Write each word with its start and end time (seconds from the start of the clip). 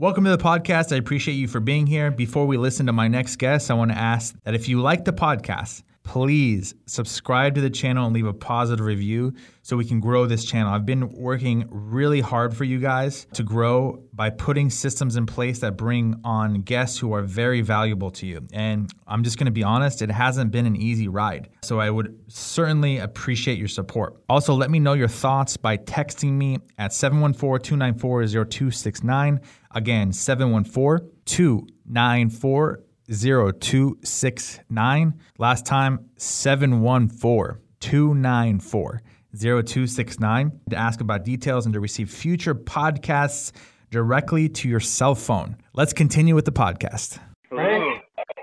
Welcome 0.00 0.24
to 0.24 0.30
the 0.30 0.42
podcast. 0.42 0.94
I 0.94 0.96
appreciate 0.96 1.34
you 1.34 1.46
for 1.46 1.60
being 1.60 1.86
here. 1.86 2.10
Before 2.10 2.46
we 2.46 2.56
listen 2.56 2.86
to 2.86 2.92
my 2.94 3.06
next 3.06 3.36
guest, 3.36 3.70
I 3.70 3.74
want 3.74 3.90
to 3.90 3.98
ask 3.98 4.34
that 4.44 4.54
if 4.54 4.66
you 4.66 4.80
like 4.80 5.04
the 5.04 5.12
podcast, 5.12 5.82
please 6.04 6.74
subscribe 6.86 7.54
to 7.54 7.60
the 7.60 7.68
channel 7.68 8.06
and 8.06 8.14
leave 8.14 8.26
a 8.26 8.32
positive 8.32 8.86
review 8.86 9.34
so 9.62 9.76
we 9.76 9.84
can 9.84 10.00
grow 10.00 10.24
this 10.24 10.44
channel. 10.44 10.72
I've 10.72 10.86
been 10.86 11.12
working 11.12 11.68
really 11.70 12.20
hard 12.20 12.56
for 12.56 12.64
you 12.64 12.78
guys 12.78 13.26
to 13.34 13.42
grow 13.42 14.02
by 14.14 14.30
putting 14.30 14.70
systems 14.70 15.16
in 15.16 15.26
place 15.26 15.58
that 15.60 15.76
bring 15.76 16.18
on 16.24 16.62
guests 16.62 16.98
who 16.98 17.12
are 17.12 17.22
very 17.22 17.60
valuable 17.60 18.10
to 18.12 18.26
you. 18.26 18.46
And 18.52 18.90
I'm 19.06 19.22
just 19.22 19.36
going 19.36 19.46
to 19.46 19.52
be 19.52 19.62
honest, 19.62 20.02
it 20.02 20.10
hasn't 20.10 20.50
been 20.50 20.66
an 20.66 20.76
easy 20.76 21.08
ride. 21.08 21.50
So 21.62 21.78
I 21.78 21.90
would 21.90 22.18
certainly 22.26 22.98
appreciate 22.98 23.58
your 23.58 23.68
support. 23.68 24.16
Also, 24.28 24.54
let 24.54 24.70
me 24.70 24.78
know 24.78 24.94
your 24.94 25.08
thoughts 25.08 25.58
by 25.58 25.76
texting 25.76 26.32
me 26.32 26.58
at 26.78 26.94
714 26.94 27.62
294 27.62 28.26
0269. 28.46 29.40
Again, 29.72 30.12
714 30.12 31.08
294 31.24 32.82
0269. 33.12 35.20
Last 35.38 35.66
time, 35.66 36.10
714 36.16 37.60
294 37.80 39.02
0269 39.36 40.60
to 40.70 40.76
ask 40.76 41.00
about 41.00 41.24
details 41.24 41.66
and 41.66 41.72
to 41.74 41.80
receive 41.80 42.10
future 42.10 42.54
podcasts 42.54 43.52
directly 43.90 44.48
to 44.48 44.68
your 44.68 44.80
cell 44.80 45.14
phone. 45.14 45.56
Let's 45.74 45.92
continue 45.92 46.34
with 46.34 46.44
the 46.44 46.52
podcast. 46.52 47.18
Hello. 47.48 47.94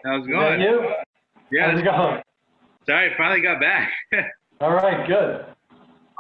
How's 0.05 0.20
it 0.20 0.21
Is 0.21 0.26
that 0.27 0.32
going? 0.32 0.62
you? 0.62 0.90
Yeah. 1.52 1.71
How's 1.71 1.80
it 1.80 1.84
going? 1.84 2.21
Sorry, 2.85 3.13
I 3.13 3.18
finally 3.18 3.41
got 3.41 3.59
back. 3.59 3.91
All 4.62 4.73
right, 4.73 5.05
good. 5.07 5.41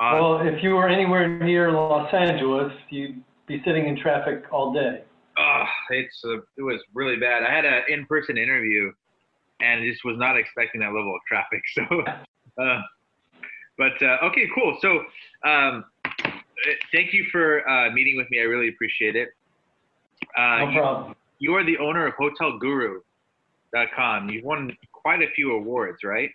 uh, 0.01 0.11
Well, 0.13 0.41
if 0.47 0.61
you 0.61 0.75
were 0.75 0.87
anywhere 0.89 1.27
near 1.43 1.71
Los 1.71 2.13
Angeles, 2.13 2.71
you'd 2.89 3.23
be 3.47 3.61
sitting 3.65 3.87
in 3.87 3.97
traffic 3.97 4.43
all 4.51 4.71
day. 4.73 5.01
oh, 5.37 5.63
it's 5.89 6.21
uh, 6.25 6.37
it 6.57 6.61
was 6.61 6.81
really 6.93 7.17
bad. 7.17 7.43
I 7.43 7.51
had 7.53 7.65
an 7.65 7.83
in-person 7.89 8.37
interview, 8.37 8.91
and 9.61 9.83
just 9.89 10.03
was 10.05 10.17
not 10.17 10.37
expecting 10.37 10.81
that 10.81 10.93
level 10.93 11.13
of 11.15 11.21
traffic. 11.27 11.61
So, 12.57 12.63
uh, 12.63 12.81
but 13.77 14.01
uh, 14.01 14.17
okay, 14.23 14.47
cool. 14.55 14.75
So, 14.81 15.01
um, 15.47 15.85
uh, 16.05 16.11
thank 16.91 17.13
you 17.13 17.25
for 17.31 17.67
uh, 17.69 17.91
meeting 17.91 18.17
with 18.17 18.27
me. 18.31 18.39
I 18.39 18.43
really 18.43 18.69
appreciate 18.69 19.15
it. 19.15 19.29
Uh, 20.35 20.57
No 20.65 20.69
you- 20.69 20.79
problem. 20.79 21.15
you 21.39 21.53
are 21.53 21.63
the 21.63 21.77
owner 21.77 22.07
of 22.07 22.15
HotelGuru.com. 22.15 24.29
You've 24.29 24.43
won 24.43 24.75
quite 24.91 25.21
a 25.21 25.29
few 25.35 25.51
awards, 25.53 25.99
right? 26.03 26.31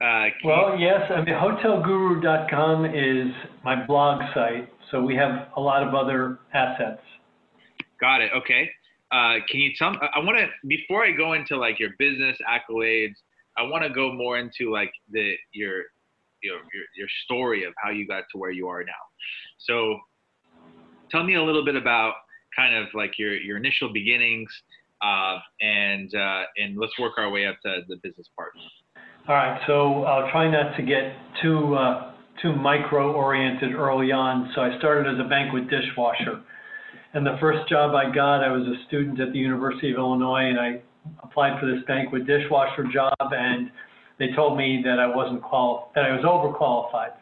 Uh, 0.00 0.26
Well, 0.44 0.78
yes, 0.78 1.10
I 1.10 1.22
mean, 1.22 1.34
hotelguru.com 1.34 2.86
is 2.86 3.32
my 3.64 3.84
blog 3.86 4.22
site, 4.34 4.68
so 4.90 5.02
we 5.02 5.14
have 5.16 5.48
a 5.56 5.60
lot 5.60 5.86
of 5.86 5.94
other 5.94 6.40
assets. 6.52 7.00
Got 8.00 8.20
it. 8.22 8.30
Okay. 8.36 8.70
Uh, 9.12 9.34
can 9.48 9.60
you 9.60 9.70
tell 9.78 9.90
me? 9.90 9.98
I 10.14 10.18
want 10.18 10.38
to 10.38 10.46
before 10.66 11.04
I 11.04 11.12
go 11.12 11.34
into 11.34 11.56
like 11.56 11.78
your 11.78 11.90
business 11.98 12.36
accolades. 12.48 13.14
I 13.56 13.62
want 13.62 13.84
to 13.84 13.90
go 13.90 14.12
more 14.12 14.38
into 14.38 14.72
like 14.72 14.92
the 15.12 15.34
your 15.52 15.84
your 16.42 16.56
your 16.56 16.84
your 16.96 17.08
story 17.24 17.64
of 17.64 17.72
how 17.82 17.90
you 17.90 18.06
got 18.06 18.24
to 18.32 18.38
where 18.38 18.50
you 18.50 18.66
are 18.66 18.82
now. 18.82 18.92
So, 19.60 20.00
tell 21.10 21.22
me 21.22 21.36
a 21.36 21.42
little 21.42 21.64
bit 21.64 21.76
about 21.76 22.14
kind 22.56 22.74
of 22.74 22.88
like 22.94 23.12
your 23.18 23.34
your 23.34 23.56
initial 23.56 23.92
beginnings, 23.92 24.50
uh, 25.02 25.38
and 25.60 26.12
uh, 26.14 26.42
and 26.56 26.76
let's 26.76 26.98
work 26.98 27.12
our 27.16 27.30
way 27.30 27.46
up 27.46 27.56
to 27.62 27.82
the 27.88 27.96
business 28.02 28.26
part. 28.36 28.52
All 29.26 29.34
right, 29.34 29.58
so 29.66 30.04
I'll 30.04 30.30
try 30.30 30.50
not 30.50 30.76
to 30.76 30.82
get 30.82 31.16
too 31.40 31.74
uh, 31.74 32.12
too 32.42 32.54
micro-oriented 32.54 33.72
early 33.72 34.12
on. 34.12 34.52
So 34.54 34.60
I 34.60 34.76
started 34.76 35.08
as 35.08 35.18
a 35.18 35.26
banquet 35.26 35.64
dishwasher, 35.70 36.42
and 37.14 37.24
the 37.24 37.38
first 37.40 37.66
job 37.66 37.94
I 37.94 38.14
got, 38.14 38.44
I 38.44 38.52
was 38.52 38.68
a 38.68 38.76
student 38.86 39.18
at 39.20 39.32
the 39.32 39.38
University 39.38 39.92
of 39.92 39.96
Illinois, 39.96 40.50
and 40.50 40.60
I 40.60 40.82
applied 41.22 41.58
for 41.58 41.64
this 41.64 41.82
banquet 41.86 42.26
dishwasher 42.26 42.84
job, 42.92 43.16
and 43.18 43.70
they 44.18 44.28
told 44.36 44.58
me 44.58 44.82
that 44.84 45.00
I 45.00 45.06
wasn't 45.06 45.42
qual 45.42 45.90
that 45.94 46.04
I 46.04 46.12
was 46.12 46.22
overqualified. 46.22 47.16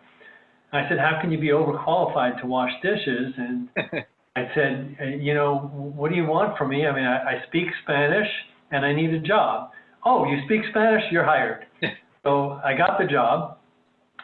I 0.73 0.89
said, 0.89 0.99
"How 0.99 1.21
can 1.21 1.31
you 1.31 1.39
be 1.39 1.51
overqualified 1.55 2.41
to 2.41 2.49
wash 2.49 2.73
dishes?" 2.83 3.33
And 3.37 3.69
I 4.35 4.51
said, 4.57 4.97
"Uh, 5.01 5.05
"You 5.23 5.35
know, 5.35 5.71
what 5.95 6.11
do 6.11 6.17
you 6.17 6.27
want 6.27 6.59
from 6.59 6.71
me? 6.71 6.85
I 6.85 6.93
mean, 6.93 7.05
I, 7.05 7.39
I 7.39 7.45
speak 7.47 7.69
Spanish, 7.85 8.27
and 8.73 8.85
I 8.85 8.93
need 8.93 9.15
a 9.15 9.21
job." 9.21 9.71
Oh, 10.05 10.25
you 10.25 10.39
speak 10.47 10.63
Spanish? 10.71 11.03
You're 11.11 11.25
hired. 11.25 11.67
So 12.25 12.61
I 12.65 12.77
got 12.77 13.01
the 13.01 13.05
job, 13.05 13.59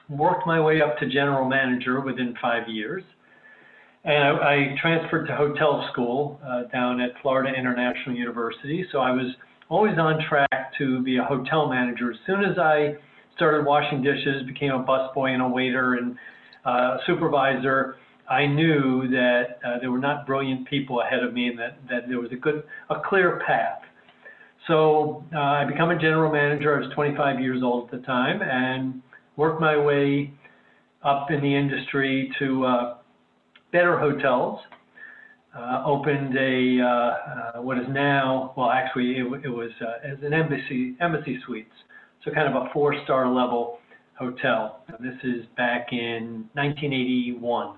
worked 0.09 0.47
my 0.47 0.61
way 0.61 0.81
up 0.81 0.99
to 0.99 1.09
general 1.09 1.49
manager 1.49 2.01
within 2.01 2.33
five 2.41 2.69
years, 2.69 3.03
and 4.05 4.23
I, 4.23 4.31
I 4.31 4.77
transferred 4.81 5.27
to 5.27 5.35
hotel 5.35 5.85
school 5.91 6.41
uh, 6.47 6.71
down 6.73 7.01
at 7.01 7.11
Florida 7.23 7.53
International 7.59 8.15
University. 8.15 8.87
So 8.93 8.99
I 8.99 9.11
was 9.11 9.35
always 9.69 9.99
on 9.99 10.23
track 10.29 10.73
to 10.79 11.03
be 11.03 11.17
a 11.17 11.25
hotel 11.25 11.69
manager. 11.69 12.13
As 12.13 12.19
soon 12.25 12.45
as 12.45 12.57
I 12.57 12.95
started 13.35 13.67
washing 13.67 14.01
dishes, 14.01 14.47
became 14.47 14.71
a 14.71 14.85
busboy 14.85 15.31
and 15.31 15.43
a 15.43 15.49
waiter 15.49 15.95
and 15.95 16.17
uh, 16.65 16.99
supervisor, 17.05 17.97
I 18.31 18.47
knew 18.47 19.09
that 19.09 19.59
uh, 19.65 19.81
there 19.81 19.91
were 19.91 19.99
not 19.99 20.25
brilliant 20.25 20.69
people 20.69 21.01
ahead 21.01 21.25
of 21.25 21.33
me 21.33 21.49
and 21.49 21.59
that, 21.59 21.79
that 21.89 22.09
there 22.09 22.21
was 22.21 22.31
a 22.31 22.37
good, 22.37 22.63
a 22.91 22.97
clear 23.09 23.41
path. 23.45 23.81
So 24.69 25.25
uh, 25.35 25.39
I 25.39 25.65
become 25.65 25.91
a 25.91 25.99
general 25.99 26.31
manager. 26.31 26.77
I 26.77 26.81
was 26.87 26.95
25 26.95 27.41
years 27.41 27.63
old 27.63 27.87
at 27.87 28.01
the 28.01 28.07
time 28.07 28.43
and 28.43 29.03
worked 29.37 29.61
my 29.61 29.77
way 29.77 30.33
up 31.03 31.31
in 31.31 31.41
the 31.41 31.55
industry 31.55 32.31
to 32.39 32.65
uh, 32.65 32.97
better 33.73 33.99
hotels. 33.99 34.61
Uh, 35.57 35.83
opened 35.87 36.37
a 36.37 36.81
uh, 36.81 37.63
what 37.63 37.79
is 37.79 37.87
now 37.89 38.53
well 38.57 38.71
actually 38.71 39.17
it, 39.17 39.25
it 39.45 39.49
was 39.49 39.71
uh, 39.81 40.07
as 40.07 40.19
an 40.23 40.35
embassy 40.35 40.95
embassy 41.01 41.41
suites 41.47 41.73
so 42.23 42.31
kind 42.31 42.55
of 42.55 42.63
a 42.63 42.69
four 42.73 42.95
star 43.05 43.33
level 43.33 43.79
hotel. 44.19 44.85
This 45.01 45.15
is 45.23 45.47
back 45.57 45.89
in 45.93 46.49
1981, 46.55 47.77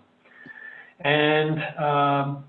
and 1.01 1.59
um, 1.79 2.45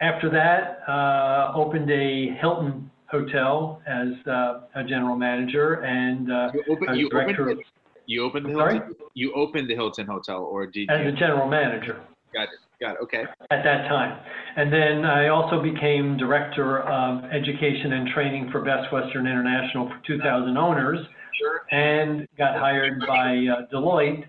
after 0.00 0.28
that 0.30 0.90
uh, 0.90 1.52
opened 1.56 1.90
a 1.90 2.36
Hilton 2.40 2.85
hotel 3.10 3.80
as 3.86 4.08
uh, 4.26 4.60
a 4.74 4.84
general 4.84 5.16
manager 5.16 5.74
and 5.84 6.30
uh, 6.30 6.50
You 6.54 6.62
I 6.68 6.72
opened 6.72 6.98
you 6.98 7.08
director 7.08 7.42
opened 7.50 7.58
the, 7.60 7.64
you 8.06 8.24
opened 8.24 8.46
the 8.46 8.50
I'm 8.50 8.56
sorry? 8.56 8.74
Hilton 8.74 8.94
you 9.14 9.32
opened 9.34 9.70
the 9.70 9.74
Hilton 9.74 10.06
Hotel 10.06 10.42
or 10.42 10.66
did 10.66 10.90
as 10.90 11.06
a 11.06 11.12
general 11.12 11.48
manager. 11.48 12.00
Got 12.32 12.44
it. 12.44 12.48
Got 12.80 12.92
it. 12.92 12.98
Okay. 13.02 13.24
at 13.50 13.62
that 13.64 13.88
time. 13.88 14.20
And 14.56 14.70
then 14.72 15.04
I 15.04 15.28
also 15.28 15.62
became 15.62 16.16
director 16.18 16.80
of 16.82 17.24
education 17.24 17.92
and 17.92 18.08
training 18.08 18.50
for 18.52 18.60
Best 18.62 18.92
Western 18.92 19.26
International 19.26 19.88
for 19.88 20.00
2,000 20.06 20.56
owners 20.56 20.98
Sure. 21.38 21.60
and 21.70 22.26
got 22.38 22.58
hired 22.58 23.00
by 23.00 23.46
uh, 23.46 23.66
Deloitte 23.72 24.24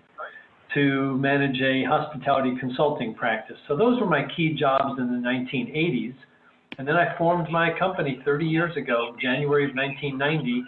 to 0.74 1.16
manage 1.16 1.60
a 1.60 1.84
hospitality 1.84 2.54
consulting 2.60 3.14
practice. 3.14 3.56
So 3.66 3.76
those 3.76 4.00
were 4.00 4.06
my 4.06 4.24
key 4.36 4.54
jobs 4.54 4.98
in 4.98 5.06
the 5.06 5.28
1980s. 5.28 6.14
And 6.78 6.86
then 6.86 6.96
I 6.96 7.16
formed 7.18 7.50
my 7.50 7.76
company 7.76 8.20
30 8.24 8.46
years 8.46 8.76
ago, 8.76 9.16
January 9.20 9.64
of 9.64 9.74
1990. 9.74 10.64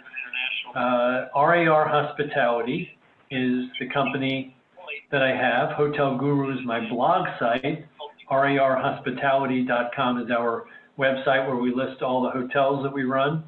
Uh, 0.75 1.27
RAR 1.33 1.87
Hospitality 1.87 2.89
is 3.31 3.65
the 3.79 3.87
company 3.93 4.53
that 5.11 5.23
I 5.23 5.29
have. 5.29 5.71
Hotel 5.71 6.17
Guru 6.17 6.51
is 6.51 6.59
my 6.65 6.87
blog 6.89 7.27
site. 7.39 7.85
RARHospitality.com 8.29 10.21
is 10.21 10.31
our 10.31 10.65
website 10.99 11.47
where 11.47 11.55
we 11.55 11.73
list 11.73 12.01
all 12.01 12.23
the 12.23 12.29
hotels 12.29 12.83
that 12.83 12.93
we 12.93 13.03
run. 13.03 13.43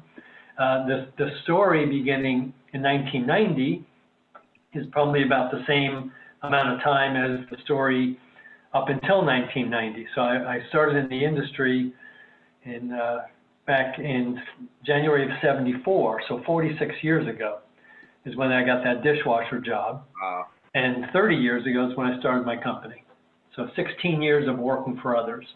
Uh, 0.58 0.86
the, 0.86 1.08
the 1.18 1.30
story 1.42 1.84
beginning 1.86 2.54
in 2.72 2.82
1990 2.82 3.84
is 4.72 4.86
probably 4.90 5.24
about 5.24 5.50
the 5.50 5.62
same 5.66 6.10
amount 6.42 6.74
of 6.74 6.82
time 6.82 7.16
as 7.16 7.46
the 7.50 7.56
story 7.64 8.18
up 8.72 8.88
until 8.88 9.24
1990. 9.24 10.06
So 10.14 10.22
I, 10.22 10.54
I 10.54 10.58
started 10.70 10.96
in 10.96 11.08
the 11.08 11.24
industry 11.24 11.92
in 12.64 12.92
uh, 12.92 13.22
back 13.66 13.98
in 13.98 14.40
January 14.84 15.24
of 15.24 15.30
74, 15.42 16.22
so 16.28 16.42
46 16.44 16.94
years 17.02 17.26
ago 17.28 17.58
is 18.24 18.36
when 18.36 18.52
I 18.52 18.64
got 18.64 18.84
that 18.84 19.02
dishwasher 19.02 19.60
job. 19.60 20.04
Wow. 20.20 20.46
And 20.74 21.06
30 21.12 21.36
years 21.36 21.66
ago 21.66 21.88
is 21.90 21.96
when 21.96 22.06
I 22.06 22.18
started 22.20 22.44
my 22.44 22.56
company. 22.56 23.04
So 23.56 23.68
16 23.76 24.20
years 24.20 24.48
of 24.48 24.58
working 24.58 24.98
for 25.00 25.16
others. 25.16 25.46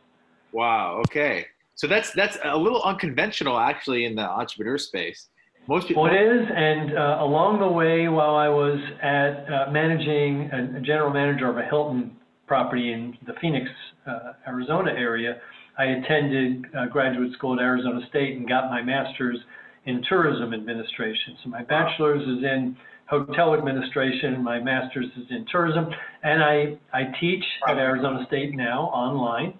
Wow. 0.53 1.03
Okay. 1.07 1.47
So 1.75 1.87
that's 1.87 2.13
that's 2.13 2.39
a 2.45 2.57
little 2.57 2.83
unconventional 2.83 3.59
actually 3.59 4.05
in 4.05 4.15
the 4.15 4.23
entrepreneur 4.23 4.79
space. 4.79 5.29
Most 5.69 5.87
people. 5.87 6.05
Well, 6.05 6.13
it 6.13 6.17
is, 6.17 6.49
and 6.55 6.97
uh, 6.97 7.19
along 7.21 7.61
the 7.61 7.69
way, 7.69 8.09
while 8.09 8.37
I 8.37 8.49
was 8.49 8.81
at 9.03 9.45
uh, 9.53 9.71
managing 9.71 10.51
a, 10.51 10.79
a 10.79 10.81
general 10.81 11.13
manager 11.13 11.49
of 11.49 11.59
a 11.59 11.63
Hilton 11.63 12.17
property 12.47 12.93
in 12.93 13.17
the 13.27 13.35
Phoenix, 13.41 13.69
uh, 14.07 14.33
Arizona 14.47 14.93
area, 14.93 15.41
I 15.79 15.85
attended 15.85 16.67
uh, 16.77 16.87
graduate 16.87 17.33
school 17.35 17.55
at 17.55 17.61
Arizona 17.61 18.01
State 18.09 18.37
and 18.37 18.49
got 18.49 18.71
my 18.71 18.83
master's 18.83 19.39
in 19.87 20.03
tourism 20.09 20.53
administration. 20.53 21.37
So 21.43 21.51
my 21.51 21.63
bachelor's 21.63 22.23
is 22.23 22.45
in 22.45 22.77
hotel 23.07 23.55
administration, 23.55 24.43
my 24.43 24.59
master's 24.59 25.07
is 25.17 25.27
in 25.31 25.47
tourism, 25.51 25.87
and 26.23 26.43
I, 26.43 26.79
I 26.93 27.05
teach 27.21 27.45
at 27.67 27.79
Arizona 27.79 28.27
State 28.27 28.55
now 28.55 28.83
online, 28.87 29.55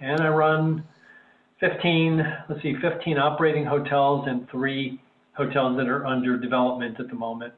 and 0.00 0.20
I 0.20 0.28
run 0.28 0.84
15, 1.60 2.18
let's 2.48 2.62
see, 2.62 2.74
15 2.80 3.18
operating 3.18 3.64
hotels 3.64 4.26
and 4.26 4.50
three 4.50 5.00
hotels 5.34 5.76
that 5.76 5.86
are 5.86 6.04
under 6.06 6.36
development 6.36 6.98
at 6.98 7.08
the 7.08 7.14
moment. 7.14 7.54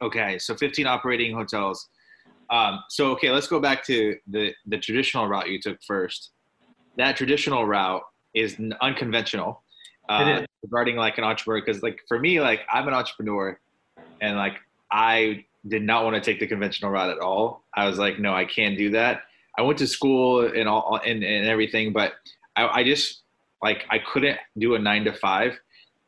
Okay, 0.00 0.38
so 0.38 0.54
15 0.54 0.86
operating 0.86 1.34
hotels. 1.34 1.88
Um, 2.48 2.80
so 2.88 3.10
okay, 3.12 3.30
let's 3.30 3.46
go 3.46 3.60
back 3.60 3.84
to 3.86 4.16
the 4.26 4.52
the 4.66 4.78
traditional 4.78 5.26
route 5.28 5.48
you 5.48 5.60
took 5.60 5.82
first. 5.82 6.30
That 6.96 7.16
traditional 7.16 7.66
route 7.66 8.02
is 8.34 8.56
unconventional 8.80 9.62
uh, 10.08 10.44
regarding 10.62 10.96
like 10.96 11.18
an 11.18 11.24
entrepreneur 11.24 11.64
because 11.64 11.82
like 11.82 12.00
for 12.08 12.18
me 12.18 12.40
like 12.40 12.60
I'm 12.72 12.86
an 12.88 12.94
entrepreneur 12.94 13.58
and 14.20 14.36
like 14.36 14.54
I 14.90 15.44
did 15.66 15.82
not 15.82 16.04
want 16.04 16.14
to 16.16 16.20
take 16.20 16.40
the 16.40 16.46
conventional 16.46 16.90
route 16.90 17.10
at 17.10 17.18
all. 17.18 17.62
I 17.74 17.86
was 17.88 17.98
like, 17.98 18.18
no, 18.18 18.34
I 18.34 18.44
can't 18.44 18.76
do 18.76 18.90
that. 18.90 19.22
I 19.56 19.62
went 19.62 19.78
to 19.78 19.86
school 19.86 20.46
and 20.46 20.68
all 20.68 21.00
and, 21.04 21.22
and 21.22 21.46
everything, 21.46 21.92
but 21.92 22.12
I, 22.56 22.80
I 22.80 22.84
just 22.84 23.22
like 23.62 23.84
I 23.90 23.98
couldn't 23.98 24.38
do 24.58 24.74
a 24.74 24.78
nine 24.78 25.04
to 25.04 25.12
five. 25.12 25.58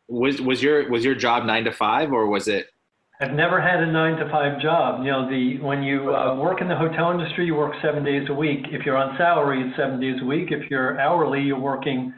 Was 0.08 0.40
was 0.40 0.62
your 0.62 0.88
was 0.90 1.04
your 1.04 1.14
job 1.14 1.44
nine 1.44 1.64
to 1.64 1.72
five 1.72 2.12
or 2.12 2.26
was 2.26 2.48
it? 2.48 2.70
I've 3.20 3.32
never 3.32 3.60
had 3.60 3.82
a 3.82 3.90
nine 3.90 4.16
to 4.16 4.28
five 4.30 4.60
job. 4.60 5.02
You 5.04 5.10
know, 5.10 5.28
the 5.28 5.58
when 5.60 5.82
you 5.82 6.14
uh, 6.14 6.36
work 6.36 6.60
in 6.60 6.68
the 6.68 6.76
hotel 6.76 7.10
industry, 7.12 7.46
you 7.46 7.54
work 7.54 7.72
seven 7.82 8.04
days 8.04 8.28
a 8.28 8.34
week. 8.34 8.66
If 8.70 8.84
you're 8.84 8.96
on 8.96 9.16
salary, 9.16 9.62
it's 9.66 9.76
seven 9.76 10.00
days 10.00 10.16
a 10.20 10.24
week. 10.24 10.48
If 10.50 10.70
you're 10.70 11.00
hourly, 11.00 11.40
you're 11.40 11.58
working 11.58 12.12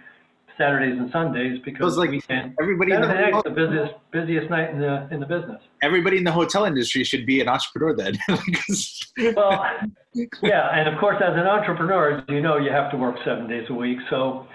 Saturdays 0.58 0.98
and 0.98 1.08
Sundays 1.12 1.60
because 1.64 1.96
like 1.96 2.10
weekend. 2.10 2.56
everybody 2.60 2.92
in 2.92 3.00
the, 3.00 3.06
hotel, 3.06 3.42
the 3.44 3.50
busiest 3.50 3.94
busiest 4.10 4.50
night 4.50 4.70
in 4.70 4.80
the 4.80 5.08
in 5.12 5.20
the 5.20 5.26
business. 5.26 5.62
everybody 5.82 6.18
in 6.18 6.24
the 6.24 6.32
hotel 6.32 6.64
industry 6.64 7.04
should 7.04 7.24
be 7.24 7.40
an 7.40 7.48
entrepreneur 7.48 7.94
then. 7.94 8.18
Well, 9.34 9.64
yeah, 10.14 10.70
and 10.72 10.88
of 10.94 11.00
course, 11.00 11.16
as 11.20 11.34
an 11.34 11.48
entrepreneur, 11.48 12.18
as 12.18 12.24
you 12.28 12.40
know, 12.40 12.56
you 12.56 12.70
have 12.70 12.88
to 12.92 12.96
work 12.96 13.16
seven 13.24 13.48
days 13.48 13.66
a 13.68 13.74
week. 13.74 13.98
So 14.10 14.46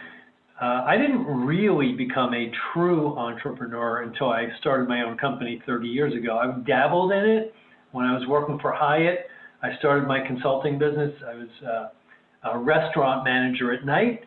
uh, 0.63 0.85
I 0.87 0.95
didn't 0.95 1.25
really 1.25 1.91
become 1.91 2.33
a 2.33 2.49
true 2.71 3.17
entrepreneur 3.17 4.03
until 4.03 4.29
I 4.29 4.47
started 4.61 4.87
my 4.87 5.01
own 5.01 5.17
company 5.17 5.61
30 5.65 5.89
years 5.89 6.13
ago. 6.13 6.37
I 6.37 6.57
dabbled 6.65 7.11
in 7.11 7.25
it 7.25 7.53
when 7.91 8.05
I 8.05 8.17
was 8.17 8.25
working 8.29 8.57
for 8.59 8.71
Hyatt. 8.71 9.27
I 9.61 9.75
started 9.79 10.07
my 10.07 10.25
consulting 10.25 10.79
business. 10.79 11.11
I 11.27 11.33
was 11.33 11.49
uh, 11.67 12.49
a 12.49 12.57
restaurant 12.57 13.25
manager 13.25 13.73
at 13.73 13.85
night, 13.85 14.21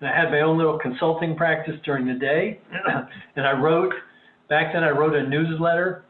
and 0.00 0.08
I 0.08 0.16
had 0.16 0.30
my 0.30 0.42
own 0.42 0.58
little 0.58 0.78
consulting 0.78 1.34
practice 1.34 1.74
during 1.84 2.06
the 2.06 2.14
day. 2.14 2.60
and 3.34 3.44
I 3.44 3.60
wrote 3.60 3.92
back 4.48 4.72
then. 4.72 4.84
I 4.84 4.90
wrote 4.90 5.16
a 5.16 5.28
newsletter. 5.28 6.04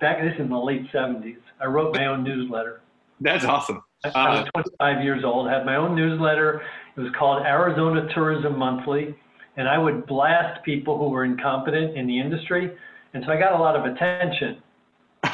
Back 0.00 0.22
this 0.22 0.32
is 0.32 0.40
in 0.40 0.48
the 0.48 0.56
late 0.56 0.90
70s. 0.94 1.36
I 1.60 1.66
wrote 1.66 1.94
my 1.94 2.06
own 2.06 2.24
newsletter. 2.24 2.80
That's 3.20 3.44
awesome. 3.44 3.82
I 4.14 4.40
was 4.40 4.48
25 4.80 5.04
years 5.04 5.24
old, 5.24 5.48
had 5.48 5.66
my 5.66 5.76
own 5.76 5.94
newsletter. 5.94 6.62
It 6.96 7.00
was 7.00 7.12
called 7.18 7.44
Arizona 7.44 8.06
Tourism 8.14 8.56
Monthly, 8.58 9.14
and 9.56 9.68
I 9.68 9.78
would 9.78 10.06
blast 10.06 10.62
people 10.64 10.98
who 10.98 11.08
were 11.08 11.24
incompetent 11.24 11.96
in 11.96 12.06
the 12.06 12.18
industry. 12.18 12.70
And 13.14 13.24
so 13.26 13.32
I 13.32 13.38
got 13.38 13.52
a 13.52 13.58
lot 13.58 13.76
of 13.76 13.84
attention. 13.84 14.58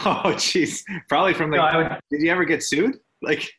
Oh, 0.07 0.23
jeez. 0.37 0.83
Probably 1.09 1.35
from 1.35 1.51
No, 1.51 1.57
like. 1.59 1.75
Would, 1.77 2.01
Did 2.11 2.23
you 2.25 2.31
ever 2.31 2.45
get 2.45 2.62
sued? 2.62 2.99
Like, 3.23 3.51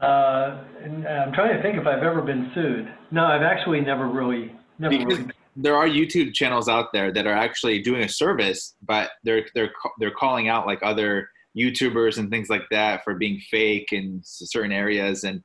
uh, 0.00 0.62
I'm 0.84 1.32
trying 1.32 1.56
to 1.56 1.62
think 1.62 1.76
if 1.76 1.84
I've 1.86 2.02
ever 2.04 2.22
been 2.22 2.50
sued. 2.54 2.92
No, 3.10 3.24
I've 3.24 3.42
actually 3.42 3.80
never 3.80 4.06
really, 4.06 4.54
never 4.78 4.96
Because- 4.96 5.18
really. 5.18 5.32
there 5.56 5.74
are 5.76 5.88
YouTube 5.88 6.32
channels 6.32 6.68
out 6.68 6.92
there 6.92 7.10
that 7.12 7.26
are 7.26 7.34
actually 7.34 7.82
doing 7.82 8.02
a 8.04 8.08
service, 8.08 8.76
but 8.86 9.10
they're 9.24 9.46
they're 9.56 9.72
they're 9.98 10.12
calling 10.12 10.48
out 10.48 10.64
like 10.64 10.78
other 10.84 11.28
YouTubers 11.58 12.18
and 12.18 12.30
things 12.30 12.48
like 12.48 12.64
that 12.70 13.02
for 13.02 13.14
being 13.16 13.40
fake 13.50 13.92
in 13.92 14.20
certain 14.22 14.72
areas, 14.72 15.24
and 15.24 15.42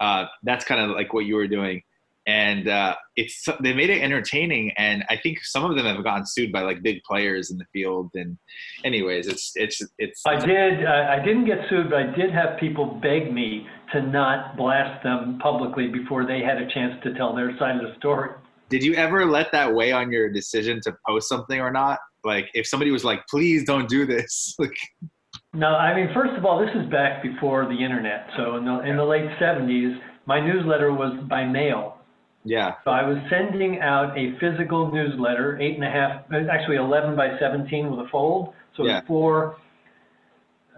uh, 0.00 0.26
that's 0.42 0.64
kind 0.64 0.80
of 0.80 0.90
like 0.96 1.12
what 1.12 1.26
you 1.26 1.36
were 1.36 1.48
doing. 1.48 1.82
And 2.28 2.66
uh, 2.68 2.96
it's 3.14 3.46
they 3.60 3.72
made 3.72 3.88
it 3.88 4.02
entertaining, 4.02 4.72
and 4.76 5.04
I 5.08 5.16
think 5.16 5.44
some 5.44 5.64
of 5.64 5.76
them 5.76 5.86
have 5.86 6.02
gotten 6.02 6.26
sued 6.26 6.50
by 6.50 6.62
like 6.62 6.82
big 6.82 7.00
players 7.04 7.52
in 7.52 7.56
the 7.56 7.64
field. 7.72 8.10
And 8.14 8.36
anyways, 8.84 9.28
it's 9.28 9.52
it's 9.54 9.80
it's 9.98 10.22
I 10.26 10.44
did. 10.44 10.84
I 10.84 11.18
I 11.18 11.24
didn't 11.24 11.44
get 11.44 11.58
sued, 11.70 11.90
but 11.90 12.00
I 12.00 12.06
did 12.16 12.32
have 12.32 12.58
people 12.58 12.98
beg 13.00 13.32
me 13.32 13.68
to 13.92 14.02
not 14.02 14.56
blast 14.56 15.04
them 15.04 15.38
publicly 15.40 15.86
before 15.86 16.26
they 16.26 16.40
had 16.40 16.60
a 16.60 16.68
chance 16.74 17.00
to 17.04 17.14
tell 17.14 17.32
their 17.32 17.56
side 17.58 17.76
of 17.76 17.82
the 17.82 17.94
story. 17.98 18.30
Did 18.70 18.82
you 18.82 18.94
ever 18.94 19.24
let 19.24 19.52
that 19.52 19.72
weigh 19.72 19.92
on 19.92 20.10
your 20.10 20.28
decision 20.28 20.80
to 20.82 20.96
post 21.06 21.28
something 21.28 21.60
or 21.60 21.70
not? 21.70 22.00
Like 22.24 22.48
if 22.54 22.66
somebody 22.66 22.90
was 22.90 23.04
like, 23.04 23.24
"Please 23.28 23.62
don't 23.62 23.88
do 23.88 24.04
this," 24.04 24.56
like 24.58 24.76
No, 25.56 25.68
I 25.68 25.94
mean, 25.96 26.12
first 26.12 26.34
of 26.36 26.44
all, 26.44 26.58
this 26.60 26.68
is 26.74 26.86
back 26.90 27.22
before 27.22 27.64
the 27.64 27.82
internet. 27.82 28.28
So 28.36 28.56
in 28.56 28.66
the 28.66 28.80
in 28.80 28.96
the 28.98 29.04
late 29.04 29.30
70s, 29.40 29.98
my 30.26 30.38
newsletter 30.38 30.92
was 30.92 31.18
by 31.30 31.44
mail. 31.46 31.96
yeah, 32.44 32.74
So 32.84 32.90
I 32.90 33.02
was 33.08 33.16
sending 33.30 33.80
out 33.80 34.16
a 34.18 34.38
physical 34.38 34.92
newsletter, 34.92 35.58
eight 35.60 35.74
and 35.76 35.84
a 35.84 35.90
half, 35.90 36.30
actually 36.50 36.76
11 36.76 37.16
by 37.16 37.38
17 37.38 37.90
with 37.90 38.06
a 38.06 38.08
fold. 38.10 38.52
So 38.76 38.84
it 38.84 38.86
Yeah. 38.88 38.94
was 38.98 39.04
four, 39.06 39.56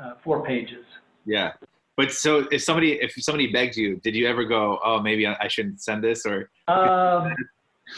uh, 0.00 0.12
four 0.22 0.44
pages. 0.46 0.84
Yeah. 1.26 1.52
But 1.96 2.12
so 2.12 2.46
if 2.52 2.62
somebody 2.62 2.92
if 3.02 3.12
somebody 3.18 3.48
begged 3.52 3.76
you, 3.76 3.96
did 3.96 4.14
you 4.14 4.28
ever 4.28 4.44
go, 4.44 4.78
oh, 4.84 5.00
maybe 5.00 5.26
I 5.26 5.36
I 5.40 5.48
shouldn't 5.48 5.80
send 5.80 6.04
this 6.04 6.24
or 6.24 6.50
Um, 6.68 7.34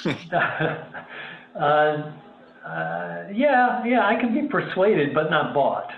uh, 0.32 2.12
uh, 2.65 3.25
yeah, 3.44 3.85
yeah, 3.85 4.06
I 4.06 4.15
can 4.21 4.32
be 4.32 4.49
persuaded, 4.49 5.12
but 5.12 5.31
not 5.31 5.53
bought. 5.53 5.91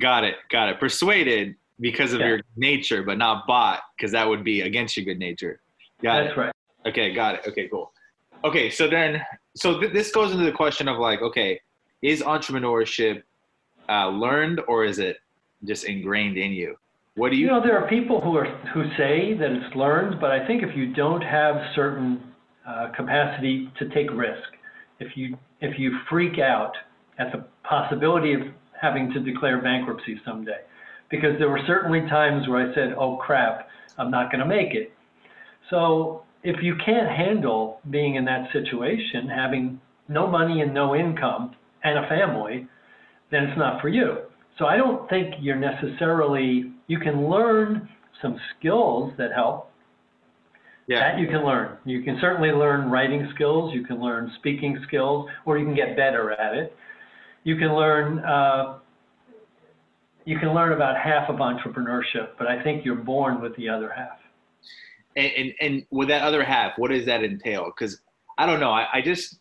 Got 0.00 0.24
it, 0.24 0.36
got 0.50 0.68
it. 0.68 0.80
Persuaded 0.80 1.54
because 1.78 2.12
of 2.12 2.20
Yeah. 2.20 2.28
your 2.28 2.40
nature, 2.56 3.02
but 3.02 3.18
not 3.18 3.46
bought 3.46 3.80
because 3.96 4.12
that 4.12 4.28
would 4.28 4.42
be 4.42 4.62
against 4.62 4.96
your 4.96 5.04
good 5.04 5.18
nature. 5.18 5.60
Got 6.02 6.24
That's 6.24 6.36
right. 6.36 6.52
it. 6.84 6.88
Okay, 6.88 7.12
got 7.12 7.36
it. 7.36 7.42
Okay, 7.46 7.68
cool. 7.68 7.92
Okay, 8.44 8.70
so 8.70 8.88
then 8.88 9.22
so 9.56 9.78
th- 9.80 9.92
this 9.92 10.10
goes 10.10 10.32
into 10.32 10.44
the 10.44 10.52
question 10.52 10.88
of 10.88 10.98
like, 10.98 11.20
okay, 11.22 11.60
is 12.02 12.22
entrepreneurship 12.22 13.22
uh, 13.88 14.08
learned 14.08 14.60
or 14.68 14.84
is 14.84 14.98
it 14.98 15.18
just 15.64 15.84
ingrained 15.84 16.36
in 16.38 16.52
you? 16.52 16.76
What 17.16 17.30
do 17.30 17.36
You 17.36 17.46
you? 17.46 17.48
know, 17.48 17.60
there 17.62 17.76
are 17.78 17.88
people 17.88 18.20
who 18.20 18.36
are 18.36 18.46
who 18.72 18.84
say 18.96 19.34
that 19.34 19.50
it's 19.50 19.74
learned, 19.76 20.20
but 20.20 20.30
I 20.30 20.46
think 20.46 20.62
if 20.62 20.74
you 20.76 20.94
don't 20.94 21.20
have 21.22 21.56
certain 21.74 22.22
uh, 22.66 22.88
capacity 22.96 23.70
to 23.78 23.88
take 23.90 24.10
risk, 24.12 24.48
if 25.00 25.16
you 25.16 25.36
if 25.60 25.78
you 25.78 25.98
freak 26.08 26.38
out 26.38 26.74
at 27.18 27.32
the 27.32 27.44
possibility 27.64 28.32
of 28.32 28.40
having 28.80 29.12
to 29.12 29.20
declare 29.20 29.60
bankruptcy 29.60 30.20
someday, 30.24 30.60
because 31.10 31.38
there 31.38 31.50
were 31.50 31.60
certainly 31.66 32.00
times 32.08 32.48
where 32.48 32.70
I 32.70 32.74
said, 32.74 32.94
"Oh 32.98 33.16
crap, 33.16 33.68
I'm 33.98 34.10
not 34.10 34.30
going 34.30 34.40
to 34.40 34.46
make 34.46 34.74
it." 34.74 34.92
So 35.68 36.22
if 36.42 36.62
you 36.62 36.74
can't 36.84 37.08
handle 37.08 37.80
being 37.90 38.14
in 38.14 38.24
that 38.24 38.50
situation, 38.52 39.28
having 39.28 39.80
no 40.08 40.26
money 40.26 40.62
and 40.62 40.74
no 40.74 40.94
income 40.94 41.54
and 41.84 41.98
a 41.98 42.08
family, 42.08 42.66
then 43.30 43.44
it's 43.44 43.58
not 43.58 43.80
for 43.80 43.88
you. 43.88 44.18
So 44.58 44.66
I 44.66 44.76
don't 44.76 45.08
think 45.08 45.34
you're 45.40 45.56
necessarily, 45.56 46.72
you 46.86 46.98
can 46.98 47.30
learn 47.30 47.88
some 48.20 48.38
skills 48.58 49.12
that 49.16 49.32
help. 49.32 49.70
Yeah, 50.86 51.12
That 51.12 51.20
you 51.20 51.28
can 51.28 51.44
learn. 51.44 51.78
You 51.84 52.02
can 52.02 52.18
certainly 52.20 52.50
learn 52.50 52.90
writing 52.90 53.30
skills, 53.34 53.72
you 53.72 53.84
can 53.84 54.00
learn 54.00 54.32
speaking 54.38 54.76
skills, 54.88 55.28
or 55.44 55.56
you 55.56 55.64
can 55.64 55.74
get 55.74 55.96
better 55.96 56.32
at 56.32 56.54
it. 56.54 56.74
You 57.44 57.56
can 57.56 57.74
learn, 57.74 58.18
uh, 58.20 58.78
you 60.24 60.38
can 60.38 60.54
learn 60.54 60.72
about 60.72 60.96
half 60.98 61.28
of 61.30 61.36
entrepreneurship, 61.36 62.30
but 62.38 62.46
I 62.46 62.62
think 62.62 62.84
you're 62.84 62.94
born 62.94 63.40
with 63.40 63.56
the 63.56 63.68
other 63.68 63.90
half. 63.90 64.18
and, 65.16 65.32
and 65.36 65.54
and 65.60 65.86
with 65.90 66.08
that 66.08 66.22
other 66.22 66.44
half, 66.44 66.78
what 66.78 66.90
does 66.90 67.06
that 67.06 67.24
entail? 67.24 67.66
Because 67.66 68.00
I 68.38 68.46
don't 68.46 68.60
know. 68.60 68.70
I, 68.70 68.86
I 68.94 69.02
just 69.02 69.40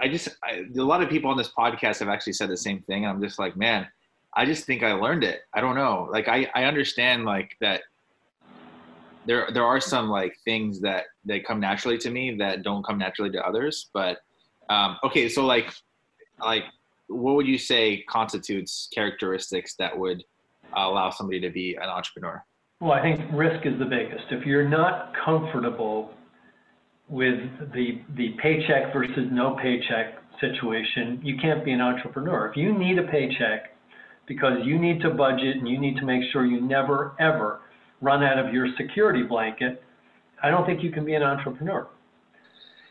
I 0.00 0.08
just 0.08 0.28
I, 0.42 0.64
a 0.76 0.82
lot 0.82 1.02
of 1.02 1.08
people 1.08 1.30
on 1.30 1.36
this 1.36 1.50
podcast 1.56 1.98
have 2.00 2.08
actually 2.08 2.32
said 2.34 2.48
the 2.48 2.56
same 2.56 2.80
thing, 2.82 3.04
and 3.04 3.12
I'm 3.12 3.22
just 3.22 3.38
like, 3.38 3.56
man, 3.56 3.86
I 4.34 4.44
just 4.44 4.64
think 4.64 4.82
I 4.82 4.92
learned 4.92 5.24
it. 5.24 5.40
I 5.52 5.60
don't 5.60 5.74
know. 5.74 6.08
Like 6.10 6.28
I 6.28 6.48
I 6.54 6.64
understand 6.64 7.24
like 7.24 7.56
that. 7.60 7.82
There 9.26 9.48
there 9.52 9.64
are 9.64 9.80
some 9.80 10.08
like 10.08 10.36
things 10.44 10.80
that 10.80 11.04
that 11.24 11.44
come 11.44 11.60
naturally 11.60 11.98
to 11.98 12.10
me 12.10 12.36
that 12.38 12.62
don't 12.62 12.84
come 12.84 12.98
naturally 12.98 13.30
to 13.30 13.46
others. 13.46 13.90
But 13.92 14.18
um, 14.68 14.96
okay, 15.04 15.28
so 15.28 15.44
like 15.44 15.72
like 16.40 16.64
what 17.08 17.34
would 17.36 17.46
you 17.46 17.58
say 17.58 18.02
constitutes 18.08 18.88
characteristics 18.94 19.74
that 19.78 19.96
would 19.96 20.24
allow 20.76 21.10
somebody 21.10 21.40
to 21.40 21.50
be 21.50 21.74
an 21.74 21.88
entrepreneur? 21.88 22.44
Well, 22.80 22.92
I 22.92 23.02
think 23.02 23.20
risk 23.32 23.66
is 23.66 23.78
the 23.78 23.84
biggest. 23.84 24.24
If 24.30 24.44
you're 24.44 24.68
not 24.68 25.12
comfortable 25.24 26.10
with 27.08 27.38
the 27.72 28.00
the 28.16 28.34
paycheck 28.42 28.92
versus 28.92 29.28
no 29.30 29.56
paycheck 29.62 30.18
situation, 30.40 31.20
you 31.22 31.36
can't 31.40 31.64
be 31.64 31.72
an 31.72 31.80
entrepreneur. 31.80 32.48
If 32.48 32.56
you 32.56 32.76
need 32.76 32.98
a 32.98 33.04
paycheck 33.04 33.76
because 34.26 34.58
you 34.64 34.78
need 34.78 35.00
to 35.02 35.10
budget 35.10 35.56
and 35.56 35.68
you 35.68 35.78
need 35.78 35.96
to 35.96 36.04
make 36.04 36.22
sure 36.32 36.46
you 36.46 36.60
never 36.60 37.14
ever 37.20 37.60
run 38.00 38.22
out 38.22 38.38
of 38.38 38.52
your 38.52 38.68
security 38.76 39.22
blanket, 39.22 39.82
I 40.42 40.50
don't 40.50 40.66
think 40.66 40.82
you 40.82 40.90
can 40.90 41.04
be 41.04 41.14
an 41.14 41.22
entrepreneur. 41.22 41.88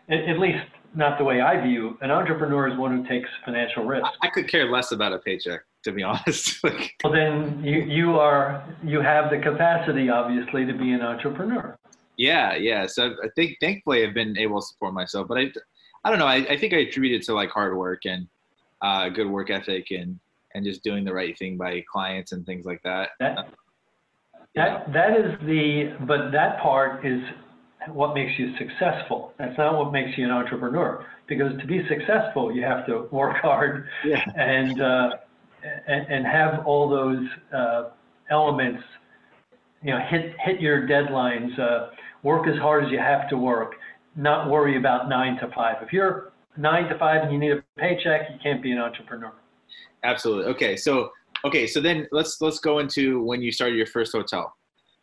At, 0.10 0.20
at 0.30 0.40
least 0.40 0.66
not 0.96 1.18
the 1.18 1.24
way 1.24 1.42
I 1.42 1.60
view. 1.66 1.98
An 2.02 2.12
entrepreneur 2.12 2.68
is 2.68 2.78
one 2.78 2.98
who 2.98 3.08
takes 3.08 3.30
financial 3.46 3.86
risk. 3.86 4.06
I 4.22 4.28
could 4.30 4.48
care 4.48 4.70
less 4.70 4.92
about 4.92 5.14
a 5.14 5.20
paycheck, 5.20 5.62
to 5.84 5.92
be 5.92 6.04
honest. 6.12 6.64
like, 6.64 6.96
Well, 7.04 7.14
then 7.14 7.64
you, 7.64 7.82
you 7.82 8.20
are 8.20 8.64
you 8.84 9.02
have 9.02 9.30
the 9.30 9.40
capacity, 9.40 10.10
obviously, 10.10 10.66
to 10.66 10.74
be 10.74 10.92
an 10.92 11.02
entrepreneur. 11.02 11.78
Yeah, 12.18 12.56
yeah. 12.56 12.86
So 12.86 13.16
I 13.24 13.28
think 13.36 13.58
thankfully 13.60 14.06
I've 14.06 14.14
been 14.14 14.38
able 14.38 14.62
to 14.62 14.68
support 14.68 14.94
myself, 14.94 15.28
but 15.28 15.38
I, 15.38 15.52
I 16.04 16.10
don't 16.10 16.20
know. 16.20 16.28
I, 16.28 16.46
I 16.48 16.58
think 16.58 16.74
I 16.74 16.78
attribute 16.78 17.20
it 17.20 17.26
to 17.26 17.34
like 17.34 17.50
hard 17.50 17.76
work 17.76 18.06
and 18.06 18.28
uh, 18.82 19.10
good 19.10 19.28
work 19.28 19.50
ethic 19.50 19.92
and 19.92 20.20
and 20.54 20.64
just 20.64 20.84
doing 20.84 21.04
the 21.04 21.14
right 21.14 21.38
thing 21.38 21.58
by 21.58 21.84
clients 21.92 22.32
and 22.32 22.46
things 22.46 22.66
like 22.66 22.82
that. 22.84 23.10
That, 23.20 23.50
that, 24.56 24.94
that 24.94 25.20
is 25.20 25.36
the, 25.48 25.96
but 26.06 26.32
that 26.32 26.60
part 26.62 27.06
is 27.06 27.22
what 27.90 28.14
makes 28.14 28.38
you 28.38 28.56
successful. 28.58 29.34
That's 29.38 29.58
not 29.58 29.78
what 29.78 29.92
makes 29.92 30.18
you 30.18 30.26
an 30.26 30.32
entrepreneur. 30.32 31.06
Because 31.28 31.58
to 31.60 31.68
be 31.68 31.86
successful, 31.88 32.54
you 32.54 32.64
have 32.64 32.86
to 32.88 33.08
work 33.12 33.38
hard 33.38 33.88
Yeah. 34.06 34.24
and, 34.36 34.82
uh, 34.82 35.10
and, 35.88 36.08
and 36.08 36.26
have 36.26 36.66
all 36.66 36.90
those 36.90 37.26
uh, 37.56 37.90
elements, 38.30 38.84
you 39.82 39.92
know, 39.92 40.00
hit, 40.10 40.36
hit 40.44 40.60
your 40.60 40.88
deadlines, 40.88 41.58
uh, 41.60 41.90
work 42.24 42.48
as 42.48 42.58
hard 42.58 42.86
as 42.86 42.92
you 42.92 43.00
have 43.00 43.30
to 43.30 43.38
work, 43.38 43.76
not 44.16 44.50
worry 44.50 44.78
about 44.78 45.10
nine 45.10 45.38
to 45.38 45.52
five. 45.56 45.78
If 45.82 45.94
you're 45.94 46.34
nine 46.58 46.90
to 46.90 46.98
five 46.98 47.24
and 47.24 47.32
you 47.32 47.40
need 47.40 47.52
a 47.52 47.64
paycheck, 47.78 48.30
you 48.32 48.38
can't 48.42 48.62
be 48.62 48.72
an 48.72 48.78
entrepreneur. 48.78 49.34
Absolutely. 50.04 50.52
Okay. 50.52 50.76
So 50.76 51.12
okay. 51.46 51.66
So 51.66 51.82
then 51.82 52.08
let's 52.12 52.42
let's 52.42 52.60
go 52.60 52.80
into 52.80 53.24
when 53.24 53.42
you 53.42 53.52
started 53.52 53.76
your 53.76 53.88
first 53.88 54.12
hotel. 54.12 54.54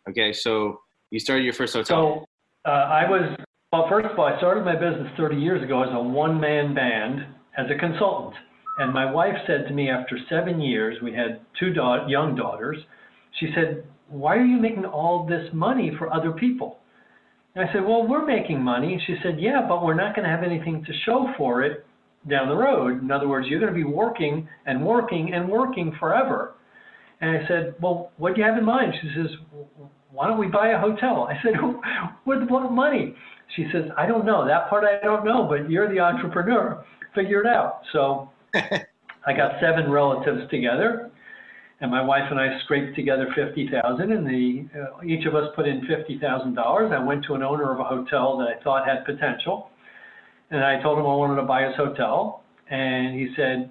Okay. 0.08 0.32
So 0.32 0.80
you 1.10 1.18
started 1.18 1.44
your 1.44 1.52
first 1.52 1.74
hotel. 1.74 2.20
So 2.20 2.26
uh, 2.64 2.68
I 2.68 3.08
was, 3.08 3.38
well, 3.72 3.86
first 3.88 4.08
of 4.12 4.18
all, 4.18 4.26
I 4.26 4.36
started 4.38 4.64
my 4.64 4.74
business 4.74 5.08
30 5.16 5.36
years 5.36 5.62
ago 5.62 5.82
as 5.82 5.88
a 5.92 6.02
one 6.02 6.40
man 6.40 6.74
band 6.74 7.26
as 7.56 7.66
a 7.70 7.78
consultant. 7.78 8.34
And 8.78 8.92
my 8.92 9.10
wife 9.10 9.34
said 9.46 9.66
to 9.68 9.74
me 9.74 9.90
after 9.90 10.18
seven 10.28 10.60
years, 10.60 10.96
we 11.02 11.12
had 11.12 11.40
two 11.58 11.72
da- 11.72 12.06
young 12.06 12.34
daughters, 12.34 12.78
she 13.38 13.50
said, 13.54 13.84
Why 14.08 14.36
are 14.36 14.44
you 14.44 14.60
making 14.60 14.84
all 14.84 15.26
this 15.26 15.48
money 15.52 15.92
for 15.98 16.12
other 16.12 16.32
people? 16.32 16.78
And 17.54 17.68
I 17.68 17.72
said, 17.72 17.84
Well, 17.84 18.06
we're 18.06 18.24
making 18.24 18.62
money. 18.62 18.92
And 18.94 19.02
she 19.06 19.16
said, 19.22 19.40
Yeah, 19.40 19.66
but 19.68 19.84
we're 19.84 19.94
not 19.94 20.14
going 20.14 20.28
to 20.28 20.34
have 20.34 20.44
anything 20.44 20.84
to 20.84 20.92
show 21.04 21.32
for 21.36 21.62
it 21.62 21.84
down 22.28 22.48
the 22.48 22.56
road. 22.56 23.02
In 23.02 23.10
other 23.10 23.28
words, 23.28 23.46
you're 23.48 23.60
going 23.60 23.72
to 23.72 23.76
be 23.76 23.84
working 23.84 24.48
and 24.66 24.84
working 24.84 25.32
and 25.32 25.48
working 25.48 25.94
forever. 25.98 26.54
And 27.20 27.30
I 27.30 27.48
said, 27.48 27.74
Well, 27.80 28.12
what 28.18 28.34
do 28.34 28.40
you 28.40 28.46
have 28.46 28.58
in 28.58 28.64
mind? 28.64 28.94
She 29.00 29.08
says, 29.16 29.30
Why 30.12 30.26
don't 30.26 30.38
we 30.38 30.48
buy 30.48 30.68
a 30.68 30.78
hotel? 30.78 31.28
I 31.30 31.40
said, 31.42 31.54
With 32.26 32.48
what 32.48 32.72
money? 32.72 33.14
She 33.56 33.66
says, 33.72 33.84
I 33.96 34.06
don't 34.06 34.24
know. 34.24 34.46
That 34.46 34.68
part 34.68 34.84
I 34.84 35.04
don't 35.04 35.24
know, 35.24 35.46
but 35.48 35.70
you're 35.70 35.92
the 35.92 36.00
entrepreneur. 36.00 36.84
Figure 37.14 37.40
it 37.40 37.46
out. 37.46 37.80
So 37.92 38.30
I 38.54 39.32
got 39.36 39.60
seven 39.60 39.90
relatives 39.90 40.48
together, 40.50 41.10
and 41.80 41.90
my 41.90 42.02
wife 42.02 42.24
and 42.30 42.38
I 42.38 42.58
scraped 42.64 42.96
together 42.96 43.26
fifty 43.34 43.68
thousand, 43.68 44.12
and 44.12 44.26
the 44.26 44.66
uh, 44.78 45.04
each 45.04 45.26
of 45.26 45.34
us 45.34 45.48
put 45.56 45.66
in 45.66 45.86
fifty 45.86 46.18
thousand 46.18 46.54
dollars. 46.54 46.92
I 46.94 47.02
went 47.02 47.24
to 47.26 47.34
an 47.34 47.42
owner 47.42 47.72
of 47.72 47.80
a 47.80 47.84
hotel 47.84 48.38
that 48.38 48.48
I 48.48 48.62
thought 48.62 48.86
had 48.86 49.04
potential, 49.04 49.70
and 50.50 50.64
I 50.64 50.80
told 50.82 50.98
him 50.98 51.04
I 51.04 51.14
wanted 51.14 51.36
to 51.36 51.46
buy 51.46 51.66
his 51.66 51.76
hotel, 51.76 52.44
and 52.70 53.18
he 53.18 53.34
said, 53.36 53.70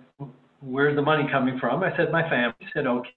"Where's 0.62 0.96
the 0.96 1.02
money 1.02 1.28
coming 1.32 1.58
from?" 1.60 1.84
I 1.84 1.96
said, 1.98 2.12
"My 2.12 2.30
family." 2.30 2.54
He 2.60 2.68
said, 2.74 2.86
"Okay." 2.86 3.10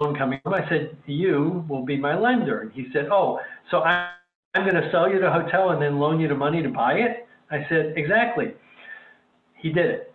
Loan 0.00 0.16
coming? 0.16 0.40
I 0.46 0.66
said, 0.68 0.96
"You 1.06 1.64
will 1.68 1.84
be 1.84 1.96
my 1.96 2.18
lender." 2.18 2.60
And 2.60 2.72
he 2.72 2.86
said, 2.92 3.08
"Oh, 3.10 3.40
so 3.70 3.78
I, 3.78 4.12
I'm 4.54 4.68
going 4.68 4.82
to 4.82 4.90
sell 4.90 5.10
you 5.10 5.20
the 5.20 5.30
hotel 5.30 5.70
and 5.70 5.82
then 5.82 5.98
loan 5.98 6.20
you 6.20 6.28
the 6.28 6.34
money 6.34 6.62
to 6.62 6.70
buy 6.70 6.94
it?" 6.94 7.28
I 7.50 7.66
said, 7.68 7.94
"Exactly." 7.96 8.54
He 9.54 9.70
did 9.70 9.86
it. 9.86 10.14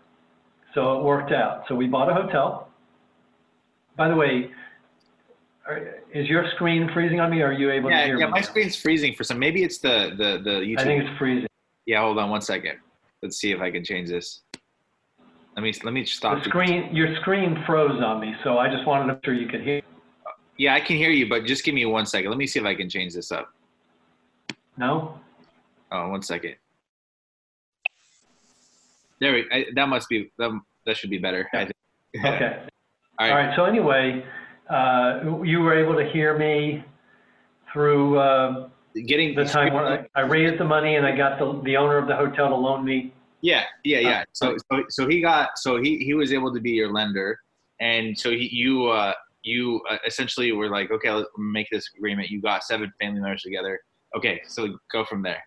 So 0.74 0.98
it 1.00 1.04
worked 1.04 1.32
out. 1.32 1.66
So 1.68 1.76
we 1.76 1.88
bought 1.88 2.10
a 2.10 2.14
hotel. 2.14 2.70
By 3.96 4.10
the 4.10 4.16
way, 4.16 4.50
are, 5.68 5.96
is 6.14 6.28
your 6.28 6.50
screen 6.56 6.90
freezing 6.94 7.20
on 7.20 7.30
me? 7.30 7.42
Or 7.42 7.48
are 7.48 7.54
you 7.54 7.72
able 7.72 7.90
to 7.90 7.96
yeah, 7.96 8.06
hear 8.06 8.20
yeah. 8.20 8.26
me? 8.26 8.32
My 8.32 8.42
screen's 8.42 8.76
freezing 8.76 9.14
for 9.14 9.24
some. 9.24 9.40
Maybe 9.40 9.64
it's 9.64 9.78
the 9.78 10.14
the 10.18 10.42
the 10.44 10.60
YouTube. 10.62 10.80
I 10.80 10.84
think 10.84 11.04
it's 11.04 11.18
freezing. 11.18 11.48
yeah. 11.86 12.02
Hold 12.02 12.18
on 12.18 12.30
one 12.30 12.42
second. 12.42 12.80
Let's 13.22 13.38
see 13.38 13.52
if 13.52 13.62
I 13.62 13.72
can 13.72 13.84
change 13.84 14.10
this. 14.10 14.42
Let 15.56 15.64
me 15.64 15.74
let 15.84 15.94
me 15.94 16.06
stop. 16.06 16.44
The 16.44 16.50
screen, 16.50 16.94
your 16.94 17.16
screen 17.22 17.64
froze 17.66 18.02
on 18.04 18.20
me, 18.20 18.36
so 18.44 18.58
I 18.58 18.70
just 18.70 18.86
wanted 18.86 19.08
to 19.08 19.14
make 19.14 19.26
sure 19.26 19.34
you 19.34 19.48
could 19.48 19.62
hear. 19.62 19.82
Yeah, 20.58 20.74
I 20.74 20.82
can 20.82 20.98
hear 20.98 21.12
you, 21.12 21.30
but 21.30 21.46
just 21.46 21.64
give 21.64 21.74
me 21.74 21.86
one 21.86 22.06
second. 22.06 22.30
Let 22.30 22.38
me 22.38 22.48
see 22.48 22.60
if 22.60 22.66
I 22.66 22.76
can 22.76 22.90
change 22.90 23.14
this 23.14 23.32
up. 23.32 23.54
No? 24.78 25.18
Oh, 25.92 26.10
one 26.10 26.22
second. 26.22 26.56
There 29.22 29.34
we. 29.34 29.46
I, 29.52 29.66
that 29.76 29.88
must 29.88 30.10
be 30.10 30.30
that. 30.38 30.52
That 30.86 30.98
should 30.98 31.10
be 31.10 31.20
better. 31.20 31.50
I 31.54 31.66
think. 31.66 31.74
Okay. 32.18 32.58
All 33.20 33.30
All 33.30 33.34
right. 33.34 33.48
right. 33.48 33.56
So 33.56 33.64
anyway, 33.64 34.26
uh, 34.70 35.22
you 35.44 35.62
were 35.62 35.78
able 35.78 35.96
to 35.96 36.10
hear 36.12 36.38
me 36.38 36.84
through 37.72 38.20
uh, 38.20 38.70
Getting 39.08 39.36
the 39.36 39.44
time 39.44 39.74
when 39.74 39.84
I, 39.84 40.06
I 40.16 40.22
raised 40.22 40.58
the 40.58 40.64
money 40.64 40.96
and 40.96 41.06
I 41.06 41.16
got 41.16 41.38
the, 41.38 41.62
the 41.64 41.76
owner 41.76 41.98
of 41.98 42.08
the 42.08 42.16
hotel 42.16 42.48
to 42.50 42.56
loan 42.56 42.86
me. 42.86 43.14
Yeah, 43.46 43.64
yeah, 43.84 44.00
yeah. 44.00 44.22
Uh, 44.22 44.24
So, 44.34 44.58
so, 44.72 44.84
so 44.90 45.08
he 45.08 45.22
got, 45.22 45.50
so 45.58 45.78
he 45.80 46.00
he 46.00 46.16
was 46.16 46.34
able 46.34 46.52
to 46.52 46.60
be 46.60 46.72
your 46.72 46.92
lender, 46.92 47.40
and 47.80 48.18
so 48.18 48.32
he, 48.32 48.50
you, 48.52 48.88
uh, 48.88 49.14
you 49.44 49.82
uh, 49.88 49.98
essentially 50.08 50.52
were 50.52 50.70
like, 50.70 50.90
okay, 50.90 51.12
let's 51.12 51.30
make 51.38 51.68
this 51.72 51.88
agreement. 51.96 52.30
You 52.30 52.42
got 52.42 52.64
seven 52.64 52.92
family 53.00 53.22
members 53.22 53.44
together. 53.44 53.80
Okay, 54.18 54.42
so 54.48 54.80
go 54.92 55.06
from 55.06 55.22
there. 55.22 55.44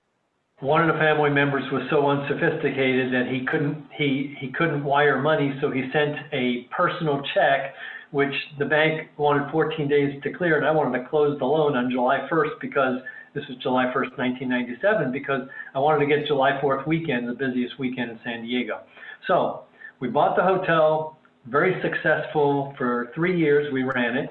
One 0.61 0.89
of 0.89 0.95
the 0.95 1.01
family 1.01 1.31
members 1.31 1.65
was 1.73 1.83
so 1.91 2.07
unsophisticated 2.07 3.13
that 3.13 3.27
he 3.33 3.45
couldn't 3.45 3.85
he 3.97 4.37
he 4.39 4.53
couldn't 4.53 4.85
wire 4.85 5.21
money, 5.21 5.59
so 5.61 5.73
he 5.73 5.83
sent 5.93 6.17
a 6.33 6.69
personal 6.71 7.21
check, 7.35 7.75
which 8.13 8.35
the 8.61 8.65
bank 8.65 9.09
wanted 9.17 9.51
14 9.51 9.89
days 9.89 10.23
to 10.23 10.33
clear, 10.33 10.57
and 10.57 10.65
I 10.65 10.71
wanted 10.71 10.97
to 11.01 11.09
close 11.09 11.37
the 11.41 11.47
loan 11.47 11.77
on 11.77 11.91
July 11.91 12.29
1st 12.31 12.61
because 12.61 13.01
this 13.39 13.49
was 13.49 13.59
July 13.63 13.85
1st, 13.95 14.19
1997, 14.19 15.13
because 15.13 15.43
I 15.75 15.79
wanted 15.79 16.01
to 16.01 16.07
get 16.07 16.27
July 16.27 16.59
4th 16.63 16.87
weekend, 16.87 17.29
the 17.29 17.35
busiest 17.35 17.79
weekend 17.79 18.11
in 18.11 18.19
San 18.25 18.43
Diego. 18.43 18.81
So 19.27 19.65
we 20.01 20.09
bought 20.09 20.37
the 20.37 20.43
hotel, 20.43 21.19
very 21.47 21.81
successful 21.83 22.75
for 22.77 23.13
three 23.15 23.39
years. 23.39 23.73
We 23.73 23.85
ran 23.85 24.17
it. 24.17 24.31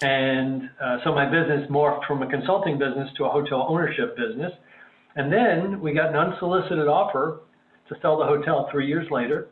And 0.00 0.70
uh, 0.82 0.98
so 1.04 1.14
my 1.14 1.26
business 1.26 1.70
morphed 1.70 2.06
from 2.06 2.22
a 2.22 2.30
consulting 2.30 2.78
business 2.78 3.08
to 3.18 3.24
a 3.24 3.30
hotel 3.30 3.66
ownership 3.68 4.16
business. 4.16 4.52
And 5.16 5.32
then 5.32 5.80
we 5.80 5.92
got 5.92 6.10
an 6.10 6.16
unsolicited 6.16 6.88
offer 6.88 7.40
to 7.88 7.94
sell 8.00 8.18
the 8.18 8.24
hotel 8.24 8.68
three 8.72 8.86
years 8.86 9.06
later. 9.10 9.48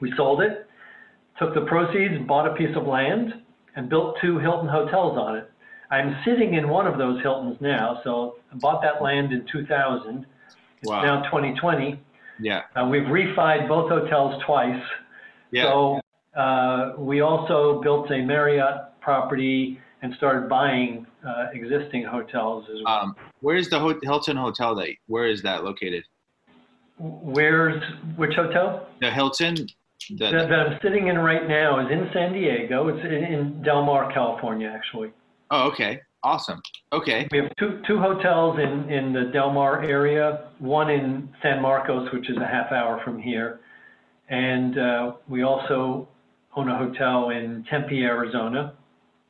We 0.00 0.12
sold 0.16 0.40
it, 0.40 0.66
took 1.38 1.54
the 1.54 1.62
proceeds, 1.62 2.26
bought 2.26 2.50
a 2.50 2.54
piece 2.54 2.74
of 2.76 2.86
land, 2.86 3.34
and 3.76 3.88
built 3.88 4.16
two 4.22 4.38
Hilton 4.38 4.68
hotels 4.68 5.18
on 5.18 5.36
it. 5.36 5.50
I'm 5.94 6.16
sitting 6.24 6.54
in 6.54 6.68
one 6.68 6.86
of 6.88 6.98
those 6.98 7.22
Hiltons 7.22 7.56
now, 7.60 8.00
so 8.02 8.36
I 8.52 8.56
bought 8.56 8.82
that 8.82 9.00
land 9.02 9.32
in 9.32 9.46
2000. 9.52 10.26
It's 10.80 10.90
Wow. 10.90 11.02
now 11.02 11.22
2020. 11.24 12.00
Yeah, 12.40 12.62
Uh, 12.74 12.88
we've 12.90 13.04
refied 13.04 13.68
both 13.68 13.88
hotels 13.88 14.42
twice. 14.44 14.82
yeah. 15.52 15.62
So 15.64 16.00
uh, 16.36 16.94
we 16.98 17.20
also 17.20 17.80
built 17.80 18.10
a 18.10 18.22
Marriott 18.22 18.76
property 19.00 19.78
and 20.02 20.12
started 20.16 20.48
buying 20.48 21.06
uh, 21.26 21.46
existing 21.52 22.02
hotels 22.04 22.64
as 22.68 22.82
well. 22.84 22.94
Um, 23.02 23.16
where 23.40 23.56
is 23.56 23.70
the 23.70 23.78
Ho- 23.78 24.00
Hilton 24.02 24.36
Hotel? 24.36 24.74
That 24.74 24.88
where 25.06 25.26
is 25.28 25.42
that 25.42 25.62
located? 25.64 26.02
Where's 26.98 27.80
which 28.16 28.34
hotel? 28.34 28.88
The 29.00 29.10
Hilton. 29.12 29.54
The, 29.54 30.30
That, 30.30 30.48
that 30.48 30.60
I'm 30.60 30.78
sitting 30.82 31.06
in 31.06 31.18
right 31.18 31.48
now 31.48 31.78
is 31.86 31.90
in 31.90 32.10
San 32.12 32.32
Diego. 32.34 32.88
It's 32.88 33.02
in, 33.04 33.12
in 33.12 33.62
Del 33.62 33.84
Mar, 33.84 34.12
California, 34.12 34.68
actually. 34.74 35.12
Oh, 35.54 35.68
okay, 35.68 36.00
awesome. 36.22 36.60
Okay, 36.92 37.28
We 37.30 37.38
have 37.38 37.50
two 37.58 37.80
two 37.86 37.98
hotels 37.98 38.58
in 38.58 38.90
in 38.90 39.12
the 39.12 39.24
Del 39.32 39.52
Mar 39.52 39.82
area. 39.82 40.48
One 40.58 40.90
in 40.90 41.28
San 41.42 41.62
Marcos, 41.62 42.10
which 42.12 42.28
is 42.28 42.36
a 42.36 42.46
half 42.46 42.72
hour 42.72 43.00
from 43.04 43.18
here, 43.18 43.60
and 44.28 44.78
uh, 44.78 45.12
we 45.28 45.42
also 45.42 46.08
own 46.56 46.68
a 46.68 46.76
hotel 46.76 47.30
in 47.30 47.64
Tempe, 47.70 48.04
Arizona. 48.04 48.74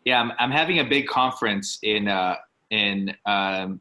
yeah. 0.04 0.21
I'm 0.21 0.33
I'm 0.38 0.50
having 0.50 0.78
a 0.81 0.85
big 0.85 1.07
conference 1.07 1.78
in 1.83 2.09
uh 2.09 2.37
in 2.71 3.14
um 3.26 3.81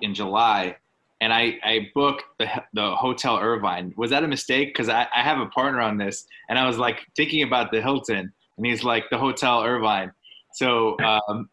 in 0.00 0.14
July, 0.14 0.76
and 1.20 1.32
I 1.32 1.58
I 1.62 1.90
booked 1.94 2.24
the 2.38 2.46
the 2.72 2.94
Hotel 2.94 3.38
Irvine. 3.38 3.94
Was 3.96 4.10
that 4.10 4.22
a 4.24 4.28
mistake? 4.28 4.68
Because 4.68 4.88
I 4.88 5.06
I 5.14 5.22
have 5.22 5.38
a 5.38 5.46
partner 5.46 5.80
on 5.80 5.96
this, 5.98 6.26
and 6.48 6.58
I 6.58 6.66
was 6.66 6.78
like 6.78 6.98
thinking 7.16 7.42
about 7.42 7.72
the 7.72 7.80
Hilton, 7.80 8.32
and 8.56 8.66
he's 8.66 8.84
like 8.84 9.04
the 9.10 9.18
Hotel 9.18 9.62
Irvine. 9.62 10.12
So 10.52 10.96
um, 11.00 11.48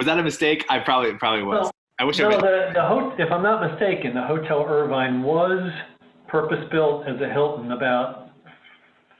was 0.00 0.06
that 0.06 0.18
a 0.18 0.22
mistake? 0.22 0.64
I 0.70 0.78
probably 0.78 1.12
probably 1.12 1.42
was. 1.42 1.70
I 1.98 2.04
wish 2.04 2.18
I 2.20 2.22
No, 2.22 2.40
the, 2.40 2.70
the 2.72 2.80
ho- 2.80 3.14
if 3.18 3.30
I'm 3.30 3.42
not 3.42 3.70
mistaken, 3.70 4.14
the 4.14 4.22
Hotel 4.22 4.64
Irvine 4.66 5.22
was 5.22 5.70
purpose-built 6.26 7.06
as 7.06 7.20
a 7.20 7.28
Hilton 7.30 7.72
about 7.72 8.30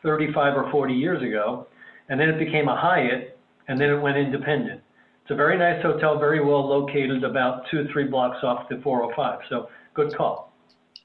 35 0.03 0.57
or 0.57 0.71
40 0.71 0.95
years 0.95 1.23
ago, 1.23 1.67
and 2.09 2.19
then 2.19 2.31
it 2.31 2.39
became 2.39 2.69
a 2.69 2.81
Hyatt, 2.81 3.39
and 3.69 3.79
then 3.79 3.91
it 3.91 4.01
went 4.01 4.17
independent. 4.17 4.81
It's 5.21 5.31
a 5.31 5.35
very 5.35 5.59
nice 5.59 5.83
hotel, 5.83 6.19
very 6.19 6.43
well 6.43 6.67
located, 6.67 7.25
about 7.25 7.65
two 7.71 7.81
or 7.81 7.85
three 7.93 8.05
blocks 8.05 8.39
off 8.43 8.67
the 8.71 8.81
405. 8.83 9.41
So 9.51 9.69
good 9.93 10.17
call. 10.17 10.51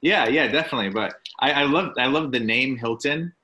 Yeah, 0.00 0.26
yeah, 0.26 0.48
definitely. 0.48 0.88
But 0.88 1.12
I, 1.40 1.52
I 1.52 1.62
love 1.64 1.92
I 1.98 2.06
love 2.06 2.32
the 2.32 2.40
name 2.40 2.78
Hilton 2.78 3.34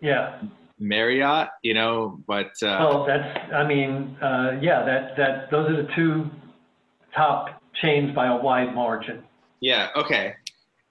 Yeah. 0.00 0.40
Marriott. 0.80 1.48
You 1.62 1.74
know, 1.74 2.20
but 2.26 2.50
uh, 2.62 2.76
Well, 2.80 3.06
that's. 3.06 3.52
I 3.54 3.64
mean, 3.66 4.16
uh, 4.20 4.58
yeah. 4.60 4.84
That 4.84 5.16
that 5.16 5.50
those 5.50 5.70
are 5.70 5.82
the 5.82 5.88
two 5.94 6.28
top 7.14 7.62
chains 7.80 8.14
by 8.14 8.26
a 8.26 8.36
wide 8.36 8.74
margin. 8.74 9.22
Yeah. 9.60 9.88
Okay. 9.96 10.34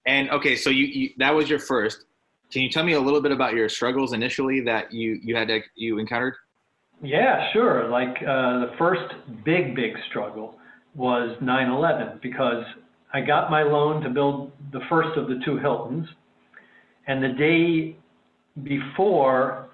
And 0.05 0.29
okay, 0.31 0.55
so 0.55 0.69
you, 0.69 0.85
you 0.85 1.09
that 1.17 1.33
was 1.33 1.49
your 1.49 1.59
first. 1.59 2.05
Can 2.51 2.63
you 2.63 2.69
tell 2.69 2.83
me 2.83 2.93
a 2.93 2.99
little 2.99 3.21
bit 3.21 3.31
about 3.31 3.53
your 3.53 3.69
struggles 3.69 4.13
initially 4.13 4.61
that 4.61 4.91
you 4.91 5.19
you 5.23 5.35
had 5.35 5.49
to 5.49 5.61
you 5.75 5.99
encountered? 5.99 6.35
Yeah, 7.01 7.51
sure. 7.53 7.87
Like 7.89 8.17
uh, 8.21 8.59
the 8.59 8.71
first 8.77 9.13
big 9.45 9.75
big 9.75 9.93
struggle 10.09 10.55
was 10.95 11.37
9/11 11.41 12.21
because 12.21 12.63
I 13.13 13.21
got 13.21 13.51
my 13.51 13.63
loan 13.63 14.01
to 14.01 14.09
build 14.09 14.51
the 14.71 14.81
first 14.89 15.17
of 15.17 15.27
the 15.27 15.39
two 15.45 15.57
Hiltons, 15.57 16.07
and 17.07 17.23
the 17.23 17.29
day 17.29 17.95
before, 18.63 19.68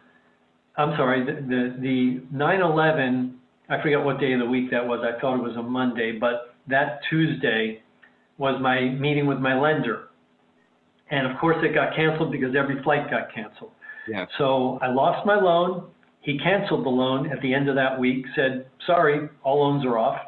I'm 0.78 0.96
sorry, 0.98 1.26
the 1.26 1.42
the, 1.42 1.76
the 1.82 2.36
9/11. 2.36 3.34
I 3.68 3.82
forget 3.82 4.04
what 4.04 4.20
day 4.20 4.34
of 4.34 4.40
the 4.40 4.46
week 4.46 4.70
that 4.72 4.86
was. 4.86 5.00
I 5.04 5.20
thought 5.20 5.40
it 5.40 5.44
was 5.44 5.56
a 5.56 5.64
Monday, 5.64 6.18
but 6.20 6.56
that 6.68 7.00
Tuesday 7.10 7.82
was 8.38 8.60
my 8.62 8.82
meeting 8.82 9.26
with 9.26 9.40
my 9.40 9.60
lender. 9.60 10.10
And 11.10 11.28
of 11.32 11.38
course, 11.40 11.58
it 11.62 11.74
got 11.74 11.96
canceled 11.96 12.32
because 12.32 12.56
every 12.56 12.82
flight 12.84 13.10
got 13.10 13.34
canceled. 13.34 13.72
Yeah. 14.08 14.26
So 14.38 14.80
I 14.82 14.88
lost 14.88 15.26
my 15.26 15.36
loan. 15.36 15.90
He 16.22 16.38
canceled 16.40 16.86
the 16.86 16.90
loan 16.90 17.32
at 17.32 17.42
the 17.42 17.54
end 17.54 17.70
of 17.70 17.76
that 17.76 18.00
week, 18.00 18.26
said, 18.36 18.66
sorry, 18.88 19.30
all 19.44 19.60
loans 19.62 19.86
are 19.86 19.98
off. 19.98 20.20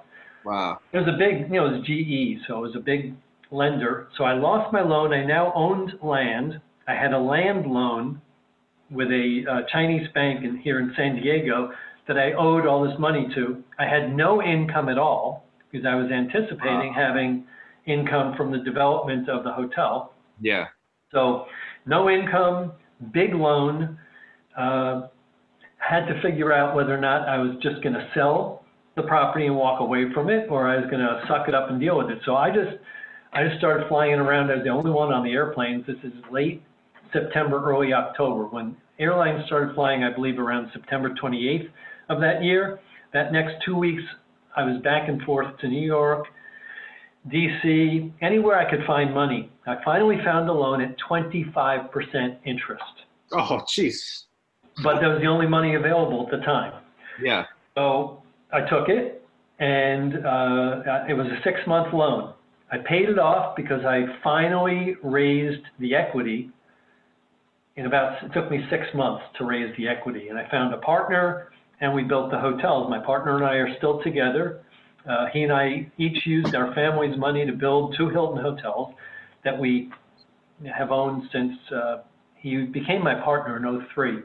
Wow. 0.45 0.79
It 0.93 0.97
was 0.97 1.07
a 1.07 1.17
big, 1.17 1.51
you 1.51 1.59
know, 1.59 1.67
it 1.67 1.77
was 1.79 1.85
GE, 1.85 2.45
so 2.47 2.59
it 2.59 2.61
was 2.61 2.75
a 2.75 2.79
big 2.79 3.15
lender. 3.51 4.07
So 4.17 4.23
I 4.23 4.33
lost 4.33 4.71
my 4.71 4.81
loan. 4.81 5.11
I 5.13 5.25
now 5.25 5.51
owned 5.55 5.93
land. 6.03 6.61
I 6.87 6.93
had 6.93 7.13
a 7.13 7.19
land 7.19 7.65
loan 7.65 8.21
with 8.91 9.09
a 9.09 9.43
uh, 9.49 9.61
Chinese 9.71 10.07
bank 10.13 10.43
in, 10.43 10.57
here 10.57 10.79
in 10.79 10.93
San 10.95 11.15
Diego 11.15 11.71
that 12.07 12.17
I 12.17 12.33
owed 12.33 12.65
all 12.65 12.83
this 12.83 12.97
money 12.99 13.27
to. 13.35 13.63
I 13.77 13.85
had 13.85 14.15
no 14.15 14.41
income 14.41 14.89
at 14.89 14.97
all 14.97 15.45
because 15.71 15.85
I 15.85 15.95
was 15.95 16.09
anticipating 16.11 16.93
Wow. 16.95 17.07
having 17.09 17.45
income 17.85 18.35
from 18.35 18.51
the 18.51 18.59
development 18.59 19.29
of 19.29 19.43
the 19.43 19.51
hotel. 19.51 20.13
Yeah. 20.41 20.65
So 21.11 21.45
no 21.85 22.09
income, 22.09 22.73
big 23.13 23.33
loan. 23.33 23.97
Uh, 24.57 25.07
had 25.77 26.05
to 26.07 26.21
figure 26.21 26.51
out 26.51 26.75
whether 26.75 26.93
or 26.93 26.99
not 26.99 27.27
I 27.29 27.37
was 27.37 27.55
just 27.61 27.81
going 27.83 27.93
to 27.93 28.09
sell 28.13 28.65
the 28.95 29.03
property 29.03 29.45
and 29.45 29.55
walk 29.55 29.79
away 29.79 30.11
from 30.13 30.29
it, 30.29 30.47
or 30.49 30.67
I 30.67 30.77
was 30.77 30.85
going 30.89 30.99
to 30.99 31.21
suck 31.27 31.47
it 31.47 31.53
up 31.53 31.69
and 31.69 31.79
deal 31.79 31.97
with 31.97 32.09
it. 32.09 32.19
So 32.25 32.35
I 32.35 32.49
just, 32.49 32.77
I 33.31 33.43
just 33.45 33.57
started 33.59 33.87
flying 33.87 34.15
around 34.15 34.49
as 34.49 34.63
the 34.63 34.69
only 34.69 34.89
one 34.89 35.13
on 35.13 35.23
the 35.23 35.31
airplanes. 35.31 35.85
This 35.85 35.97
is 36.03 36.13
late 36.31 36.63
September, 37.13 37.63
early 37.69 37.93
October, 37.93 38.45
when 38.45 38.75
airlines 38.99 39.45
started 39.45 39.75
flying. 39.75 40.03
I 40.03 40.11
believe 40.13 40.39
around 40.39 40.69
September 40.73 41.09
28th 41.21 41.69
of 42.09 42.19
that 42.21 42.43
year. 42.43 42.79
That 43.13 43.31
next 43.31 43.55
two 43.65 43.75
weeks, 43.75 44.03
I 44.55 44.63
was 44.63 44.81
back 44.81 45.07
and 45.07 45.21
forth 45.23 45.57
to 45.59 45.67
New 45.67 45.85
York, 45.85 46.25
DC, 47.29 48.11
anywhere 48.21 48.57
I 48.57 48.69
could 48.69 48.85
find 48.85 49.13
money. 49.13 49.51
I 49.65 49.75
finally 49.83 50.17
found 50.23 50.49
a 50.49 50.53
loan 50.53 50.81
at 50.81 50.95
25% 51.09 52.37
interest, 52.45 52.83
Oh, 53.33 53.61
jeez. 53.67 54.23
but 54.83 55.01
that 55.01 55.07
was 55.07 55.19
the 55.21 55.27
only 55.27 55.47
money 55.47 55.75
available 55.75 56.25
at 56.25 56.31
the 56.39 56.45
time. 56.45 56.73
Yeah. 57.21 57.45
So 57.75 58.23
I 58.51 58.61
took 58.61 58.89
it, 58.89 59.25
and 59.59 60.25
uh, 60.25 61.03
it 61.09 61.13
was 61.13 61.27
a 61.27 61.39
six 61.43 61.59
month 61.67 61.93
loan. 61.93 62.33
I 62.71 62.77
paid 62.79 63.09
it 63.09 63.19
off 63.19 63.55
because 63.55 63.83
I 63.85 64.05
finally 64.23 64.95
raised 65.03 65.63
the 65.79 65.95
equity. 65.95 66.49
In 67.77 67.85
about, 67.85 68.23
it 68.23 68.33
took 68.33 68.49
me 68.49 68.65
six 68.71 68.85
months 68.95 69.23
to 69.37 69.45
raise 69.45 69.73
the 69.77 69.87
equity, 69.87 70.29
and 70.29 70.37
I 70.39 70.49
found 70.49 70.73
a 70.73 70.77
partner, 70.79 71.51
and 71.79 71.93
we 71.93 72.03
built 72.03 72.31
the 72.31 72.39
hotels. 72.39 72.89
My 72.89 72.97
partner 72.97 73.35
and 73.35 73.45
I 73.45 73.53
are 73.53 73.77
still 73.77 74.01
together. 74.01 74.61
Uh, 75.07 75.27
he 75.31 75.43
and 75.43 75.53
I 75.53 75.89
each 75.99 76.25
used 76.25 76.55
our 76.55 76.73
family's 76.73 77.15
money 77.19 77.45
to 77.45 77.51
build 77.53 77.93
two 77.95 78.09
Hilton 78.09 78.41
hotels 78.41 78.95
that 79.43 79.57
we 79.57 79.91
have 80.75 80.91
owned 80.91 81.29
since 81.31 81.53
uh, 81.71 81.97
he 82.35 82.63
became 82.65 83.03
my 83.03 83.13
partner 83.13 83.57
in 83.57 83.87
03. 83.93 84.23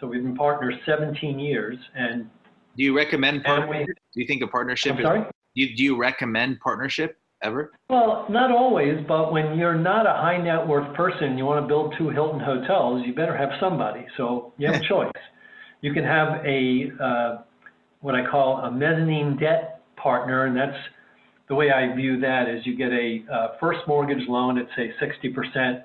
So 0.00 0.08
we've 0.08 0.22
been 0.24 0.36
partners 0.36 0.74
17 0.84 1.38
years, 1.38 1.78
and 1.94 2.28
Do 2.76 2.82
you 2.82 2.96
recommend 2.96 3.44
partnership? 3.44 3.86
we- 3.86 3.94
Do 4.12 4.20
you 4.20 4.26
think 4.26 4.42
a 4.42 4.48
partnership 4.48 4.94
I'm 4.94 4.98
is 4.98 5.04
sorry. 5.04 5.20
do 5.20 5.62
you, 5.62 5.76
do 5.76 5.84
you 5.84 5.96
recommend 5.96 6.58
partnership 6.58 7.19
ever? 7.42 7.72
Well, 7.88 8.26
not 8.28 8.50
always, 8.50 9.04
but 9.06 9.32
when 9.32 9.58
you're 9.58 9.78
not 9.78 10.06
a 10.06 10.12
high 10.12 10.36
net 10.36 10.66
worth 10.66 10.94
person, 10.94 11.38
you 11.38 11.44
want 11.44 11.62
to 11.62 11.68
build 11.68 11.94
two 11.98 12.10
Hilton 12.10 12.40
hotels, 12.40 13.02
you 13.06 13.14
better 13.14 13.36
have 13.36 13.50
somebody. 13.60 14.06
So 14.16 14.52
you 14.58 14.70
have 14.70 14.80
a 14.80 14.84
choice. 14.88 15.12
You 15.80 15.92
can 15.92 16.04
have 16.04 16.44
a 16.44 16.90
uh, 17.02 17.38
what 18.00 18.14
I 18.14 18.28
call 18.30 18.58
a 18.58 18.70
mezzanine 18.70 19.36
debt 19.36 19.82
partner, 19.96 20.46
and 20.46 20.56
that's 20.56 20.76
the 21.48 21.54
way 21.54 21.70
I 21.70 21.94
view 21.94 22.20
that 22.20 22.48
is 22.48 22.64
you 22.64 22.76
get 22.76 22.92
a 22.92 23.24
uh, 23.32 23.48
first 23.58 23.80
mortgage 23.86 24.26
loan 24.28 24.58
at 24.58 24.66
say 24.76 24.92
60% 25.02 25.82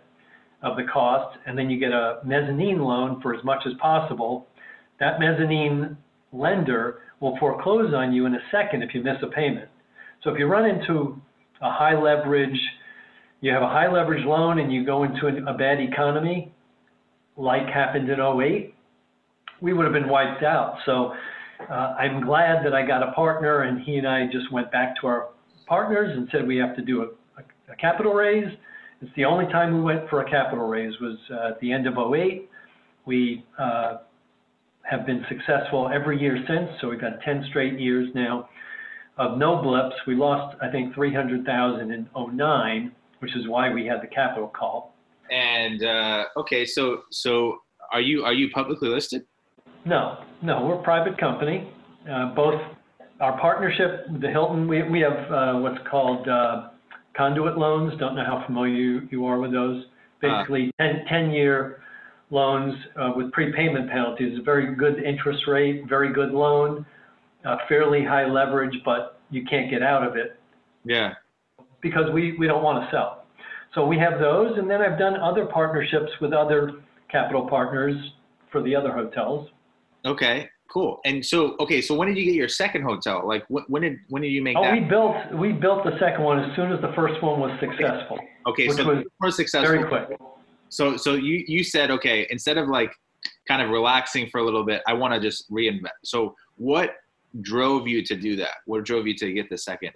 of 0.62 0.78
the 0.78 0.84
cost, 0.84 1.38
and 1.46 1.58
then 1.58 1.70
you 1.70 1.80
get 1.80 1.92
a 1.92 2.20
mezzanine 2.26 2.80
loan 2.80 3.22
for 3.22 3.34
as 3.34 3.44
much 3.44 3.64
as 3.66 3.74
possible. 3.82 4.48
That 5.00 5.20
mezzanine 5.20 5.98
lender 6.32 7.00
will 7.20 7.38
foreclose 7.40 7.94
on 7.94 8.14
you 8.14 8.26
in 8.26 8.36
a 8.36 8.40
second 8.52 8.84
if 8.84 8.94
you 8.94 9.02
miss 9.02 9.18
a 9.22 9.28
payment. 9.28 9.70
So 10.24 10.32
if 10.32 10.40
you 10.40 10.48
run 10.48 10.66
into 10.66 11.22
a 11.62 11.72
high 11.72 12.00
leverage, 12.00 12.60
you 13.42 13.52
have 13.52 13.62
a 13.62 13.68
high 13.68 13.92
leverage 13.92 14.26
loan 14.26 14.60
and 14.60 14.72
you 14.72 14.86
go 14.86 15.04
into 15.04 15.28
a 15.28 15.54
bad 15.54 15.80
economy, 15.80 16.52
like 17.38 17.68
happened 17.68 18.10
in 18.10 18.20
08, 18.20 18.74
we 19.62 19.74
would 19.74 19.86
have 19.86 19.94
been 19.94 20.10
wiped 20.10 20.44
out. 20.44 20.78
So 20.86 21.14
uh, 21.70 21.96
I'm 21.98 22.24
glad 22.26 22.66
that 22.66 22.74
I 22.74 22.86
got 22.86 23.08
a 23.08 23.12
partner 23.14 23.64
and 23.64 23.82
he 23.82 23.96
and 23.98 24.08
I 24.08 24.26
just 24.26 24.52
went 24.52 24.72
back 24.72 24.96
to 25.02 25.08
our 25.08 25.30
partners 25.68 26.12
and 26.16 26.28
said 26.32 26.48
we 26.48 26.58
have 26.58 26.76
to 26.76 26.82
do 26.82 27.02
a, 27.02 27.06
a, 27.06 27.74
a 27.74 27.76
capital 27.78 28.14
raise. 28.14 28.52
It's 29.02 29.12
the 29.16 29.26
only 29.26 29.46
time 29.46 29.74
we 29.74 29.82
went 29.82 30.10
for 30.10 30.22
a 30.22 30.30
capital 30.30 30.68
raise 30.68 30.94
was 31.00 31.18
uh, 31.32 31.50
at 31.50 31.60
the 31.60 31.72
end 31.72 31.88
of 31.88 31.96
08. 31.98 32.50
We 33.06 33.46
uh, 33.60 33.98
have 34.84 35.06
been 35.06 35.26
successful 35.30 35.90
every 35.94 36.20
year 36.20 36.38
since, 36.48 36.70
so 36.82 36.90
we've 36.90 37.02
got 37.02 37.22
10 37.24 37.46
straight 37.50 37.80
years 37.80 38.10
now 38.16 38.50
of 39.18 39.38
no 39.38 39.62
blips. 39.62 39.96
We 40.08 40.16
lost, 40.16 40.58
I 40.62 40.70
think, 40.70 40.94
300,000 40.94 41.92
in 41.92 42.08
09, 42.16 42.92
which 43.20 43.36
is 43.36 43.48
why 43.48 43.72
we 43.74 43.86
had 43.86 44.02
the 44.02 44.08
capital 44.08 44.48
call. 44.48 44.94
And 45.32 45.84
uh, 45.84 46.26
okay, 46.38 46.66
so 46.66 47.02
so 47.10 47.60
are 47.92 48.02
you 48.02 48.24
are 48.24 48.34
you 48.34 48.52
publicly 48.52 48.90
listed? 48.90 49.26
No, 49.84 50.24
no, 50.42 50.66
we're 50.66 50.80
a 50.80 50.84
private 50.84 51.18
company. 51.18 51.72
Uh, 52.10 52.36
both 52.36 52.62
our 53.22 53.40
partnership 53.40 54.06
with 54.12 54.22
the 54.22 54.30
Hilton, 54.30 54.68
we, 54.68 54.84
we 54.84 55.00
have 55.00 55.32
uh, 55.32 55.60
what's 55.60 55.80
called 55.90 56.28
uh, 56.28 56.70
conduit 57.16 57.58
loans. 57.58 57.94
Don't 58.00 58.16
know 58.16 58.26
how 58.26 58.44
familiar 58.46 58.74
you, 58.74 59.08
you 59.10 59.26
are 59.26 59.40
with 59.40 59.52
those. 59.52 59.86
Basically, 60.22 60.72
10, 60.80 61.06
10 61.08 61.32
year 61.32 61.82
loans 62.32 62.74
uh, 63.00 63.12
with 63.16 63.32
prepayment 63.32 63.90
penalties, 63.90 64.38
a 64.40 64.42
very 64.42 64.76
good 64.76 65.04
interest 65.04 65.44
rate, 65.48 65.84
very 65.88 66.12
good 66.12 66.32
loan, 66.32 66.86
uh, 67.46 67.58
fairly 67.70 68.04
high 68.04 68.26
leverage, 68.26 68.76
but 68.84 69.20
you 69.30 69.44
can't 69.46 69.70
get 69.70 69.82
out 69.84 70.04
of 70.06 70.16
it. 70.16 70.40
Yeah. 70.84 71.14
because 71.82 72.12
we, 72.12 72.36
we 72.38 72.48
don't 72.48 72.64
want 72.64 72.84
to 72.84 72.92
sell. 72.92 73.26
So 73.74 73.86
we 73.86 73.98
have 73.98 74.20
those, 74.20 74.58
and 74.58 74.70
then 74.70 74.82
I've 74.82 74.98
done 75.00 75.16
other 75.20 75.46
partnerships 75.46 76.12
with 76.22 76.32
other 76.34 76.74
capital 77.12 77.48
partners 77.48 77.96
for 78.52 78.62
the 78.62 78.76
other 78.76 78.92
hotels. 78.92 79.50
Okay. 80.06 80.48
Cool. 80.72 81.00
And 81.06 81.24
so 81.26 81.56
okay, 81.60 81.80
so 81.80 81.94
when 81.96 82.08
did 82.08 82.18
you 82.18 82.26
get 82.26 82.34
your 82.34 82.50
second 82.50 82.82
hotel? 82.84 83.26
Like 83.26 83.46
when, 83.50 83.64
when 83.68 83.82
did 83.84 83.98
when 84.10 84.22
did 84.24 84.30
you 84.30 84.42
make 84.42 84.58
Oh, 84.58 84.64
that? 84.64 84.74
we 84.74 84.80
built 84.82 85.16
we 85.34 85.52
built 85.52 85.84
the 85.86 85.98
second 86.00 86.24
one 86.24 86.40
as 86.40 86.56
soon 86.56 86.72
as 86.72 86.82
the 86.82 86.92
first 86.94 87.22
one 87.22 87.40
was 87.40 87.52
successful. 87.60 88.20
okay, 88.48 88.68
which 88.68 88.78
so 88.78 88.86
was 88.86 89.04
first 89.22 89.38
successful. 89.38 89.76
Very 89.78 89.88
quick. 89.88 90.20
So 90.70 90.98
so 90.98 91.14
you 91.14 91.44
you 91.48 91.64
said 91.64 91.92
okay, 91.92 92.28
instead 92.30 92.58
of 92.58 92.68
like 92.68 92.92
kind 93.48 93.62
of 93.62 93.70
relaxing 93.70 94.28
for 94.30 94.40
a 94.40 94.44
little 94.44 94.66
bit, 94.66 94.82
I 94.88 94.94
want 94.94 95.14
to 95.14 95.20
just 95.20 95.46
reinvest. 95.50 95.94
So 96.04 96.36
what 96.58 96.96
drove 97.42 97.88
you 97.88 98.04
to 98.04 98.16
do 98.16 98.36
that? 98.38 98.56
What 98.66 98.84
drove 98.86 99.08
you 99.08 99.16
to 99.16 99.34
get 99.34 99.50
the 99.50 99.58
second? 99.58 99.92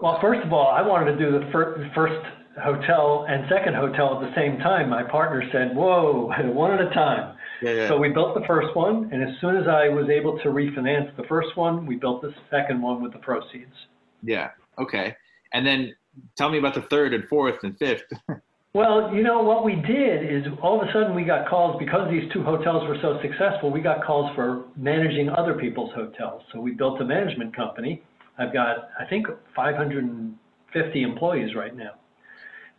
Well, 0.00 0.18
first 0.20 0.44
of 0.44 0.52
all, 0.52 0.68
I 0.68 0.82
wanted 0.82 1.12
to 1.12 1.18
do 1.18 1.38
the 1.38 1.50
fir- 1.52 1.90
first 1.94 2.26
hotel 2.62 3.26
and 3.28 3.44
second 3.48 3.74
hotel 3.74 4.20
at 4.20 4.28
the 4.28 4.34
same 4.34 4.58
time. 4.58 4.88
My 4.88 5.02
partner 5.02 5.42
said, 5.52 5.74
"Whoa, 5.74 6.30
one 6.52 6.72
at 6.72 6.80
a 6.80 6.90
time." 6.90 7.36
Yeah, 7.62 7.70
yeah. 7.72 7.88
So 7.88 7.96
we 7.96 8.10
built 8.10 8.34
the 8.34 8.46
first 8.46 8.74
one, 8.76 9.08
and 9.12 9.22
as 9.22 9.30
soon 9.40 9.56
as 9.56 9.68
I 9.68 9.88
was 9.88 10.08
able 10.08 10.38
to 10.40 10.48
refinance 10.48 11.14
the 11.16 11.22
first 11.24 11.56
one, 11.56 11.86
we 11.86 11.96
built 11.96 12.22
the 12.22 12.34
second 12.50 12.82
one 12.82 13.02
with 13.02 13.12
the 13.12 13.18
proceeds. 13.18 13.74
yeah. 14.22 14.50
Okay. 14.76 15.14
And 15.52 15.64
then 15.64 15.94
tell 16.36 16.50
me 16.50 16.58
about 16.58 16.74
the 16.74 16.82
third 16.82 17.14
and 17.14 17.28
fourth 17.28 17.62
and 17.62 17.78
fifth. 17.78 18.02
Well, 18.74 19.14
you 19.14 19.22
know, 19.22 19.40
what 19.40 19.64
we 19.64 19.76
did 19.76 20.24
is 20.24 20.52
all 20.60 20.82
of 20.82 20.88
a 20.88 20.92
sudden 20.92 21.14
we 21.14 21.22
got 21.22 21.48
calls 21.48 21.76
because 21.78 22.10
these 22.10 22.28
two 22.32 22.42
hotels 22.42 22.82
were 22.88 22.96
so 23.00 23.20
successful, 23.22 23.70
we 23.70 23.80
got 23.80 24.04
calls 24.04 24.34
for 24.34 24.64
managing 24.76 25.28
other 25.28 25.54
people's 25.54 25.94
hotels. 25.94 26.42
So 26.52 26.58
we 26.60 26.72
built 26.72 27.00
a 27.00 27.04
management 27.04 27.54
company. 27.54 28.02
I've 28.36 28.52
got, 28.52 28.88
I 28.98 29.04
think, 29.08 29.28
550 29.54 31.02
employees 31.04 31.54
right 31.54 31.76
now 31.76 31.92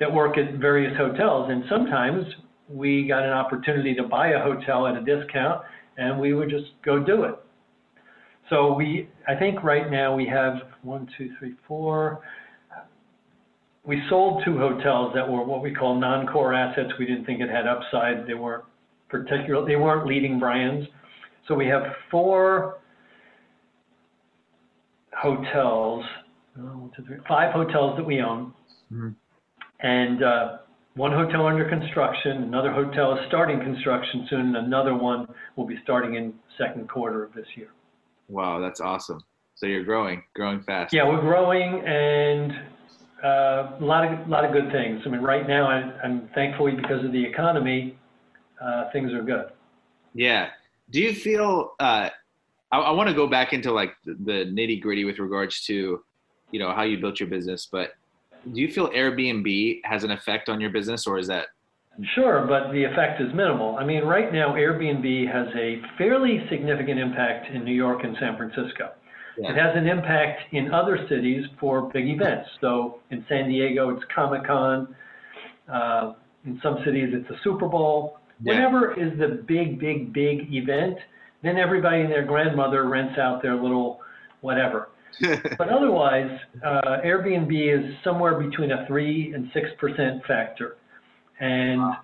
that 0.01 0.13
work 0.13 0.37
at 0.37 0.55
various 0.55 0.97
hotels. 0.97 1.49
And 1.49 1.63
sometimes 1.69 2.25
we 2.67 3.07
got 3.07 3.23
an 3.23 3.31
opportunity 3.31 3.95
to 3.95 4.03
buy 4.03 4.31
a 4.31 4.43
hotel 4.43 4.87
at 4.87 4.97
a 4.97 5.01
discount 5.01 5.61
and 5.97 6.19
we 6.19 6.33
would 6.33 6.49
just 6.49 6.71
go 6.83 6.99
do 7.01 7.23
it. 7.23 7.35
So 8.49 8.73
we, 8.73 9.07
I 9.29 9.35
think 9.35 9.63
right 9.63 9.89
now 9.89 10.13
we 10.13 10.27
have 10.27 10.55
one, 10.83 11.07
two, 11.17 11.29
three, 11.39 11.55
four. 11.65 12.19
We 13.85 14.01
sold 14.09 14.43
two 14.43 14.57
hotels 14.57 15.13
that 15.13 15.29
were 15.29 15.43
what 15.43 15.61
we 15.61 15.73
call 15.73 15.99
non-core 15.99 16.53
assets. 16.53 16.91
We 16.97 17.05
didn't 17.05 17.25
think 17.25 17.41
it 17.41 17.49
had 17.49 17.67
upside. 17.67 18.25
They 18.25 18.33
weren't 18.33 18.63
particular, 19.09 19.65
they 19.65 19.75
weren't 19.75 20.07
leading 20.07 20.39
brands. 20.39 20.87
So 21.47 21.53
we 21.53 21.67
have 21.67 21.83
four 22.09 22.79
hotels, 25.13 26.03
uh, 26.57 26.61
one, 26.61 26.91
two, 26.95 27.03
three, 27.05 27.17
five 27.27 27.53
hotels 27.53 27.97
that 27.97 28.03
we 28.03 28.21
own. 28.21 28.53
Mhm. 28.91 29.15
And 29.81 30.23
uh, 30.23 30.57
one 30.95 31.11
hotel 31.11 31.45
under 31.45 31.69
construction, 31.69 32.43
another 32.43 32.71
hotel 32.71 33.17
is 33.17 33.19
starting 33.27 33.59
construction 33.59 34.25
soon, 34.29 34.55
and 34.55 34.57
another 34.57 34.95
one 34.95 35.27
will 35.55 35.67
be 35.67 35.77
starting 35.83 36.15
in 36.15 36.33
second 36.57 36.89
quarter 36.89 37.23
of 37.23 37.33
this 37.33 37.47
year. 37.55 37.69
Wow, 38.27 38.59
that's 38.59 38.81
awesome. 38.81 39.21
So 39.55 39.67
you're 39.67 39.83
growing, 39.83 40.23
growing 40.33 40.61
fast. 40.63 40.93
Yeah, 40.93 41.07
we're 41.07 41.21
growing 41.21 41.81
and 41.85 42.51
a 43.23 43.77
lot 43.79 44.05
of, 44.11 44.27
lot 44.27 44.45
of 44.45 44.51
good 44.51 44.71
things. 44.71 45.01
I 45.05 45.09
mean, 45.09 45.21
right 45.21 45.47
now, 45.47 45.67
I- 45.67 45.93
I'm 46.03 46.29
thankfully, 46.35 46.73
because 46.73 47.03
of 47.03 47.11
the 47.11 47.23
economy, 47.23 47.97
uh, 48.61 48.89
things 48.91 49.13
are 49.13 49.23
good. 49.23 49.45
Yeah. 50.13 50.49
Do 50.91 51.01
you 51.01 51.13
feel? 51.13 51.73
Uh, 51.79 52.09
I, 52.71 52.77
I 52.79 52.91
want 52.91 53.09
to 53.09 53.15
go 53.15 53.27
back 53.27 53.53
into 53.53 53.71
like 53.71 53.93
the, 54.05 54.13
the 54.13 54.45
nitty 54.51 54.81
gritty 54.81 55.05
with 55.05 55.19
regards 55.19 55.63
to, 55.65 56.03
you 56.51 56.59
know, 56.59 56.73
how 56.73 56.83
you 56.83 56.97
built 56.97 57.19
your 57.19 57.29
business. 57.29 57.67
But 57.71 57.95
do 58.53 58.61
you 58.61 58.71
feel 58.71 58.89
Airbnb 58.89 59.81
has 59.83 60.03
an 60.03 60.11
effect 60.11 60.49
on 60.49 60.61
your 60.61 60.69
business, 60.69 61.07
or 61.07 61.17
is 61.17 61.27
that? 61.27 61.47
Sure, 62.13 62.45
but 62.47 62.71
the 62.73 62.83
effect 62.83 63.21
is 63.21 63.33
minimal. 63.33 63.77
I 63.77 63.85
mean, 63.85 64.03
right 64.03 64.31
now, 64.31 64.53
Airbnb 64.53 65.31
has 65.31 65.47
a 65.55 65.81
fairly 65.97 66.45
significant 66.49 66.99
impact 66.99 67.49
in 67.49 67.63
New 67.63 67.73
York 67.73 68.03
and 68.03 68.17
San 68.19 68.35
Francisco. 68.35 68.91
Yeah. 69.37 69.51
It 69.51 69.57
has 69.57 69.75
an 69.75 69.87
impact 69.87 70.53
in 70.53 70.73
other 70.73 71.05
cities 71.09 71.45
for 71.59 71.89
big 71.93 72.07
events. 72.07 72.49
So 72.61 72.99
in 73.11 73.25
San 73.27 73.49
Diego, 73.49 73.89
it's 73.89 74.03
Comic 74.13 74.45
Con. 74.45 74.95
Uh, 75.71 76.13
in 76.45 76.59
some 76.61 76.77
cities, 76.85 77.09
it's 77.11 77.27
the 77.27 77.35
Super 77.43 77.67
Bowl. 77.67 78.19
Yeah. 78.41 78.53
Whenever 78.53 78.93
is 78.93 79.17
the 79.17 79.43
big, 79.47 79.79
big, 79.79 80.13
big 80.13 80.53
event, 80.53 80.97
then 81.43 81.57
everybody 81.57 82.01
and 82.01 82.11
their 82.11 82.25
grandmother 82.25 82.87
rents 82.87 83.17
out 83.17 83.41
their 83.41 83.55
little 83.55 83.99
whatever. 84.41 84.89
But 85.57 85.69
otherwise, 85.69 86.29
uh, 86.65 86.97
Airbnb 87.05 87.49
is 87.51 87.95
somewhere 88.03 88.37
between 88.37 88.71
a 88.71 88.85
three 88.85 89.33
and 89.33 89.49
six 89.53 89.67
percent 89.79 90.25
factor, 90.27 90.75
and 91.39 91.95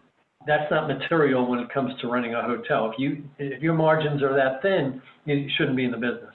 that's 0.48 0.72
not 0.72 0.88
material 0.88 1.46
when 1.46 1.60
it 1.60 1.70
comes 1.74 1.92
to 2.00 2.08
running 2.08 2.36
a 2.36 2.42
hotel. 2.42 2.90
If 2.90 2.98
you 2.98 3.24
if 3.38 3.62
your 3.62 3.74
margins 3.74 4.24
are 4.24 4.34
that 4.34 4.62
thin, 4.62 5.02
you 5.26 5.50
shouldn't 5.58 5.76
be 5.76 5.84
in 5.84 5.92
the 5.92 5.98
business. 5.98 6.31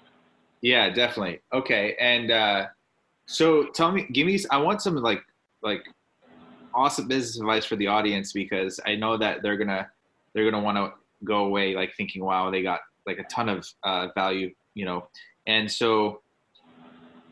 Yeah, 0.63 0.91
definitely. 0.91 1.41
Okay, 1.53 1.97
and 2.01 2.31
uh, 2.31 2.67
so 3.27 3.67
tell 3.69 3.93
me, 3.93 4.07
give 4.13 4.27
me. 4.27 4.39
I 4.51 4.59
want 4.59 4.83
some 4.83 4.97
like 4.97 5.23
like 5.63 5.85
awesome 6.75 7.09
business 7.09 7.39
advice 7.39 7.65
for 7.65 7.77
the 7.77 7.87
audience 7.87 8.33
because 8.33 8.81
I 8.87 8.97
know 8.97 9.17
that 9.17 9.43
they're 9.43 9.57
gonna 9.57 9.89
they're 10.35 10.49
gonna 10.49 10.63
want 10.63 10.77
to 10.77 10.93
go 11.25 11.45
away 11.45 11.75
like 11.75 11.95
thinking, 11.97 12.25
wow, 12.25 12.51
they 12.51 12.63
got 12.63 12.81
like 13.07 13.19
a 13.19 13.25
ton 13.25 13.49
of 13.49 13.67
uh, 13.85 14.09
value, 14.15 14.55
you 14.75 14.85
know. 14.85 15.09
And 15.47 15.71
so, 15.71 16.23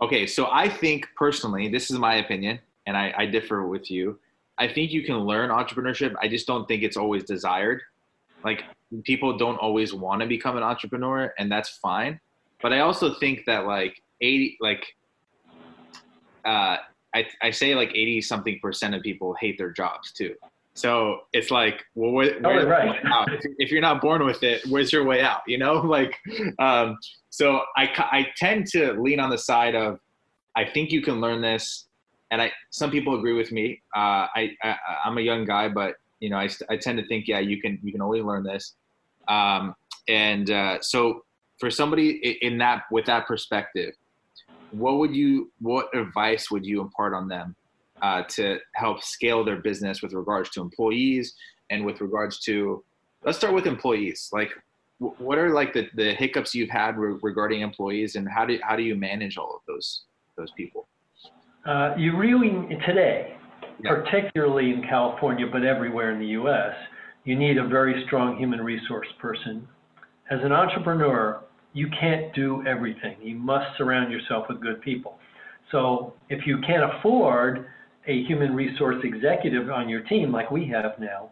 okay, 0.02 0.26
so 0.26 0.48
I 0.52 0.68
think 0.68 1.08
personally, 1.16 1.68
this 1.68 1.90
is 1.90 1.98
my 1.98 2.16
opinion, 2.16 2.60
and 2.87 2.96
I, 2.96 3.12
I 3.16 3.26
differ 3.26 3.66
with 3.66 3.90
you. 3.90 4.18
I 4.58 4.68
think 4.68 4.92
you 4.92 5.02
can 5.02 5.18
learn 5.18 5.50
entrepreneurship. 5.50 6.14
I 6.20 6.28
just 6.28 6.46
don't 6.46 6.66
think 6.68 6.82
it's 6.82 6.96
always 6.96 7.24
desired. 7.24 7.82
Like 8.44 8.62
people 9.02 9.37
don't 9.37 9.56
always 9.56 9.92
want 9.92 10.20
to 10.20 10.26
become 10.26 10.56
an 10.56 10.62
entrepreneur, 10.62 11.34
and 11.38 11.50
that's 11.50 11.70
fine 11.70 12.20
but 12.64 12.72
I 12.72 12.81
also 12.81 13.12
think 13.20 13.44
that 13.44 13.66
like 13.66 14.03
80 14.22 14.57
like 14.62 14.83
uh 16.46 16.79
I 17.14 17.27
I 17.42 17.50
say 17.50 17.74
like 17.74 17.90
80 17.90 18.22
something 18.22 18.59
percent 18.62 18.94
of 18.94 19.03
people 19.03 19.37
hate 19.38 19.59
their 19.59 19.70
jobs 19.70 20.12
too. 20.12 20.35
So 20.77 21.20
it's 21.33 21.53
like, 21.53 21.85
well, 21.94 22.11
where, 22.11 22.35
Oh, 22.42 22.66
right. 22.66 23.05
out? 23.05 23.33
If, 23.33 23.42
if 23.59 23.70
you're 23.70 23.83
not 23.83 24.00
born 24.00 24.24
with 24.24 24.42
it, 24.42 24.62
where's 24.68 24.92
your 24.92 25.05
way 25.05 25.20
out? 25.20 25.42
You 25.46 25.59
know, 25.59 25.74
like, 25.98 26.18
um, 26.59 26.96
so 27.29 27.61
I 27.77 27.85
I 27.98 28.27
tend 28.37 28.66
to 28.68 28.94
lean 28.94 29.20
on 29.20 29.29
the 29.29 29.38
side 29.38 29.74
of, 29.77 30.00
I 30.57 30.64
think 30.64 30.90
you 30.90 31.03
can 31.03 31.20
learn 31.20 31.42
this, 31.42 31.87
and 32.31 32.40
I 32.40 32.50
some 32.70 32.90
people 32.90 33.14
agree 33.14 33.35
with 33.35 33.53
me. 33.53 33.83
Uh, 33.94 34.27
I, 34.35 34.50
I 34.64 34.77
I'm 35.05 35.18
a 35.18 35.20
young 35.20 35.44
guy, 35.44 35.68
but 35.68 35.96
you 36.18 36.31
know, 36.31 36.38
I 36.38 36.48
I 36.70 36.79
tend 36.79 36.98
to 36.98 37.07
think, 37.07 37.29
yeah, 37.29 37.40
you 37.40 37.61
can 37.61 37.79
you 37.83 37.92
can 37.92 38.00
always 38.00 38.24
learn 38.24 38.42
this, 38.42 38.74
um, 39.29 39.77
and 40.09 40.50
uh, 40.50 40.79
so 40.81 41.22
for 41.59 41.71
somebody 41.71 42.38
in 42.43 42.59
that 42.59 42.83
with 42.90 43.07
that 43.07 43.27
perspective 43.27 43.95
what 44.71 44.99
would 44.99 45.14
you 45.14 45.53
what 45.61 45.87
advice 45.97 46.51
would 46.51 46.64
you 46.67 46.81
impart 46.81 47.14
on 47.14 47.29
them 47.29 47.55
uh, 48.03 48.23
to 48.29 48.59
help 48.75 49.03
scale 49.03 49.45
their 49.45 49.57
business 49.57 50.03
with 50.03 50.12
regards 50.12 50.51
to 50.51 50.61
employees 50.61 51.35
and 51.71 51.85
with 51.85 52.01
regards 52.01 52.40
to 52.40 52.83
let's 53.25 53.38
start 53.38 53.55
with 53.55 53.67
employees 53.67 54.29
like 54.33 54.51
what 54.99 55.38
are 55.38 55.51
like 55.53 55.73
the, 55.73 55.88
the 55.95 56.14
hiccups 56.14 56.55
you've 56.55 56.71
had 56.71 56.97
re- 56.97 57.19
regarding 57.23 57.61
employees 57.61 58.17
and 58.17 58.29
how 58.29 58.45
do 58.45 58.59
how 58.62 58.77
do 58.77 58.83
you 58.83 58.95
manage 58.97 59.37
all 59.37 59.55
of 59.55 59.61
those 59.67 60.05
those 60.37 60.51
people 60.57 60.87
Uh, 61.67 61.95
you 61.97 62.14
really, 62.17 62.51
today, 62.85 63.37
Yeah. 63.83 63.95
particularly 63.95 64.71
in 64.75 64.83
California, 64.83 65.47
but 65.51 65.64
everywhere 65.64 66.11
in 66.12 66.19
the 66.19 66.33
US, 66.40 66.75
you 67.25 67.37
need 67.37 67.57
a 67.57 67.64
very 67.67 68.05
strong 68.05 68.37
human 68.37 68.61
resource 68.61 69.09
person. 69.19 69.67
As 70.35 70.40
an 70.42 70.51
entrepreneur, 70.51 71.44
you 71.75 71.87
can't 72.01 72.35
do 72.35 72.66
everything. 72.66 73.16
You 73.23 73.37
must 73.37 73.66
surround 73.79 74.11
yourself 74.11 74.47
with 74.49 74.61
good 74.61 74.83
people. 74.83 75.16
So 75.70 76.14
if 76.29 76.44
you 76.44 76.59
can't 76.66 76.83
afford 76.92 77.66
a 78.09 78.25
human 78.25 78.53
resource 78.53 78.97
executive 79.05 79.70
on 79.70 79.88
your 79.88 80.01
team 80.01 80.33
like 80.33 80.51
we 80.51 80.66
have 80.70 80.99
now, 80.99 81.31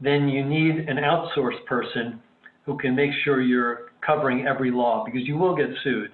then 0.00 0.28
you 0.28 0.44
need 0.44 0.88
an 0.88 0.96
outsourced 0.96 1.64
person 1.66 2.20
who 2.66 2.76
can 2.78 2.96
make 2.96 3.12
sure 3.22 3.40
you're 3.40 3.92
covering 4.04 4.44
every 4.44 4.72
law 4.72 5.04
because 5.04 5.22
you 5.22 5.36
will 5.36 5.54
get 5.54 5.68
sued. 5.84 6.10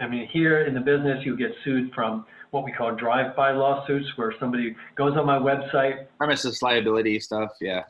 I 0.00 0.08
mean, 0.08 0.28
here 0.32 0.64
in 0.64 0.74
the 0.74 0.80
business, 0.80 1.24
you 1.24 1.36
get 1.36 1.52
sued 1.62 1.92
from 1.94 2.26
what 2.50 2.64
we 2.64 2.72
call 2.72 2.96
drive-by 2.96 3.52
lawsuits, 3.52 4.06
where 4.16 4.34
somebody 4.40 4.74
goes 4.96 5.16
on 5.16 5.24
my 5.26 5.38
website, 5.38 6.06
premises 6.18 6.60
liability 6.60 7.20
stuff 7.20 7.50
yeah 7.60 7.82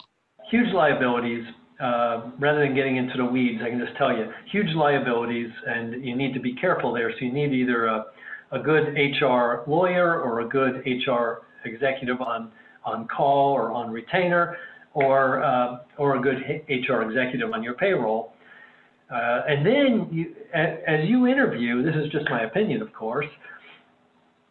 huge 0.50 0.72
liabilities. 0.72 1.44
Uh, 1.78 2.30
rather 2.38 2.60
than 2.60 2.74
getting 2.74 2.96
into 2.96 3.18
the 3.18 3.24
weeds, 3.24 3.60
I 3.62 3.68
can 3.68 3.78
just 3.78 3.96
tell 3.98 4.16
you, 4.16 4.32
huge 4.50 4.74
liabilities, 4.74 5.50
and 5.66 6.02
you 6.02 6.16
need 6.16 6.32
to 6.32 6.40
be 6.40 6.54
careful 6.54 6.92
there. 6.92 7.10
So 7.10 7.24
you 7.26 7.32
need 7.32 7.52
either 7.52 7.86
a, 7.86 8.06
a 8.52 8.58
good 8.58 8.94
HR 8.96 9.68
lawyer 9.68 10.22
or 10.22 10.40
a 10.40 10.48
good 10.48 10.82
HR 10.86 11.42
executive 11.64 12.20
on 12.20 12.50
on 12.84 13.08
call 13.08 13.52
or 13.52 13.72
on 13.72 13.90
retainer, 13.90 14.56
or 14.94 15.42
uh, 15.42 15.80
or 15.98 16.16
a 16.16 16.20
good 16.20 16.36
HR 16.68 17.02
executive 17.02 17.52
on 17.52 17.62
your 17.62 17.74
payroll. 17.74 18.32
Uh, 19.10 19.42
and 19.48 19.64
then, 19.64 20.08
you, 20.10 20.34
as 20.54 21.08
you 21.08 21.26
interview, 21.26 21.82
this 21.82 21.94
is 21.94 22.10
just 22.10 22.28
my 22.28 22.42
opinion, 22.42 22.82
of 22.82 22.92
course, 22.92 23.26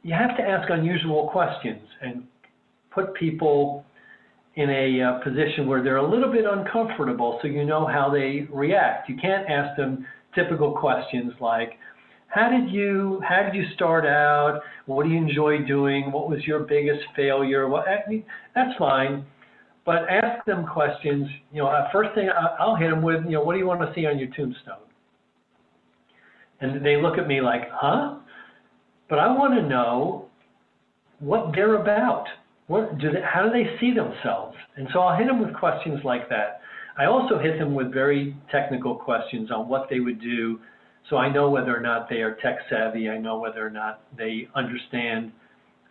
you 0.03 0.13
have 0.13 0.37
to 0.37 0.43
ask 0.43 0.69
unusual 0.69 1.27
questions 1.29 1.81
and 2.01 2.23
put 2.91 3.13
people 3.15 3.83
in 4.55 4.69
a 4.69 5.01
uh, 5.01 5.19
position 5.23 5.67
where 5.67 5.83
they're 5.83 5.97
a 5.97 6.09
little 6.09 6.31
bit 6.31 6.45
uncomfortable 6.45 7.39
so 7.41 7.47
you 7.47 7.65
know 7.65 7.85
how 7.85 8.09
they 8.09 8.47
react. 8.51 9.09
You 9.09 9.17
can't 9.17 9.49
ask 9.49 9.75
them 9.77 10.05
typical 10.33 10.71
questions 10.71 11.33
like, 11.39 11.73
how 12.27 12.49
did 12.49 12.69
you 12.69 13.21
how 13.27 13.43
did 13.43 13.55
you 13.55 13.63
start 13.75 14.05
out? 14.05 14.61
What 14.87 15.03
do 15.03 15.09
you 15.09 15.17
enjoy 15.17 15.65
doing? 15.65 16.11
What 16.11 16.29
was 16.29 16.43
your 16.45 16.59
biggest 16.59 17.01
failure? 17.15 17.67
What 17.69 17.87
I 17.87 18.07
mean, 18.09 18.25
that's 18.53 18.77
fine, 18.77 19.25
but 19.85 20.09
ask 20.09 20.45
them 20.45 20.65
questions. 20.65 21.29
You 21.53 21.63
know, 21.63 21.67
uh, 21.67 21.89
first 21.91 22.13
thing 22.13 22.29
I'll 22.59 22.75
hit 22.75 22.89
them 22.89 23.01
with, 23.01 23.23
you 23.25 23.31
know, 23.31 23.43
what 23.43 23.53
do 23.53 23.59
you 23.59 23.67
want 23.67 23.81
to 23.81 23.91
see 23.93 24.05
on 24.05 24.19
your 24.19 24.29
tombstone? 24.35 24.83
And 26.59 26.85
they 26.85 26.97
look 26.97 27.17
at 27.17 27.27
me 27.27 27.41
like, 27.41 27.69
huh? 27.71 28.17
But 29.09 29.19
I 29.19 29.27
want 29.27 29.53
to 29.53 29.61
know 29.61 30.27
what 31.19 31.51
they're 31.53 31.81
about. 31.81 32.25
What 32.67 32.97
do 32.97 33.11
they, 33.11 33.21
how 33.21 33.43
do 33.43 33.51
they 33.51 33.77
see 33.79 33.93
themselves? 33.93 34.55
And 34.75 34.87
so 34.91 34.99
I'll 34.99 35.17
hit 35.17 35.27
them 35.27 35.39
with 35.39 35.53
questions 35.55 35.99
like 36.03 36.29
that. 36.29 36.61
I 36.97 37.05
also 37.05 37.37
hit 37.37 37.59
them 37.59 37.75
with 37.75 37.93
very 37.93 38.35
technical 38.51 38.95
questions 38.95 39.51
on 39.51 39.67
what 39.67 39.87
they 39.89 39.99
would 39.99 40.19
do, 40.21 40.59
so 41.09 41.17
I 41.17 41.31
know 41.31 41.49
whether 41.49 41.75
or 41.75 41.81
not 41.81 42.09
they 42.09 42.21
are 42.21 42.37
tech 42.41 42.57
savvy. 42.69 43.09
I 43.09 43.17
know 43.17 43.37
whether 43.37 43.65
or 43.65 43.69
not 43.69 44.01
they 44.17 44.47
understand. 44.55 45.31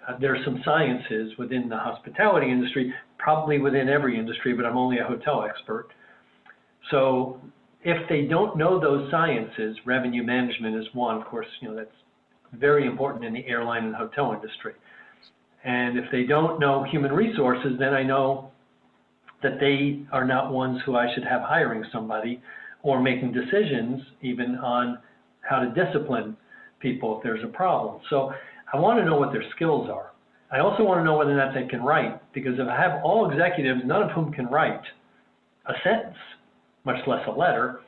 Uh, 0.09 0.19
there 0.19 0.35
are 0.35 0.45
some 0.45 0.61
sciences 0.65 1.33
within 1.39 1.69
the 1.69 1.77
hospitality 1.77 2.51
industry, 2.51 2.93
probably 3.19 3.59
within 3.59 3.89
every 3.89 4.19
industry, 4.19 4.55
but 4.55 4.67
I'm 4.67 4.77
only 4.77 4.99
a 4.99 5.05
hotel 5.05 5.45
expert. 5.49 5.89
So 6.91 7.41
if 7.83 8.09
they 8.09 8.23
don't 8.23 8.57
know 8.57 8.81
those 8.81 9.11
sciences, 9.11 9.77
revenue 9.85 10.25
management 10.25 10.77
is 10.77 10.87
one. 10.95 11.21
Of 11.21 11.27
course, 11.27 11.47
you 11.61 11.69
know 11.69 11.77
that's 11.77 11.91
very 12.55 12.87
important 12.87 13.25
in 13.25 13.35
the 13.35 13.47
airline 13.47 13.85
and 13.85 13.95
hotel 13.95 14.33
industry. 14.33 14.73
And 15.65 15.99
if 15.99 16.05
they 16.13 16.25
don't 16.25 16.61
know 16.61 16.85
human 16.85 17.13
resources, 17.13 17.73
then 17.79 17.95
I 17.95 18.03
know 18.03 18.51
that 19.43 19.59
they 19.61 20.03
are 20.13 20.25
not 20.25 20.53
ones 20.53 20.81
who 20.85 20.97
I 20.97 21.13
should 21.15 21.25
have 21.25 21.43
hiring 21.43 21.85
somebody 21.93 22.43
or 22.83 23.01
making 23.01 23.33
decisions 23.33 24.03
even 24.23 24.57
on 24.57 24.99
how 25.41 25.61
to 25.61 25.71
discipline 25.71 26.37
people 26.81 27.17
if 27.17 27.23
there's 27.23 27.43
a 27.43 27.49
problem. 27.49 28.01
So 28.11 28.33
I 28.73 28.79
want 28.79 28.99
to 29.01 29.05
know 29.05 29.17
what 29.17 29.33
their 29.33 29.45
skills 29.55 29.89
are. 29.91 30.13
I 30.51 30.61
also 30.61 30.85
want 30.85 31.01
to 31.01 31.05
know 31.05 31.17
whether 31.17 31.33
or 31.33 31.37
not 31.37 31.55
they 31.55 31.67
can 31.67 31.83
write, 31.83 32.21
because 32.33 32.55
if 32.59 32.69
I 32.69 32.81
have 32.81 33.03
all 33.03 33.31
executives, 33.31 33.81
none 33.85 34.03
of 34.03 34.11
whom 34.11 34.33
can 34.33 34.47
write 34.47 34.83
a 35.67 35.73
sentence, 35.83 36.17
much 36.85 36.99
less 37.07 37.27
a 37.27 37.31
letter, 37.31 37.81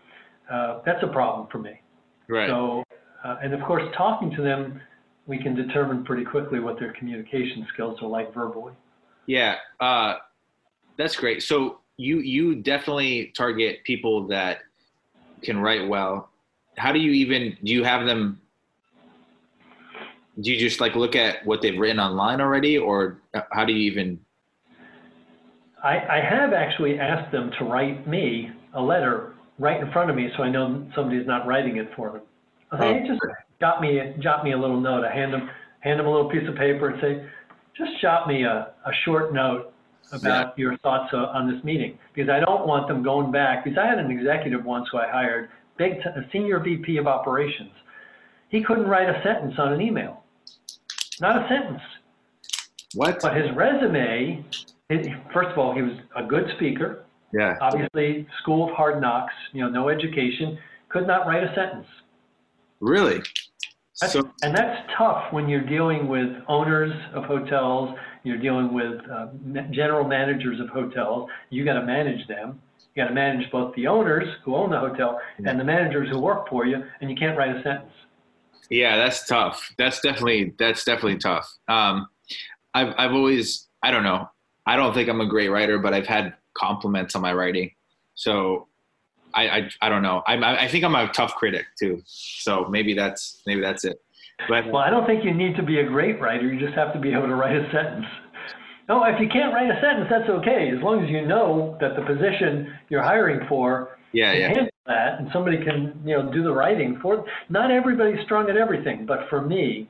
uh, 0.51 0.81
that's 0.85 1.03
a 1.03 1.09
problem 1.09 1.49
for 1.53 1.59
me. 1.59 1.81
Right. 2.29 2.49
So, 2.49 2.83
uh, 3.25 3.37
and 3.43 3.53
of 3.53 3.61
course, 3.61 3.83
talking 3.97 4.35
to 4.35 4.43
them, 4.43 4.81
we 5.27 5.39
can 5.39 5.55
determine 5.55 6.05
pretty 6.05 6.25
quickly 6.25 6.61
what 6.61 6.79
their 6.79 6.93
communication 6.93 7.67
skills 7.73 7.99
are 8.01 8.09
like 8.09 8.33
verbally. 8.33 8.73
Yeah, 9.27 9.57
uh, 9.81 10.17
that's 10.97 11.17
great. 11.17 11.43
So 11.43 11.81
you 11.97 12.19
you 12.21 12.57
definitely 12.57 13.33
target 13.37 13.83
people 13.85 14.29
that 14.29 14.59
can 15.43 15.59
write 15.59 15.89
well. 15.89 16.31
How 16.77 16.93
do 16.93 16.99
you 16.99 17.13
even 17.13 17.57
do 17.65 17.73
you 17.73 17.85
have 17.85 18.07
them? 18.07 18.41
Do 20.41 20.53
you 20.53 20.59
just 20.59 20.81
like 20.81 20.95
look 20.95 21.17
at 21.17 21.45
what 21.47 21.63
they've 21.63 21.79
written 21.79 21.99
online 21.99 22.41
already, 22.41 22.79
or 22.79 23.19
how 23.51 23.65
do 23.65 23.73
you 23.73 23.91
even? 23.91 24.21
I, 25.83 26.19
I 26.19 26.21
have 26.21 26.53
actually 26.53 26.99
asked 26.99 27.33
them 27.33 27.51
to 27.59 27.65
write 27.65 28.07
me 28.07 28.51
a 28.75 28.83
letter 28.83 29.35
right 29.59 29.81
in 29.81 29.91
front 29.93 30.11
of 30.11 30.17
me, 30.17 30.31
so 30.37 30.43
I 30.43 30.51
know 30.51 30.87
somebody's 30.95 31.27
not 31.27 31.47
writing 31.47 31.77
it 31.77 31.91
for 31.95 32.11
them. 32.11 32.23
I 32.73 32.79
say, 32.79 33.01
hey, 33.01 33.07
just 33.07 33.21
jot 33.61 33.81
me 33.81 34.01
jot 34.21 34.45
me 34.45 34.53
a 34.53 34.59
little 34.59 34.81
note. 34.81 35.05
I 35.05 35.15
hand 35.15 35.33
them 35.33 35.49
hand 35.81 36.01
them 36.01 36.07
a 36.07 36.11
little 36.11 36.31
piece 36.31 36.49
of 36.49 36.57
paper 36.57 36.89
and 36.91 37.01
say, 37.01 37.27
just 37.77 38.01
jot 38.01 38.27
me 38.27 38.45
a, 38.45 38.73
a 38.85 38.93
short 39.05 39.33
note 39.33 39.73
about 40.13 40.55
yeah. 40.57 40.63
your 40.63 40.79
thoughts 40.79 41.13
uh, 41.13 41.27
on 41.27 41.53
this 41.53 41.63
meeting 41.65 41.99
because 42.15 42.31
I 42.31 42.41
don't 42.41 42.67
want 42.67 42.89
them 42.89 43.03
going 43.03 43.31
back. 43.33 43.65
Because 43.65 43.79
I 43.79 43.87
had 43.87 43.99
an 43.99 44.11
executive 44.11 44.65
once 44.65 44.89
who 44.91 44.99
I 44.99 45.09
hired, 45.09 45.51
big 45.77 45.95
t- 45.95 46.09
a 46.09 46.29
senior 46.33 46.61
VP 46.61 46.97
of 46.97 47.07
operations. 47.07 47.73
He 48.49 48.63
couldn't 48.63 48.87
write 48.87 49.09
a 49.09 49.21
sentence 49.23 49.55
on 49.59 49.73
an 49.73 49.81
email, 49.81 50.23
not 51.21 51.45
a 51.45 51.49
sentence. 51.49 51.83
What? 52.95 53.19
But 53.21 53.37
his 53.37 53.55
resume, 53.55 54.45
it, 54.89 55.13
first 55.33 55.51
of 55.51 55.59
all, 55.59 55.75
he 55.75 55.83
was 55.83 55.93
a 56.17 56.23
good 56.23 56.49
speaker. 56.57 57.05
Yeah. 57.33 57.55
Obviously, 57.61 58.27
school 58.41 58.71
of 58.71 58.77
hard 58.77 59.01
knocks. 59.01 59.35
You 59.53 59.63
know, 59.63 59.69
no 59.69 59.89
education. 59.89 60.59
Could 60.89 61.07
not 61.07 61.27
write 61.27 61.43
a 61.43 61.53
sentence. 61.55 61.87
Really? 62.81 63.21
That's, 64.01 64.13
so, 64.13 64.31
and 64.43 64.55
that's 64.55 64.89
tough 64.99 65.33
when 65.33 65.49
you're 65.49 65.65
dealing 65.65 66.07
with 66.07 66.29
owners 66.49 66.93
of 67.15 67.25
hotels, 67.25 67.97
you're 68.25 68.39
dealing 68.39 68.75
with 68.75 69.01
uh, 69.11 69.29
general 69.71 70.07
managers 70.07 70.61
of 70.61 70.69
hotels. 70.69 71.31
You 71.49 71.65
got 71.65 71.75
to 71.75 71.83
manage 71.83 72.27
them. 72.29 72.61
You 72.95 73.03
got 73.03 73.09
to 73.09 73.15
manage 73.15 73.51
both 73.51 73.75
the 73.75 73.87
owners 73.87 74.29
who 74.45 74.55
own 74.55 74.71
the 74.71 74.79
hotel 74.79 75.19
yeah. 75.39 75.51
and 75.51 75.61
the 75.61 75.65
managers 75.65 76.11
who 76.11 76.19
work 76.19 76.49
for 76.49 76.67
you, 76.67 76.83
and 77.01 77.11
you 77.11 77.17
can't 77.17 77.39
write 77.39 77.57
a 77.57 77.63
sentence. 77.63 77.93
Yeah, 78.69 78.97
that's 78.97 79.27
tough. 79.27 79.73
That's 79.79 80.01
definitely 80.01 80.55
that's 80.59 80.85
definitely 80.85 81.19
tough. 81.19 81.51
Um, 81.69 82.09
I've 82.75 82.95
I've 82.99 83.13
always 83.13 83.69
I 83.83 83.91
don't 83.91 84.03
know. 84.03 84.29
I 84.67 84.77
don't 84.77 84.93
think 84.93 85.09
I'm 85.09 85.21
a 85.21 85.29
great 85.29 85.49
writer, 85.49 85.79
but 85.79 85.95
I've 85.95 86.07
had 86.07 86.35
compliments 86.55 87.15
on 87.15 87.23
my 87.23 87.33
writing. 87.33 87.71
So 88.15 88.67
I, 89.37 89.49
I, 89.49 89.71
I 89.83 89.89
don't 89.89 90.03
know. 90.03 90.23
I, 90.27 90.65
I 90.65 90.69
think 90.69 90.83
I'm 90.85 90.95
a 90.95 91.09
tough 91.13 91.35
critic 91.35 91.67
too. 91.79 92.03
So 92.07 92.67
maybe 92.71 92.95
that's 92.95 93.43
maybe 93.47 93.61
that's 93.61 93.85
it. 93.85 94.01
But 94.49 94.67
well, 94.67 94.83
I 94.83 94.91
don't 94.91 95.07
think 95.07 95.25
you 95.25 95.33
need 95.33 95.57
to 95.57 95.63
be 95.63 95.81
a 95.81 95.85
great 95.85 96.21
writer. 96.21 96.53
You 96.53 96.59
just 96.59 96.75
have 96.75 96.93
to 96.93 96.99
be 96.99 97.13
able 97.13 97.29
to 97.29 97.35
write 97.35 97.57
a 97.57 97.71
sentence. 97.71 98.07
No, 98.89 99.05
if 99.05 99.21
you 99.21 99.29
can't 99.29 99.53
write 99.53 99.71
a 99.71 99.81
sentence, 99.81 100.07
that's 100.11 100.29
okay. 100.29 100.71
As 100.75 100.83
long 100.83 101.03
as 101.03 101.11
you 101.11 101.27
know 101.27 101.77
that 101.81 101.97
the 101.97 102.03
position 102.03 102.73
you're 102.89 103.03
hiring 103.03 103.47
for 103.49 103.99
yeah, 104.13 104.33
can 104.33 104.41
yeah. 104.41 104.47
handle 104.49 104.69
that, 104.87 105.19
and 105.21 105.29
somebody 105.33 105.59
can 105.59 106.01
you 106.05 106.17
know 106.17 106.33
do 106.33 106.43
the 106.43 106.53
writing 106.53 106.99
for. 107.03 107.25
Not 107.49 107.71
everybody's 107.71 108.25
strong 108.25 108.49
at 108.49 108.57
everything, 108.57 109.05
but 109.07 109.29
for 109.29 109.43
me, 109.43 109.89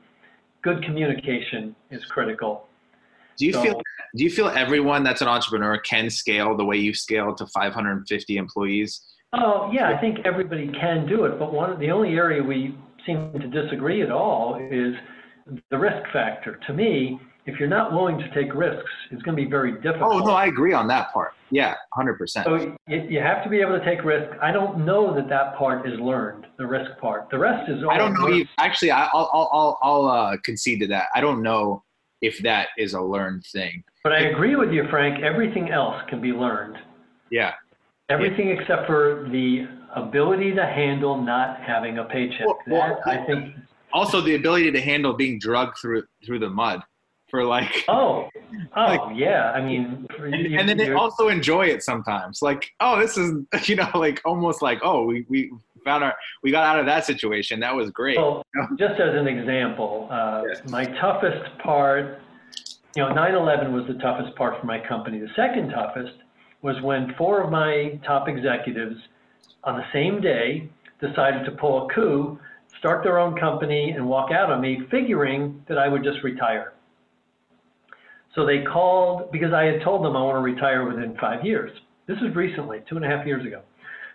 good 0.61 0.83
communication 0.83 1.75
is 1.91 2.03
critical. 2.05 2.67
Do 3.37 3.45
you 3.45 3.53
so, 3.53 3.61
feel 3.61 3.81
do 4.15 4.23
you 4.23 4.29
feel 4.29 4.47
everyone 4.47 5.03
that's 5.03 5.21
an 5.21 5.27
entrepreneur 5.27 5.77
can 5.77 6.09
scale 6.09 6.57
the 6.57 6.65
way 6.65 6.77
you 6.77 6.93
scaled 6.93 7.37
to 7.37 7.47
550 7.47 8.37
employees? 8.37 9.01
Oh, 9.33 9.69
yeah, 9.73 9.89
I 9.89 9.99
think 9.99 10.19
everybody 10.25 10.71
can 10.79 11.05
do 11.05 11.25
it, 11.25 11.37
but 11.37 11.53
one 11.53 11.77
the 11.79 11.91
only 11.91 12.15
area 12.15 12.41
we 12.41 12.77
seem 13.05 13.31
to 13.33 13.47
disagree 13.47 14.01
at 14.01 14.11
all 14.11 14.57
is 14.71 14.93
the 15.69 15.77
risk 15.77 16.01
factor. 16.13 16.59
To 16.67 16.73
me, 16.73 17.19
if 17.45 17.59
you're 17.59 17.69
not 17.69 17.91
willing 17.91 18.17
to 18.17 18.33
take 18.33 18.53
risks, 18.53 18.89
it's 19.11 19.21
going 19.23 19.35
to 19.35 19.43
be 19.43 19.49
very 19.49 19.73
difficult. 19.81 20.13
Oh 20.13 20.19
no, 20.19 20.31
I 20.31 20.45
agree 20.45 20.73
on 20.73 20.87
that 20.87 21.11
part. 21.13 21.33
Yeah, 21.49 21.75
hundred 21.93 22.17
percent. 22.17 22.45
So 22.45 22.75
you 22.87 23.19
have 23.19 23.43
to 23.43 23.49
be 23.49 23.59
able 23.59 23.77
to 23.77 23.83
take 23.83 24.03
risk. 24.03 24.31
I 24.41 24.51
don't 24.51 24.85
know 24.85 25.13
that 25.15 25.27
that 25.29 25.57
part 25.57 25.87
is 25.87 25.99
learned, 25.99 26.45
the 26.57 26.65
risk 26.65 26.91
part. 26.99 27.29
The 27.29 27.39
rest 27.39 27.69
is. 27.69 27.83
All 27.83 27.91
I 27.91 27.97
don't 27.97 28.13
know. 28.13 28.27
If, 28.27 28.47
actually, 28.57 28.91
I'll 28.91 29.09
I'll 29.13 29.49
I'll, 29.51 29.79
I'll 29.81 30.07
uh, 30.07 30.37
concede 30.43 30.79
to 30.81 30.87
that. 30.87 31.07
I 31.15 31.21
don't 31.21 31.41
know 31.41 31.83
if 32.21 32.39
that 32.43 32.69
is 32.77 32.93
a 32.93 33.01
learned 33.01 33.45
thing. 33.51 33.83
But 34.03 34.13
I 34.13 34.21
agree 34.21 34.55
with 34.55 34.71
you, 34.71 34.85
Frank. 34.89 35.23
Everything 35.23 35.69
else 35.69 36.01
can 36.09 36.21
be 36.21 36.31
learned. 36.31 36.77
Yeah, 37.29 37.53
Everything 38.09 38.49
except 38.49 38.87
for 38.87 39.27
the 39.31 39.67
ability 39.95 40.53
to 40.55 40.65
handle 40.65 41.21
not 41.21 41.59
having 41.61 41.97
a 41.97 42.05
paycheck. 42.05 42.45
Well, 42.45 42.59
well, 42.67 43.01
that, 43.05 43.21
I 43.21 43.25
think. 43.25 43.55
Also, 43.91 44.21
the 44.21 44.35
ability 44.35 44.71
to 44.71 44.81
handle 44.81 45.13
being 45.13 45.39
drugged 45.39 45.77
through 45.77 46.03
through 46.25 46.39
the 46.39 46.49
mud 46.49 46.81
for 47.29 47.43
like. 47.43 47.83
Oh, 47.87 48.29
oh 48.53 48.61
like, 48.75 49.17
yeah. 49.17 49.51
I 49.51 49.61
mean, 49.61 50.07
and, 50.19 50.35
you, 50.35 50.57
and 50.57 50.69
then 50.69 50.77
they 50.77 50.93
also 50.93 51.27
enjoy 51.27 51.67
it 51.67 51.83
sometimes. 51.83 52.41
Like, 52.41 52.69
oh, 52.79 52.99
this 52.99 53.17
is 53.17 53.33
you 53.67 53.75
know, 53.75 53.89
like 53.95 54.21
almost 54.23 54.61
like 54.61 54.79
oh, 54.83 55.03
we 55.03 55.25
we 55.27 55.51
found 55.83 56.03
our 56.03 56.15
we 56.43 56.51
got 56.51 56.65
out 56.65 56.79
of 56.79 56.85
that 56.85 57.05
situation. 57.05 57.59
That 57.59 57.75
was 57.75 57.89
great. 57.89 58.17
Well, 58.17 58.43
just 58.79 58.99
as 58.99 59.15
an 59.15 59.27
example, 59.27 60.07
uh, 60.09 60.43
yes. 60.47 60.61
my 60.69 60.85
toughest 60.85 61.57
part, 61.59 62.21
you 62.95 63.03
know, 63.03 63.09
9/11 63.09 63.73
was 63.73 63.85
the 63.87 64.01
toughest 64.01 64.35
part 64.37 64.59
for 64.59 64.65
my 64.65 64.79
company. 64.79 65.19
The 65.19 65.31
second 65.35 65.71
toughest 65.71 66.13
was 66.61 66.81
when 66.81 67.13
four 67.17 67.41
of 67.41 67.51
my 67.51 67.99
top 68.05 68.27
executives 68.27 68.95
on 69.63 69.77
the 69.77 69.85
same 69.93 70.21
day 70.21 70.69
decided 70.99 71.45
to 71.45 71.51
pull 71.51 71.85
a 71.85 71.93
coup, 71.93 72.39
start 72.79 73.03
their 73.03 73.19
own 73.19 73.37
company, 73.39 73.91
and 73.91 74.07
walk 74.07 74.31
out 74.31 74.51
on 74.51 74.61
me, 74.61 74.79
figuring 74.89 75.63
that 75.67 75.77
I 75.77 75.87
would 75.87 76.03
just 76.03 76.23
retire. 76.23 76.73
So 78.35 78.45
they 78.45 78.63
called 78.63 79.31
because 79.31 79.53
I 79.53 79.63
had 79.63 79.81
told 79.83 80.05
them 80.05 80.15
I 80.15 80.21
want 80.21 80.35
to 80.35 80.41
retire 80.41 80.87
within 80.87 81.17
five 81.19 81.43
years. 81.43 81.71
This 82.07 82.17
was 82.21 82.35
recently, 82.35 82.83
two 82.87 82.95
and 82.95 83.05
a 83.05 83.07
half 83.07 83.25
years 83.25 83.45
ago. 83.45 83.61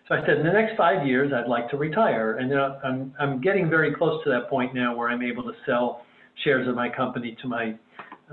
So 0.08 0.14
I 0.14 0.20
said, 0.26 0.38
in 0.38 0.46
the 0.46 0.52
next 0.52 0.76
five 0.76 1.06
years, 1.06 1.32
I'd 1.32 1.48
like 1.48 1.68
to 1.70 1.76
retire. 1.76 2.38
And 2.38 2.52
I'm, 2.54 3.14
I'm 3.20 3.40
getting 3.40 3.68
very 3.70 3.94
close 3.94 4.22
to 4.24 4.30
that 4.30 4.48
point 4.48 4.74
now 4.74 4.96
where 4.96 5.08
I'm 5.08 5.22
able 5.22 5.42
to 5.44 5.52
sell 5.66 6.04
shares 6.44 6.66
of 6.66 6.74
my 6.74 6.88
company 6.88 7.36
to 7.42 7.48
my 7.48 7.74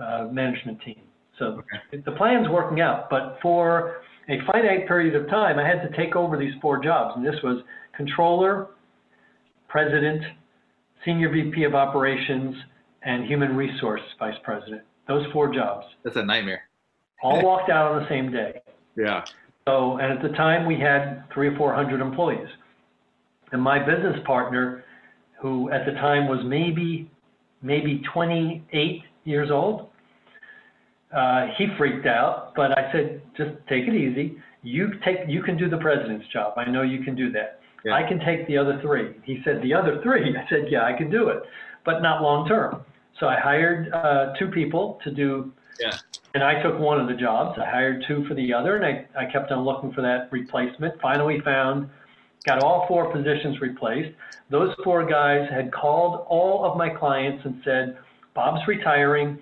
uh, 0.01 0.27
management 0.31 0.81
team. 0.81 1.01
So 1.39 1.45
okay. 1.45 2.03
the 2.05 2.11
plan's 2.11 2.47
working 2.49 2.81
out, 2.81 3.09
but 3.09 3.39
for 3.41 4.01
a 4.27 4.37
finite 4.45 4.87
period 4.87 5.15
of 5.15 5.27
time, 5.29 5.57
I 5.57 5.67
had 5.67 5.81
to 5.89 5.97
take 5.97 6.15
over 6.15 6.37
these 6.37 6.53
four 6.61 6.83
jobs, 6.83 7.13
and 7.15 7.25
this 7.25 7.41
was 7.43 7.63
controller, 7.95 8.67
president, 9.67 10.21
senior 11.05 11.29
VP 11.31 11.63
of 11.63 11.73
operations, 11.73 12.55
and 13.03 13.25
human 13.25 13.55
resource 13.55 14.01
vice 14.19 14.37
president. 14.43 14.81
Those 15.07 15.25
four 15.31 15.53
jobs. 15.53 15.85
That's 16.03 16.17
a 16.17 16.23
nightmare. 16.23 16.63
all 17.23 17.43
walked 17.43 17.71
out 17.71 17.93
on 17.93 18.03
the 18.03 18.09
same 18.09 18.31
day. 18.31 18.61
Yeah. 18.95 19.23
So, 19.65 19.97
and 19.97 20.11
at 20.11 20.21
the 20.21 20.35
time 20.35 20.65
we 20.65 20.79
had 20.79 21.23
three 21.33 21.47
or 21.47 21.57
four 21.57 21.73
hundred 21.73 22.01
employees, 22.01 22.47
and 23.51 23.61
my 23.61 23.79
business 23.79 24.19
partner, 24.25 24.83
who 25.41 25.71
at 25.71 25.85
the 25.85 25.93
time 25.93 26.27
was 26.27 26.39
maybe 26.45 27.09
maybe 27.61 28.01
28 28.13 29.01
years 29.25 29.51
old, 29.51 29.89
uh, 31.15 31.47
he 31.57 31.67
freaked 31.77 32.05
out, 32.05 32.53
but 32.55 32.77
I 32.77 32.91
said, 32.91 33.21
just 33.35 33.51
take 33.67 33.87
it 33.87 33.95
easy. 33.95 34.37
You 34.61 34.91
take, 35.03 35.17
you 35.27 35.41
can 35.41 35.57
do 35.57 35.69
the 35.69 35.77
president's 35.77 36.27
job. 36.31 36.53
I 36.57 36.69
know 36.69 36.83
you 36.83 37.03
can 37.03 37.15
do 37.15 37.31
that. 37.31 37.59
Yeah. 37.83 37.93
I 37.93 38.07
can 38.07 38.19
take 38.19 38.45
the 38.47 38.57
other 38.57 38.79
three. 38.81 39.15
He 39.23 39.41
said, 39.43 39.61
the 39.63 39.73
other 39.73 39.99
three? 40.03 40.35
I 40.37 40.47
said, 40.49 40.65
yeah, 40.69 40.83
I 40.85 40.93
can 40.97 41.09
do 41.09 41.29
it, 41.29 41.39
but 41.85 42.01
not 42.01 42.21
long 42.21 42.47
term. 42.47 42.81
So 43.19 43.27
I 43.27 43.39
hired 43.39 43.91
uh, 43.91 44.33
two 44.37 44.47
people 44.49 44.99
to 45.03 45.11
do, 45.11 45.51
yeah. 45.79 45.97
and 46.33 46.43
I 46.43 46.61
took 46.61 46.79
one 46.79 47.01
of 47.01 47.07
the 47.07 47.15
jobs. 47.15 47.59
I 47.59 47.69
hired 47.69 48.03
two 48.07 48.25
for 48.27 48.33
the 48.33 48.53
other, 48.53 48.77
and 48.77 48.85
I, 48.85 49.07
I 49.19 49.31
kept 49.31 49.51
on 49.51 49.65
looking 49.65 49.91
for 49.91 50.01
that 50.01 50.29
replacement. 50.31 51.01
Finally 51.01 51.41
found, 51.43 51.89
got 52.45 52.63
all 52.63 52.85
four 52.87 53.11
positions 53.11 53.59
replaced. 53.59 54.15
Those 54.49 54.73
four 54.83 55.05
guys 55.05 55.49
had 55.51 55.73
called 55.73 56.25
all 56.29 56.63
of 56.63 56.77
my 56.77 56.89
clients 56.89 57.43
and 57.45 57.61
said, 57.65 57.97
Bob's 58.35 58.61
retiring 58.67 59.39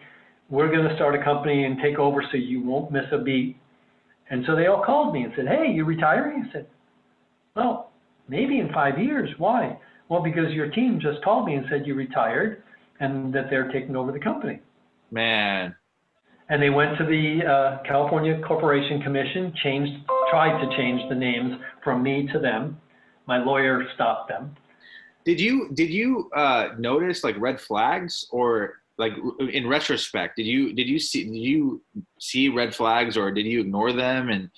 we're 0.49 0.71
going 0.71 0.87
to 0.87 0.95
start 0.95 1.15
a 1.15 1.23
company 1.23 1.65
and 1.65 1.77
take 1.81 1.99
over 1.99 2.23
so 2.31 2.37
you 2.37 2.61
won't 2.61 2.91
miss 2.91 3.05
a 3.11 3.17
beat. 3.17 3.57
And 4.29 4.43
so 4.45 4.55
they 4.55 4.67
all 4.67 4.83
called 4.83 5.13
me 5.13 5.23
and 5.23 5.33
said, 5.35 5.47
hey, 5.47 5.71
you're 5.71 5.85
retiring? 5.85 6.45
I 6.47 6.51
said, 6.51 6.67
well, 7.55 7.91
maybe 8.27 8.59
in 8.59 8.71
five 8.73 8.97
years. 8.99 9.29
Why? 9.37 9.77
Well, 10.09 10.21
because 10.21 10.53
your 10.53 10.69
team 10.69 10.99
just 11.01 11.23
called 11.23 11.45
me 11.45 11.55
and 11.55 11.65
said 11.69 11.85
you 11.85 11.95
retired 11.95 12.63
and 12.99 13.33
that 13.33 13.49
they're 13.49 13.71
taking 13.71 13.95
over 13.95 14.11
the 14.11 14.19
company. 14.19 14.59
Man. 15.11 15.75
And 16.49 16.61
they 16.61 16.69
went 16.69 16.97
to 16.97 17.05
the 17.05 17.45
uh, 17.45 17.83
California 17.87 18.39
Corporation 18.47 19.01
Commission, 19.01 19.53
changed, 19.61 19.91
tried 20.29 20.61
to 20.61 20.77
change 20.77 21.01
the 21.09 21.15
names 21.15 21.59
from 21.83 22.01
me 22.01 22.27
to 22.31 22.39
them. 22.39 22.79
My 23.27 23.37
lawyer 23.37 23.83
stopped 23.95 24.29
them. 24.29 24.55
Did 25.25 25.41
you 25.41 25.69
did 25.73 25.89
you 25.89 26.29
uh, 26.33 26.69
notice 26.77 27.21
like 27.21 27.35
red 27.37 27.59
flags 27.59 28.27
or 28.31 28.75
like 28.97 29.13
in 29.51 29.67
retrospect? 29.67 30.35
Did 30.35 30.45
you 30.45 30.73
did 30.73 30.87
you 30.87 30.99
see 30.99 31.25
did 31.25 31.35
you 31.35 31.81
see 32.19 32.49
red 32.49 32.73
flags 32.73 33.17
or 33.17 33.31
did 33.31 33.45
you 33.45 33.61
ignore 33.61 33.93
them 33.93 34.29
and? 34.29 34.49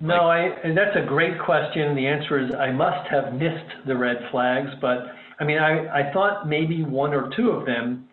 No, 0.00 0.28
I, 0.28 0.40
and 0.64 0.76
that's 0.76 0.96
a 0.96 1.06
great 1.06 1.38
question. 1.40 1.94
The 1.94 2.06
answer 2.06 2.44
is 2.44 2.52
I 2.52 2.72
must 2.72 3.08
have 3.10 3.32
missed 3.32 3.86
the 3.86 3.96
red 3.96 4.18
flags, 4.32 4.70
but 4.80 5.06
I 5.38 5.44
mean, 5.44 5.58
I, 5.58 6.08
I 6.08 6.12
thought 6.12 6.48
maybe 6.48 6.82
one 6.82 7.14
or 7.14 7.30
two 7.36 7.50
of 7.50 7.64
them 7.64 8.08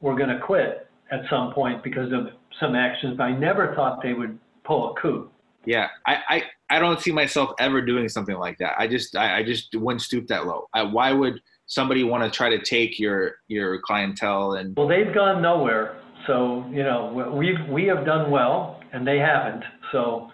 were 0.00 0.14
going 0.14 0.28
to 0.28 0.38
quit 0.38 0.88
at 1.10 1.20
some 1.30 1.52
point 1.52 1.82
because 1.82 2.12
of 2.12 2.28
some 2.60 2.74
actions, 2.74 3.16
but 3.16 3.24
I 3.24 3.32
never 3.32 3.74
thought 3.74 4.02
they 4.02 4.12
would 4.12 4.38
pull 4.64 4.92
a 4.92 5.00
coup. 5.00 5.30
Yeah, 5.64 5.88
I, 6.06 6.18
I, 6.28 6.42
I 6.70 6.78
don't 6.78 7.00
see 7.00 7.12
myself 7.12 7.50
ever 7.58 7.80
doing 7.80 8.08
something 8.08 8.36
like 8.36 8.58
that. 8.58 8.74
I 8.78 8.86
just 8.86 9.16
I, 9.16 9.38
I 9.38 9.42
just 9.42 9.74
wouldn't 9.74 10.02
stoop 10.02 10.26
that 10.26 10.46
low. 10.46 10.68
I, 10.74 10.82
why 10.82 11.12
would 11.12 11.40
somebody 11.72 12.04
want 12.04 12.22
to 12.22 12.30
try 12.30 12.50
to 12.50 12.62
take 12.62 12.98
your 12.98 13.36
your 13.48 13.80
clientele 13.80 14.52
and? 14.52 14.76
Well, 14.76 14.88
they've 14.88 15.14
gone 15.14 15.40
nowhere. 15.40 15.98
So 16.26 16.64
you 16.70 16.82
know 16.82 17.32
we've 17.34 17.68
we 17.68 17.86
have 17.86 18.04
done 18.04 18.30
well, 18.30 18.80
and 18.92 19.06
they 19.06 19.18
haven't. 19.18 19.64
So 19.90 20.30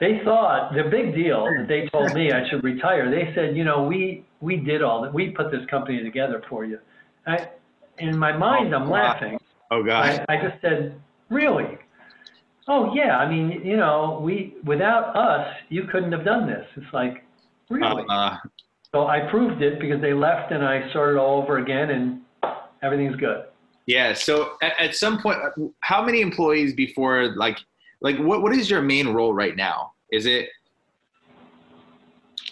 they 0.00 0.20
thought 0.24 0.74
the 0.74 0.82
big 0.90 1.14
deal 1.14 1.44
that 1.44 1.66
they 1.68 1.88
told 1.88 2.12
me 2.12 2.32
I 2.32 2.48
should 2.50 2.64
retire. 2.64 3.10
They 3.10 3.32
said, 3.34 3.56
you 3.56 3.64
know, 3.64 3.84
we 3.84 4.24
we 4.40 4.56
did 4.56 4.82
all 4.82 5.00
that. 5.02 5.14
We 5.14 5.30
put 5.30 5.50
this 5.50 5.64
company 5.70 6.02
together 6.02 6.42
for 6.50 6.64
you. 6.64 6.78
I, 7.26 7.48
in 7.98 8.18
my 8.18 8.36
mind, 8.36 8.74
I'm 8.74 8.90
laughing. 8.90 9.38
Oh 9.70 9.82
God! 9.82 10.24
I, 10.28 10.34
I 10.34 10.42
just 10.42 10.60
said, 10.60 11.00
really? 11.30 11.78
Oh 12.68 12.92
yeah. 12.94 13.16
I 13.16 13.30
mean, 13.30 13.62
you 13.64 13.76
know, 13.76 14.20
we 14.22 14.56
without 14.64 15.16
us, 15.16 15.46
you 15.68 15.84
couldn't 15.84 16.12
have 16.12 16.24
done 16.24 16.46
this. 16.46 16.66
It's 16.76 16.92
like, 16.92 17.24
really? 17.70 18.04
Uh, 18.10 18.36
so 18.94 19.06
I 19.06 19.20
proved 19.30 19.62
it 19.62 19.80
because 19.80 20.00
they 20.00 20.12
left, 20.12 20.52
and 20.52 20.64
I 20.64 20.88
started 20.90 21.18
all 21.18 21.42
over 21.42 21.58
again, 21.58 21.90
and 21.90 22.20
everything's 22.82 23.16
good. 23.16 23.44
yeah. 23.86 24.12
So 24.12 24.52
at, 24.62 24.78
at 24.78 24.94
some 24.94 25.20
point, 25.20 25.38
how 25.80 26.04
many 26.04 26.20
employees 26.20 26.74
before 26.74 27.34
like 27.36 27.58
like 28.00 28.18
what 28.18 28.42
what 28.42 28.52
is 28.54 28.68
your 28.70 28.82
main 28.82 29.08
role 29.08 29.32
right 29.34 29.56
now? 29.56 29.92
Is 30.10 30.26
it 30.26 30.48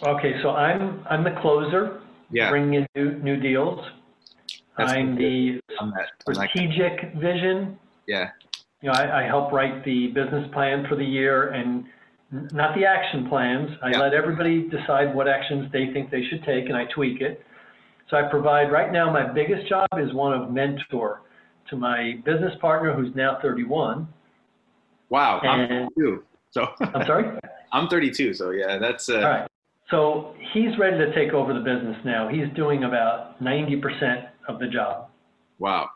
Okay, 0.03 0.41
so 0.41 0.49
I'm 0.49 1.05
I'm 1.09 1.23
the 1.23 1.35
closer, 1.41 2.01
yeah? 2.31 2.49
bringing 2.49 2.73
in 2.73 2.87
new 2.95 3.19
new 3.19 3.37
deals. 3.37 3.79
That's 4.77 4.91
I'm 4.93 5.15
the 5.15 5.59
I'm 5.79 5.91
that, 5.91 6.07
I'm 6.27 6.33
strategic 6.33 7.13
vision. 7.15 7.77
yeah. 8.07 8.29
You 8.81 8.89
know, 8.89 8.93
I, 8.97 9.21
I 9.21 9.27
help 9.27 9.51
write 9.51 9.85
the 9.85 10.07
business 10.07 10.49
plan 10.53 10.87
for 10.89 10.95
the 10.95 11.05
year 11.05 11.49
and 11.49 11.85
not 12.31 12.75
the 12.75 12.85
action 12.85 13.27
plans. 13.27 13.69
I 13.83 13.89
Yeah. 13.91 13.99
let 13.99 14.13
everybody 14.13 14.69
decide 14.69 15.13
what 15.13 15.27
actions 15.27 15.71
they 15.71 15.91
think 15.93 16.09
they 16.11 16.23
should 16.25 16.43
take 16.43 16.65
and 16.67 16.77
I 16.77 16.85
tweak 16.85 17.21
it. 17.21 17.43
So 18.09 18.17
I 18.17 18.23
provide, 18.23 18.71
right 18.71 18.91
now, 18.91 19.11
my 19.11 19.23
biggest 19.31 19.67
job 19.69 19.87
is 19.97 20.13
one 20.13 20.33
of 20.33 20.51
mentor 20.51 21.21
to 21.69 21.75
my 21.77 22.19
business 22.25 22.53
partner 22.59 22.93
who's 22.93 23.13
now 23.15 23.37
31. 23.41 24.07
Wow. 25.09 25.39
I'm 25.41 25.87
32. 25.95 26.23
So 26.51 26.67
I'm 26.81 27.05
sorry? 27.05 27.39
I'm 27.73 27.87
32. 27.87 28.33
So 28.33 28.51
yeah, 28.51 28.77
that's 28.77 29.07
uh, 29.09 29.15
All 29.15 29.21
right. 29.23 29.47
So 29.89 30.35
he's 30.53 30.77
ready 30.77 30.97
to 30.97 31.13
take 31.13 31.33
over 31.33 31.53
the 31.53 31.59
business 31.59 31.97
now. 32.05 32.27
He's 32.29 32.47
doing 32.55 32.83
about 32.85 33.41
90% 33.41 34.27
of 34.47 34.59
the 34.59 34.67
job. 34.67 35.09
wow. 35.59 35.89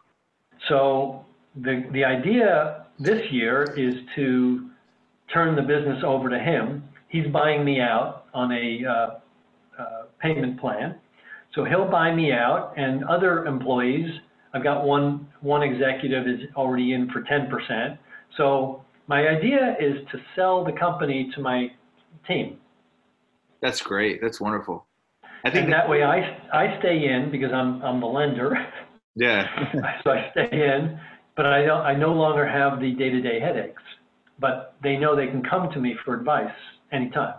So 0.69 1.25
the, 1.55 1.83
the 1.91 2.03
idea 2.05 2.85
this 2.99 3.21
year 3.31 3.63
is 3.77 3.93
to 4.15 4.69
turn 5.33 5.55
the 5.55 5.61
business 5.61 6.03
over 6.05 6.29
to 6.29 6.39
him. 6.39 6.83
He's 7.09 7.27
buying 7.27 7.63
me 7.63 7.79
out 7.79 8.25
on 8.33 8.51
a 8.51 8.85
uh, 8.85 9.81
uh, 9.81 10.03
payment 10.21 10.59
plan. 10.59 10.95
So 11.53 11.63
he'll 11.63 11.89
buy 11.89 12.13
me 12.13 12.31
out 12.31 12.73
and 12.77 13.05
other 13.05 13.45
employees, 13.45 14.09
I've 14.53 14.63
got 14.63 14.85
one, 14.85 15.27
one 15.41 15.63
executive 15.63 16.27
is 16.27 16.41
already 16.55 16.93
in 16.93 17.09
for 17.09 17.21
10%. 17.21 17.97
So 18.37 18.83
my 19.07 19.27
idea 19.27 19.75
is 19.79 19.97
to 20.11 20.19
sell 20.35 20.65
the 20.65 20.73
company 20.73 21.31
to 21.35 21.41
my 21.41 21.71
team. 22.27 22.57
That's 23.61 23.81
great. 23.81 24.21
That's 24.21 24.41
wonderful. 24.41 24.85
I 25.43 25.49
think 25.51 25.65
And 25.65 25.73
that 25.73 25.89
way 25.89 26.03
I, 26.03 26.37
I 26.51 26.79
stay 26.79 27.05
in 27.05 27.31
because 27.31 27.51
I'm, 27.53 27.81
I'm 27.83 27.99
the 27.99 28.07
lender. 28.07 28.55
yeah. 29.15 29.47
so 30.03 30.11
I 30.11 30.29
stay 30.31 30.49
in, 30.51 30.99
but 31.37 31.45
I 31.45 31.63
don't, 31.63 31.81
I 31.81 31.95
no 31.95 32.13
longer 32.13 32.47
have 32.47 32.79
the 32.79 32.91
day-to-day 32.91 33.39
headaches. 33.39 33.81
But 34.39 34.75
they 34.83 34.97
know 34.97 35.15
they 35.15 35.27
can 35.27 35.43
come 35.43 35.71
to 35.71 35.79
me 35.79 35.95
for 36.03 36.13
advice 36.15 36.53
anytime. 36.91 37.35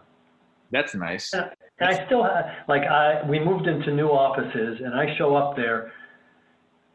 That's 0.71 0.95
nice. 0.95 1.33
And 1.33 1.51
I 1.81 2.07
still 2.07 2.25
have, 2.25 2.47
like 2.69 2.83
I, 2.83 3.23
we 3.29 3.39
moved 3.39 3.67
into 3.67 3.93
new 3.93 4.09
offices 4.09 4.81
and 4.83 4.95
I 4.95 5.15
show 5.17 5.37
up 5.37 5.57
there. 5.57 5.93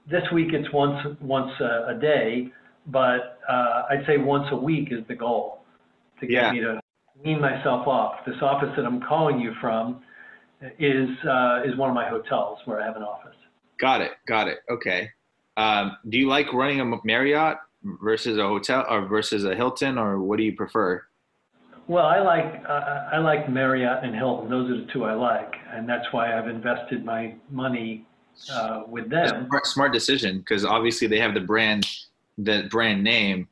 This 0.09 0.23
week 0.33 0.53
it's 0.53 0.71
once, 0.73 1.15
once 1.21 1.51
a, 1.61 1.95
a 1.95 1.99
day, 1.99 2.51
but 2.87 3.39
uh, 3.47 3.83
I'd 3.91 4.03
say 4.07 4.17
once 4.17 4.47
a 4.51 4.55
week 4.55 4.89
is 4.91 5.05
the 5.07 5.13
goal 5.15 5.63
to 6.19 6.25
get 6.27 6.41
Yeah. 6.43 6.51
me 6.51 6.59
to 6.61 6.81
wean 7.23 7.39
myself 7.39 7.87
off. 7.87 8.25
This 8.25 8.35
office 8.41 8.69
that 8.75 8.85
I'm 8.85 9.01
calling 9.01 9.39
you 9.39 9.53
from 9.61 10.01
is, 10.79 11.09
uh, 11.23 11.61
is 11.63 11.77
one 11.77 11.89
of 11.89 11.95
my 11.95 12.09
hotels 12.09 12.59
where 12.65 12.81
I 12.81 12.85
have 12.85 12.95
an 12.95 13.03
office. 13.03 13.35
Got 13.79 14.01
it. 14.01 14.11
Got 14.27 14.47
it. 14.47 14.59
Okay. 14.69 15.11
Um, 15.57 15.97
do 16.09 16.17
you 16.17 16.27
like 16.27 16.51
running 16.53 16.79
a 16.81 16.85
Marriott 17.03 17.57
versus 17.84 18.38
a 18.38 18.44
hotel 18.44 18.86
or 18.89 19.06
versus 19.06 19.46
a 19.46 19.56
Hilton 19.56 19.98
or 19.98 20.22
what 20.22 20.38
do 20.38 20.44
you 20.44 20.56
prefer? 20.56 21.04
Well, 21.88 22.06
I 22.06 22.22
like 22.22 22.65
I 22.67 23.10
I 23.13 23.17
like 23.17 23.50
Marriott 23.50 24.04
and 24.04 24.15
Hilton. 24.15 24.50
Those 24.50 24.70
are 24.70 24.86
the 24.86 24.91
two 24.94 25.04
I 25.04 25.13
like, 25.13 25.54
and 25.74 25.89
that's 25.89 26.06
why 26.12 26.38
I've 26.38 26.48
invested 26.48 27.04
my 27.04 27.36
money 27.50 28.06
uh, 28.50 28.84
with 28.88 29.10
them. 29.10 29.48
Smart, 29.48 29.67
smart 29.67 29.94
decision 29.94 30.39
because 30.39 30.63
obviously 30.63 31.08
they 31.08 31.20
have 31.20 31.34
the 31.34 31.41
brand, 31.41 31.86
the 32.38 32.67
brand 32.70 33.04
name, 33.04 33.48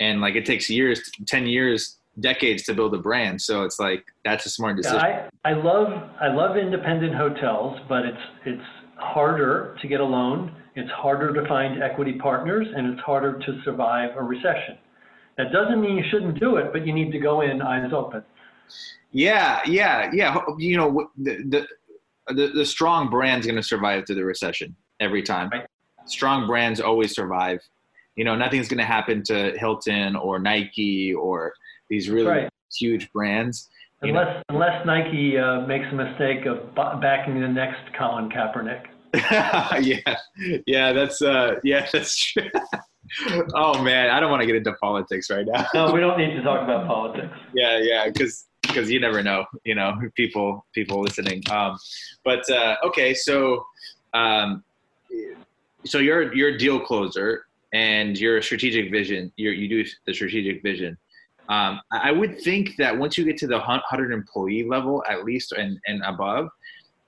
and 0.00 0.20
like 0.20 0.34
it 0.34 0.46
takes 0.46 0.68
years, 0.68 1.00
ten 1.26 1.46
years, 1.46 1.98
decades 2.20 2.64
to 2.64 2.74
build 2.74 2.94
a 2.94 2.98
brand. 2.98 3.40
So 3.40 3.62
it's 3.62 3.78
like 3.78 4.04
that's 4.24 4.46
a 4.46 4.50
smart 4.50 4.76
Yeah, 4.76 4.82
decision. 4.82 5.30
I 5.44 5.50
I 5.50 5.52
love 5.52 6.10
I 6.20 6.28
love 6.28 6.56
independent 6.56 7.14
hotels, 7.14 7.78
but 7.88 8.04
it's 8.04 8.22
it's 8.46 8.64
harder 8.96 9.76
to 9.80 9.88
get 9.88 10.00
a 10.00 10.04
loan. 10.04 10.54
It's 10.76 10.90
harder 10.90 11.32
to 11.32 11.48
find 11.48 11.82
equity 11.82 12.12
partners, 12.12 12.66
and 12.76 12.92
it's 12.92 13.00
harder 13.00 13.38
to 13.38 13.60
survive 13.64 14.10
a 14.14 14.22
recession. 14.22 14.76
That 15.38 15.50
doesn't 15.50 15.80
mean 15.80 15.96
you 15.96 16.04
shouldn't 16.10 16.38
do 16.38 16.56
it, 16.56 16.72
but 16.72 16.86
you 16.86 16.92
need 16.92 17.12
to 17.12 17.18
go 17.18 17.40
in 17.40 17.62
eyes 17.62 17.92
open. 17.94 18.22
Yeah, 19.10 19.60
yeah, 19.66 20.10
yeah. 20.12 20.38
You 20.58 20.76
know, 20.76 21.10
the 21.16 21.36
the 21.48 21.66
the, 22.34 22.48
the 22.48 22.66
strong 22.66 23.08
brand's 23.08 23.46
going 23.46 23.56
to 23.56 23.62
survive 23.62 24.04
through 24.06 24.16
the 24.16 24.24
recession 24.24 24.76
every 25.00 25.22
time. 25.22 25.48
Right. 25.50 25.66
Strong 26.06 26.46
brands 26.46 26.80
always 26.80 27.14
survive. 27.14 27.60
You 28.16 28.24
know, 28.24 28.34
nothing's 28.34 28.68
going 28.68 28.78
to 28.78 28.84
happen 28.84 29.22
to 29.24 29.56
Hilton 29.58 30.16
or 30.16 30.38
Nike 30.38 31.14
or 31.14 31.52
these 31.88 32.08
really 32.10 32.28
Right. 32.28 32.50
huge 32.78 33.10
brands. 33.12 33.70
Know? 34.02 34.10
Unless 34.10 34.44
unless 34.50 34.86
Nike 34.86 35.38
uh, 35.38 35.60
makes 35.66 35.86
a 35.90 35.94
mistake 35.94 36.44
of 36.46 36.74
backing 37.00 37.40
the 37.40 37.48
next 37.48 37.80
Colin 37.98 38.28
Kaepernick. 38.28 38.86
yeah, 39.80 40.16
yeah, 40.66 40.92
that's 40.92 41.22
uh, 41.22 41.56
yeah, 41.64 41.86
that's 41.92 42.32
true. 42.32 42.50
oh 43.54 43.82
man, 43.82 44.10
I 44.10 44.20
don't 44.20 44.30
want 44.30 44.40
to 44.42 44.46
get 44.46 44.56
into 44.56 44.72
politics 44.74 45.30
right 45.30 45.46
now. 45.46 45.66
No, 45.74 45.92
we 45.92 46.00
don't 46.00 46.18
need 46.18 46.34
to 46.34 46.42
talk 46.42 46.62
about 46.62 46.86
politics. 46.86 47.32
yeah 47.54 47.78
yeah 47.78 48.06
because 48.08 48.46
because 48.62 48.90
you 48.90 49.00
never 49.00 49.22
know 49.22 49.44
you 49.64 49.74
know 49.74 49.94
people 50.14 50.66
people 50.74 51.00
listening 51.00 51.42
um 51.50 51.78
but 52.24 52.48
uh 52.50 52.76
okay 52.84 53.14
so 53.14 53.64
um 54.14 54.62
so 55.84 55.98
you're 55.98 56.34
you're 56.34 56.50
a 56.50 56.58
deal 56.58 56.80
closer 56.80 57.46
and 57.72 58.18
you're 58.18 58.38
a 58.38 58.42
strategic 58.42 58.90
vision 58.90 59.32
you 59.36 59.50
you 59.50 59.68
do 59.68 59.88
the 60.06 60.12
strategic 60.12 60.62
vision 60.62 60.96
um 61.48 61.80
i 61.92 62.08
I 62.08 62.12
would 62.12 62.40
think 62.40 62.76
that 62.76 62.96
once 62.96 63.16
you 63.16 63.24
get 63.24 63.36
to 63.38 63.46
the 63.46 63.58
100 63.58 64.12
employee 64.12 64.64
level 64.64 65.04
at 65.08 65.24
least 65.24 65.52
and 65.52 65.78
and 65.86 66.02
above 66.04 66.48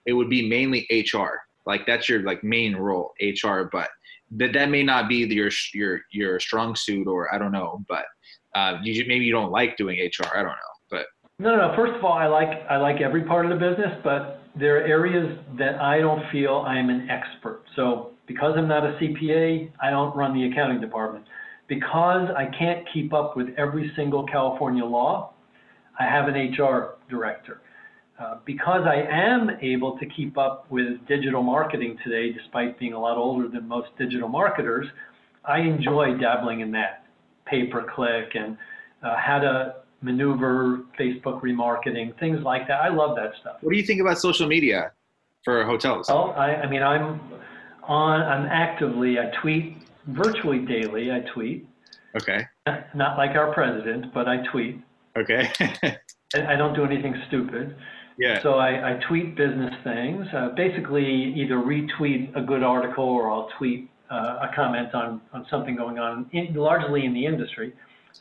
it 0.06 0.12
would 0.12 0.30
be 0.30 0.48
mainly 0.48 0.86
hr 1.12 1.32
like 1.68 1.86
that's 1.86 2.08
your 2.08 2.22
like 2.22 2.42
main 2.42 2.74
role 2.74 3.12
hr 3.44 3.62
but 3.70 3.88
that 4.32 4.52
that 4.52 4.68
may 4.68 4.82
not 4.82 5.08
be 5.08 5.18
your 5.18 5.50
your 5.72 6.00
your 6.10 6.40
strong 6.40 6.74
suit 6.74 7.06
or 7.06 7.32
i 7.32 7.38
don't 7.38 7.52
know 7.52 7.84
but 7.88 8.04
uh, 8.54 8.78
you 8.82 9.04
maybe 9.06 9.24
you 9.24 9.32
don't 9.32 9.50
like 9.50 9.76
doing 9.76 9.98
HR. 9.98 10.26
I 10.34 10.42
don't 10.42 10.46
know, 10.46 10.74
but 10.90 11.06
no, 11.38 11.50
No, 11.50 11.68
no. 11.68 11.76
First 11.76 11.94
of 11.96 12.04
all, 12.04 12.12
I 12.12 12.26
like 12.26 12.48
I 12.68 12.76
like 12.76 13.00
every 13.00 13.22
part 13.22 13.44
of 13.46 13.50
the 13.50 13.68
business, 13.68 13.98
but 14.02 14.40
there 14.56 14.78
are 14.78 14.86
areas 14.86 15.38
that 15.58 15.80
I 15.80 15.98
don't 15.98 16.22
feel 16.32 16.64
I 16.66 16.78
am 16.78 16.90
an 16.90 17.08
expert. 17.10 17.62
So 17.76 18.10
because 18.26 18.54
I'm 18.56 18.68
not 18.68 18.84
a 18.84 18.98
CPA, 19.00 19.70
I 19.82 19.90
don't 19.90 20.14
run 20.16 20.34
the 20.34 20.50
accounting 20.50 20.80
department. 20.80 21.24
Because 21.68 22.30
I 22.34 22.46
can't 22.58 22.86
keep 22.94 23.12
up 23.12 23.36
with 23.36 23.48
every 23.58 23.92
single 23.94 24.26
California 24.26 24.84
law, 24.84 25.34
I 26.00 26.04
have 26.04 26.26
an 26.26 26.34
HR 26.34 26.96
director. 27.10 27.60
Uh, 28.18 28.38
because 28.44 28.82
I 28.84 28.96
am 29.08 29.50
able 29.62 29.96
to 29.98 30.06
keep 30.06 30.36
up 30.36 30.66
with 30.70 31.06
digital 31.06 31.42
marketing 31.42 31.96
today, 32.02 32.32
despite 32.32 32.78
being 32.78 32.92
a 32.92 33.00
lot 33.00 33.16
older 33.16 33.48
than 33.48 33.68
most 33.68 33.88
digital 33.96 34.28
marketers, 34.28 34.86
I 35.44 35.60
enjoy 35.60 36.16
dabbling 36.18 36.60
in 36.60 36.72
that 36.72 37.04
pay 37.46 37.66
per 37.66 37.84
click 37.94 38.34
and 38.34 38.56
uh, 39.02 39.16
how 39.16 39.38
to 39.38 39.76
maneuver 40.02 40.80
Facebook 40.98 41.40
remarketing, 41.42 42.18
things 42.18 42.42
like 42.42 42.66
that. 42.68 42.80
I 42.80 42.88
love 42.88 43.14
that 43.16 43.32
stuff. 43.40 43.56
what 43.60 43.72
do 43.72 43.78
you 43.78 43.84
think 43.84 44.00
about 44.00 44.18
social 44.18 44.48
media? 44.48 44.92
for 45.48 45.64
hotels? 45.64 46.08
Well, 46.08 46.34
I, 46.36 46.54
I 46.56 46.68
mean, 46.68 46.82
I'm 46.82 47.20
on. 47.84 48.20
I'm 48.20 48.46
actively. 48.46 49.18
I 49.18 49.30
tweet 49.40 49.78
virtually 50.06 50.58
daily. 50.58 51.10
I 51.10 51.20
tweet. 51.32 51.66
Okay. 52.20 52.46
Not 52.94 53.16
like 53.16 53.30
our 53.30 53.52
president, 53.52 54.12
but 54.12 54.28
I 54.28 54.44
tweet. 54.50 54.80
Okay. 55.16 55.50
I 55.60 56.52
I 56.52 56.56
don't 56.56 56.74
do 56.74 56.84
anything 56.84 57.14
stupid. 57.28 57.76
Yeah. 58.18 58.42
So 58.42 58.54
I, 58.54 58.94
I 58.94 59.00
tweet 59.08 59.36
business 59.36 59.74
things. 59.84 60.26
Uh, 60.34 60.50
basically, 60.50 61.32
either 61.34 61.56
retweet 61.56 62.36
a 62.36 62.42
good 62.42 62.62
article 62.62 63.04
or 63.04 63.30
I'll 63.30 63.48
tweet 63.56 63.88
uh, 64.10 64.38
a 64.42 64.50
comment 64.54 64.94
on, 64.94 65.20
on 65.32 65.46
something 65.50 65.76
going 65.76 65.98
on, 65.98 66.28
in, 66.32 66.52
largely 66.54 67.04
in 67.04 67.14
the 67.14 67.24
industry. 67.24 67.72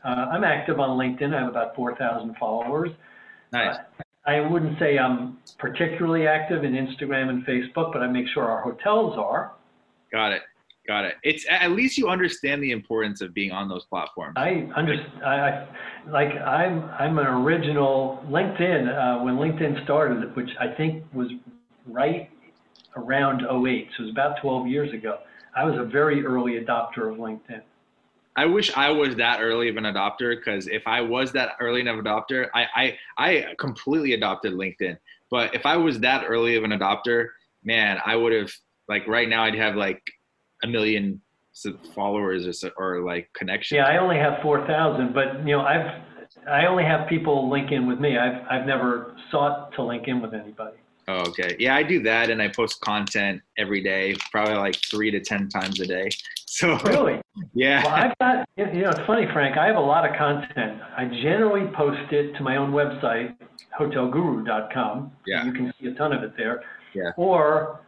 Uh, 0.05 0.09
I'm 0.31 0.43
active 0.43 0.79
on 0.79 0.97
LinkedIn. 0.97 1.33
I 1.33 1.39
have 1.39 1.49
about 1.49 1.75
4,000 1.75 2.35
followers. 2.37 2.91
Nice. 3.51 3.77
I 4.25 4.41
wouldn't 4.41 4.77
say 4.77 4.99
I'm 4.99 5.37
particularly 5.57 6.27
active 6.27 6.63
in 6.63 6.73
Instagram 6.73 7.29
and 7.29 7.45
Facebook, 7.45 7.93
but 7.93 8.03
I 8.03 8.07
make 8.07 8.27
sure 8.27 8.43
our 8.43 8.61
hotels 8.61 9.17
are. 9.17 9.53
Got 10.11 10.33
it. 10.33 10.41
Got 10.87 11.03
it. 11.03 11.15
It's 11.23 11.45
at 11.49 11.71
least 11.71 11.97
you 11.97 12.07
understand 12.07 12.63
the 12.63 12.71
importance 12.71 13.19
of 13.19 13.33
being 13.33 13.51
on 13.51 13.67
those 13.67 13.83
platforms. 13.85 14.35
I 14.37 14.69
understand. 14.73 15.23
I, 15.23 15.67
like 16.09 16.33
I'm 16.35 16.83
I'm 16.97 17.19
an 17.19 17.27
original 17.27 18.23
LinkedIn 18.29 18.87
uh, 18.87 19.21
when 19.21 19.35
LinkedIn 19.35 19.83
started, 19.83 20.33
which 20.35 20.49
I 20.59 20.69
think 20.69 21.03
was 21.13 21.29
right 21.85 22.29
around 22.95 23.41
08. 23.41 23.89
So 23.97 24.03
it 24.03 24.05
was 24.05 24.11
about 24.11 24.41
12 24.41 24.67
years 24.67 24.93
ago. 24.93 25.19
I 25.55 25.65
was 25.65 25.77
a 25.77 25.83
very 25.83 26.25
early 26.25 26.53
adopter 26.53 27.11
of 27.11 27.17
LinkedIn. 27.17 27.61
I 28.37 28.45
wish 28.45 28.71
I 28.77 28.89
was 28.91 29.15
that 29.15 29.41
early 29.41 29.67
of 29.67 29.77
an 29.77 29.83
adopter 29.83 30.37
because 30.37 30.67
if 30.67 30.83
I 30.85 31.01
was 31.01 31.31
that 31.33 31.53
early 31.59 31.81
of 31.81 31.87
an 31.87 32.05
adopter, 32.05 32.47
I, 32.53 32.67
I 32.75 32.97
I 33.17 33.45
completely 33.59 34.13
adopted 34.13 34.53
LinkedIn. 34.53 34.97
But 35.29 35.53
if 35.53 35.65
I 35.65 35.75
was 35.75 35.99
that 35.99 36.23
early 36.27 36.55
of 36.55 36.63
an 36.63 36.71
adopter, 36.71 37.29
man, 37.63 37.99
I 38.05 38.15
would 38.15 38.31
have 38.31 38.51
like 38.87 39.05
right 39.05 39.27
now 39.27 39.43
I'd 39.43 39.55
have 39.55 39.75
like 39.75 40.01
a 40.63 40.67
million 40.67 41.21
followers 41.95 42.45
or, 42.47 42.53
so- 42.53 42.71
or 42.77 43.01
like 43.01 43.29
connections. 43.33 43.77
Yeah, 43.77 43.85
I 43.85 43.97
only 43.97 44.17
have 44.17 44.41
4,000, 44.41 45.13
but 45.13 45.39
you 45.39 45.55
know 45.55 45.61
I've 45.61 46.01
I 46.47 46.65
only 46.65 46.83
have 46.83 47.07
people 47.07 47.49
link 47.49 47.71
in 47.71 47.87
with 47.87 47.99
me. 47.99 48.17
I've 48.17 48.45
I've 48.49 48.65
never 48.67 49.15
sought 49.31 49.71
to 49.73 49.83
link 49.83 50.07
in 50.07 50.21
with 50.21 50.33
anybody. 50.33 50.77
Oh, 51.09 51.21
okay. 51.29 51.55
Yeah, 51.57 51.73
I 51.75 51.83
do 51.83 52.03
that 52.03 52.29
and 52.29 52.41
I 52.41 52.49
post 52.49 52.81
content 52.81 53.41
every 53.57 53.81
day, 53.81 54.13
probably 54.29 54.55
like 54.55 54.75
three 54.91 55.09
to 55.11 55.21
ten 55.21 55.49
times 55.49 55.79
a 55.79 55.85
day. 55.85 56.09
So 56.49 56.75
Really? 56.85 57.21
yeah. 57.53 57.83
Well, 57.83 57.93
I've 57.93 58.17
got, 58.17 58.49
you 58.57 58.81
know, 58.81 58.89
it's 58.89 59.05
funny, 59.05 59.27
Frank, 59.31 59.57
I 59.57 59.67
have 59.67 59.75
a 59.75 59.79
lot 59.79 60.09
of 60.09 60.15
content. 60.17 60.81
I 60.97 61.05
generally 61.05 61.67
post 61.75 62.11
it 62.11 62.33
to 62.35 62.41
my 62.41 62.55
own 62.57 62.71
website, 62.71 63.35
hotelguru.com. 63.79 65.11
Yeah. 65.27 65.45
You 65.45 65.51
can 65.53 65.73
see 65.79 65.87
a 65.87 65.93
ton 65.93 66.13
of 66.13 66.23
it 66.23 66.33
there. 66.37 66.63
Yeah. 66.95 67.11
Or 67.17 67.81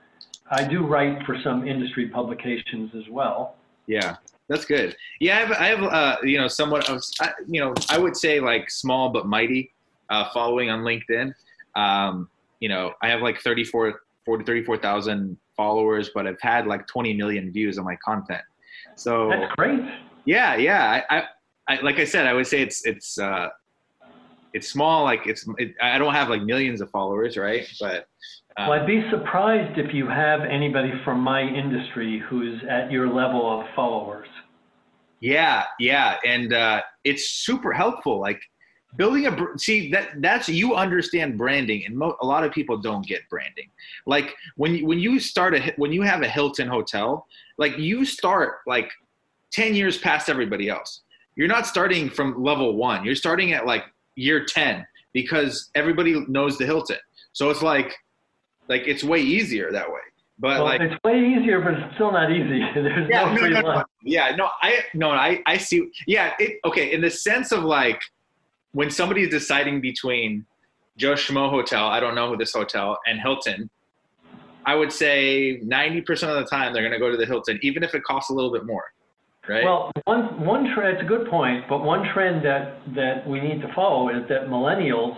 I 0.52 0.64
do 0.64 0.86
write 0.86 1.26
for 1.26 1.38
some 1.44 1.68
industry 1.68 2.08
publications 2.10 2.92
as 2.96 3.04
well. 3.10 3.56
Yeah, 3.88 4.16
that's 4.48 4.66
good. 4.66 4.96
Yeah, 5.20 5.38
I 5.38 5.40
have, 5.42 5.52
I 5.52 5.68
have 5.68 5.84
uh, 5.84 6.18
you 6.24 6.38
know, 6.38 6.48
somewhat 6.48 6.90
of, 6.90 7.02
I- 7.22 7.34
you 7.48 7.60
know, 7.62 7.74
I 7.90 7.98
would 7.98 8.16
say 8.16 8.40
like 8.40 8.70
small 8.70 9.10
but 9.10 9.28
mighty 9.28 9.72
uh, 10.10 10.30
following 10.34 10.70
on 10.70 10.82
LinkedIn. 10.82 11.34
Um, 11.76 12.30
you 12.60 12.70
know, 12.70 12.94
I 13.02 13.10
have 13.10 13.22
like 13.22 13.40
34, 13.42 14.02
40, 14.26 14.44
34,000 14.44 15.38
followers, 15.56 16.10
but 16.14 16.28
I've 16.28 16.42
had 16.42 16.68
like 16.68 16.88
20 16.88 17.14
million 17.14 17.52
views 17.52 17.78
on 17.78 17.86
my 17.86 17.96
content. 17.98 18.42
So 18.96 19.30
That's 19.30 19.54
great. 19.56 19.82
yeah, 20.26 20.56
yeah. 20.56 21.04
I, 21.10 21.18
I, 21.18 21.24
I 21.68 21.82
like 21.82 22.00
I 22.00 22.06
said, 22.06 22.26
I 22.28 22.34
would 22.34 22.48
say 22.48 22.62
it's, 22.62 22.86
it's, 22.86 23.18
uh, 23.18 23.50
it's 24.54 24.68
small. 24.68 25.04
Like 25.04 25.28
it's, 25.28 25.48
it, 25.58 25.76
I 25.82 25.98
don't 26.00 26.14
have 26.14 26.30
like 26.30 26.42
millions 26.42 26.82
of 26.82 26.90
followers, 26.90 27.38
right? 27.38 27.68
But 27.80 28.08
Well, 28.68 28.80
I'd 28.80 28.88
be 28.88 29.04
surprised 29.10 29.78
if 29.78 29.94
you 29.94 30.08
have 30.08 30.42
anybody 30.42 30.92
from 31.06 31.22
my 31.22 31.42
industry 31.42 32.22
who's 32.30 32.62
at 32.70 32.92
your 32.92 33.08
level 33.08 33.60
of 33.60 33.66
followers. 33.76 34.28
Yeah, 35.22 35.64
yeah, 35.80 36.18
and 36.26 36.54
uh, 36.54 36.82
it's 37.04 37.30
super 37.30 37.72
helpful. 37.72 38.20
Like 38.20 38.42
building 38.96 39.28
a 39.28 39.38
see 39.58 39.92
that 39.92 40.22
that's 40.22 40.50
you 40.50 40.76
understand 40.76 41.38
branding, 41.38 41.86
and 41.86 41.96
mo- 41.96 42.18
a 42.22 42.26
lot 42.26 42.44
of 42.44 42.52
people 42.52 42.78
don't 42.78 43.06
get 43.06 43.22
branding. 43.30 43.70
Like 44.06 44.36
when 44.56 44.86
when 44.86 45.00
you 45.00 45.20
start 45.20 45.54
a 45.56 45.74
when 45.78 45.92
you 45.92 46.02
have 46.02 46.22
a 46.22 46.28
Hilton 46.28 46.68
hotel, 46.68 47.28
like 47.58 47.78
you 47.78 48.06
start 48.06 48.60
like 48.66 48.92
ten 49.52 49.76
years 49.76 49.98
past 49.98 50.30
everybody 50.30 50.70
else. 50.70 51.02
You're 51.36 51.48
not 51.48 51.68
starting 51.68 52.10
from 52.10 52.42
level 52.42 52.76
one. 52.76 53.06
You're 53.06 53.16
starting 53.16 53.54
at 53.54 53.66
like 53.66 53.84
year 54.16 54.46
ten 54.46 54.86
because 55.14 55.70
everybody 55.76 56.26
knows 56.28 56.58
the 56.58 56.66
Hilton. 56.66 56.98
So 57.34 57.50
it's 57.50 57.62
like 57.62 57.96
like 58.70 58.84
it's 58.88 59.04
way 59.04 59.20
easier 59.20 59.72
that 59.72 59.90
way. 59.90 60.00
But 60.38 60.60
Well, 60.60 60.66
like 60.66 60.82
it's 60.82 60.96
way 61.04 61.20
easier, 61.20 61.60
but 61.60 61.74
it's 61.74 61.96
still 61.96 62.14
not 62.14 62.32
easy. 62.32 62.62
There's 62.74 63.10
yeah, 63.10 63.26
no 63.26 63.34
no, 63.34 63.42
free 63.42 63.50
no, 63.50 63.62
no. 63.62 63.84
yeah, 64.04 64.36
no, 64.38 64.50
I 64.62 64.84
no, 64.94 65.10
I 65.10 65.42
I 65.46 65.58
see. 65.58 65.90
Yeah, 66.08 66.34
it, 66.40 66.60
okay. 66.64 66.94
In 66.94 67.02
the 67.02 67.10
sense 67.10 67.52
of 67.52 67.64
like 67.64 68.02
when 68.72 68.90
somebody's 68.90 69.30
deciding 69.30 69.82
between 69.82 70.46
Joe 70.96 71.14
Schmo 71.14 71.50
Hotel, 71.50 71.88
I 71.88 72.00
don't 72.00 72.16
know 72.16 72.30
who 72.30 72.38
this 72.38 72.54
hotel, 72.54 72.98
and 73.06 73.20
Hilton, 73.20 73.70
I 74.66 74.76
would 74.76 74.94
say 74.94 75.60
ninety 75.64 76.00
percent 76.00 76.32
of 76.32 76.38
the 76.38 76.50
time 76.50 76.72
they're 76.72 76.84
going 76.84 76.94
to 76.94 77.00
go 77.00 77.12
to 77.12 77.18
the 77.18 77.26
Hilton, 77.26 77.60
even 77.62 77.84
if 77.84 77.94
it 77.94 78.04
costs 78.04 78.30
a 78.30 78.34
little 78.34 78.52
bit 78.52 78.66
more, 78.66 78.86
right? 79.50 79.66
Well, 79.66 79.92
one 80.06 80.46
one 80.46 80.74
trend. 80.74 81.00
It's 81.00 81.04
a 81.04 81.08
good 81.08 81.28
point, 81.30 81.66
but 81.68 81.84
one 81.84 82.08
trend 82.14 82.46
that 82.46 82.80
that 82.96 83.28
we 83.28 83.42
need 83.42 83.62
to 83.62 83.74
follow 83.74 84.08
is 84.08 84.26
that 84.30 84.48
millennials 84.48 85.18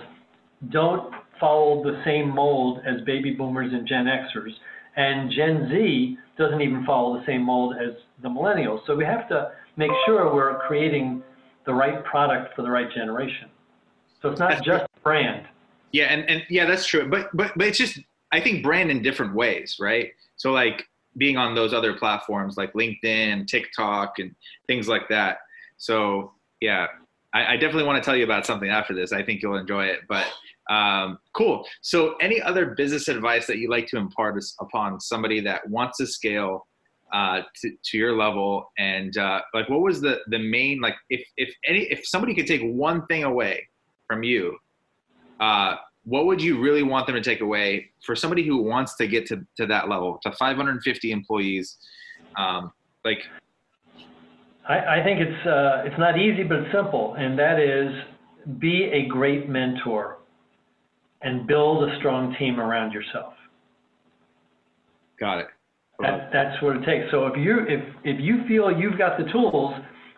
don't 0.70 1.14
follow 1.42 1.84
the 1.84 2.02
same 2.06 2.30
mold 2.30 2.80
as 2.86 3.02
baby 3.02 3.32
boomers 3.32 3.74
and 3.74 3.86
Gen 3.86 4.06
Xers, 4.06 4.54
and 4.96 5.30
Gen 5.30 5.68
Z 5.70 6.18
doesn't 6.38 6.62
even 6.62 6.86
follow 6.86 7.20
the 7.20 7.26
same 7.26 7.42
mold 7.42 7.76
as 7.76 7.96
the 8.22 8.30
millennials. 8.30 8.86
So 8.88 8.96
we 8.96 9.04
have 9.04 9.28
to 9.30 9.52
make 9.76 9.92
sure 10.06 10.34
we're 10.34 10.60
creating 10.60 11.22
the 11.66 11.74
right 11.74 12.04
product 12.06 12.56
for 12.56 12.62
the 12.62 12.70
right 12.70 12.90
generation. 12.94 13.50
So 14.22 14.30
it's 14.30 14.40
not 14.40 14.52
That's 14.52 14.66
just 14.66 14.86
brand. 15.04 15.48
Yeah, 15.92 16.06
and, 16.06 16.30
and 16.30 16.44
yeah, 16.50 16.66
that's 16.66 16.86
true. 16.86 17.10
But 17.10 17.36
but 17.36 17.52
but 17.58 17.68
it's 17.68 17.78
just 17.78 18.00
I 18.32 18.40
think 18.40 18.64
brand 18.64 18.92
in 18.92 19.02
different 19.02 19.36
ways, 19.36 19.78
right? 19.80 20.12
So 20.38 20.52
like 20.52 20.88
being 21.18 21.38
on 21.38 21.54
those 21.56 21.74
other 21.74 21.94
platforms 21.94 22.56
like 22.56 22.72
LinkedIn, 22.74 23.48
TikTok, 23.48 24.20
and 24.20 24.34
things 24.68 24.88
like 24.88 25.10
that. 25.10 25.40
So 25.78 26.32
yeah, 26.62 26.88
I, 27.34 27.54
I 27.54 27.58
definitely 27.58 27.84
want 27.84 28.02
to 28.02 28.06
tell 28.06 28.16
you 28.16 28.24
about 28.24 28.46
something 28.46 28.70
after 28.70 28.94
this. 28.94 29.12
I 29.12 29.24
think 29.24 29.42
you'll 29.42 29.58
enjoy 29.58 29.86
it. 29.86 30.02
But 30.08 30.28
um, 30.72 31.20
cool. 31.34 31.68
So 31.82 32.16
any 32.22 32.42
other 32.42 32.68
business 32.78 33.10
advice 33.10 33.46
that 33.48 33.58
you'd 33.58 33.70
like 33.70 33.88
to 33.88 33.98
impart 33.98 34.42
upon 34.60 35.02
somebody 35.02 35.42
that 35.42 35.68
wants 35.70 35.98
to 35.98 36.08
scale 36.08 36.66
uh, 37.14 37.42
to, 37.62 37.72
to 37.84 37.98
your 37.98 38.16
level? 38.16 38.72
And 38.78 39.18
uh, 39.18 39.42
like, 39.54 39.70
what 39.70 39.82
was 39.82 40.00
the 40.00 40.20
the 40.28 40.40
main 40.40 40.80
like 40.80 40.96
if 41.10 41.28
if 41.36 41.54
any 41.68 41.82
if 41.92 42.08
somebody 42.08 42.34
could 42.34 42.48
take 42.48 42.62
one 42.62 43.06
thing 43.08 43.26
away 43.26 43.68
from 44.08 44.24
you 44.24 44.58
uh, 45.42 45.76
what 46.04 46.26
would 46.26 46.42
you 46.42 46.60
really 46.60 46.84
want 46.84 47.06
them 47.06 47.16
to 47.16 47.22
take 47.22 47.42
away 47.42 47.90
for 48.06 48.16
somebody 48.16 48.44
who 48.44 48.62
wants 48.62 48.96
to 48.96 49.08
get 49.08 49.26
to, 49.28 49.46
to 49.58 49.66
that 49.68 49.90
level 49.90 50.20
to 50.24 50.32
550 50.32 51.12
employees 51.12 51.78
um, 52.38 52.72
like 53.04 53.20
I, 54.68 55.00
I 55.00 55.04
think 55.04 55.20
it's 55.20 55.46
uh, 55.46 55.84
it's 55.86 55.98
not 55.98 56.20
easy, 56.20 56.44
but 56.44 56.60
simple, 56.72 57.16
and 57.16 57.38
that 57.40 57.60
is 57.60 57.92
be 58.60 58.86
a 58.86 59.08
great 59.08 59.50
mentor 59.50 60.21
and 61.24 61.48
build 61.48 61.88
a 61.88 61.98
strong 62.00 62.36
team 62.40 62.60
around 62.60 62.92
yourself. 62.94 63.34
got 65.20 65.40
it 65.40 65.48
That, 66.00 66.30
that's 66.34 66.62
what 66.64 66.78
it 66.78 66.86
takes. 66.86 67.12
So 67.12 67.28
if 67.28 67.38
you 67.38 67.60
if 67.68 67.82
if 68.04 68.20
you 68.20 68.46
feel 68.48 68.72
you've 68.72 68.98
got 68.98 69.18
the 69.18 69.26
tools, 69.32 69.74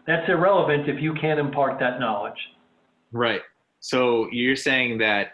that's 0.07 0.27
irrelevant 0.29 0.89
if 0.89 1.01
you 1.01 1.13
can't 1.13 1.39
impart 1.39 1.79
that 1.79 1.99
knowledge. 1.99 2.39
right 3.11 3.41
so 3.79 4.27
you're 4.31 4.55
saying 4.55 4.97
that 4.99 5.33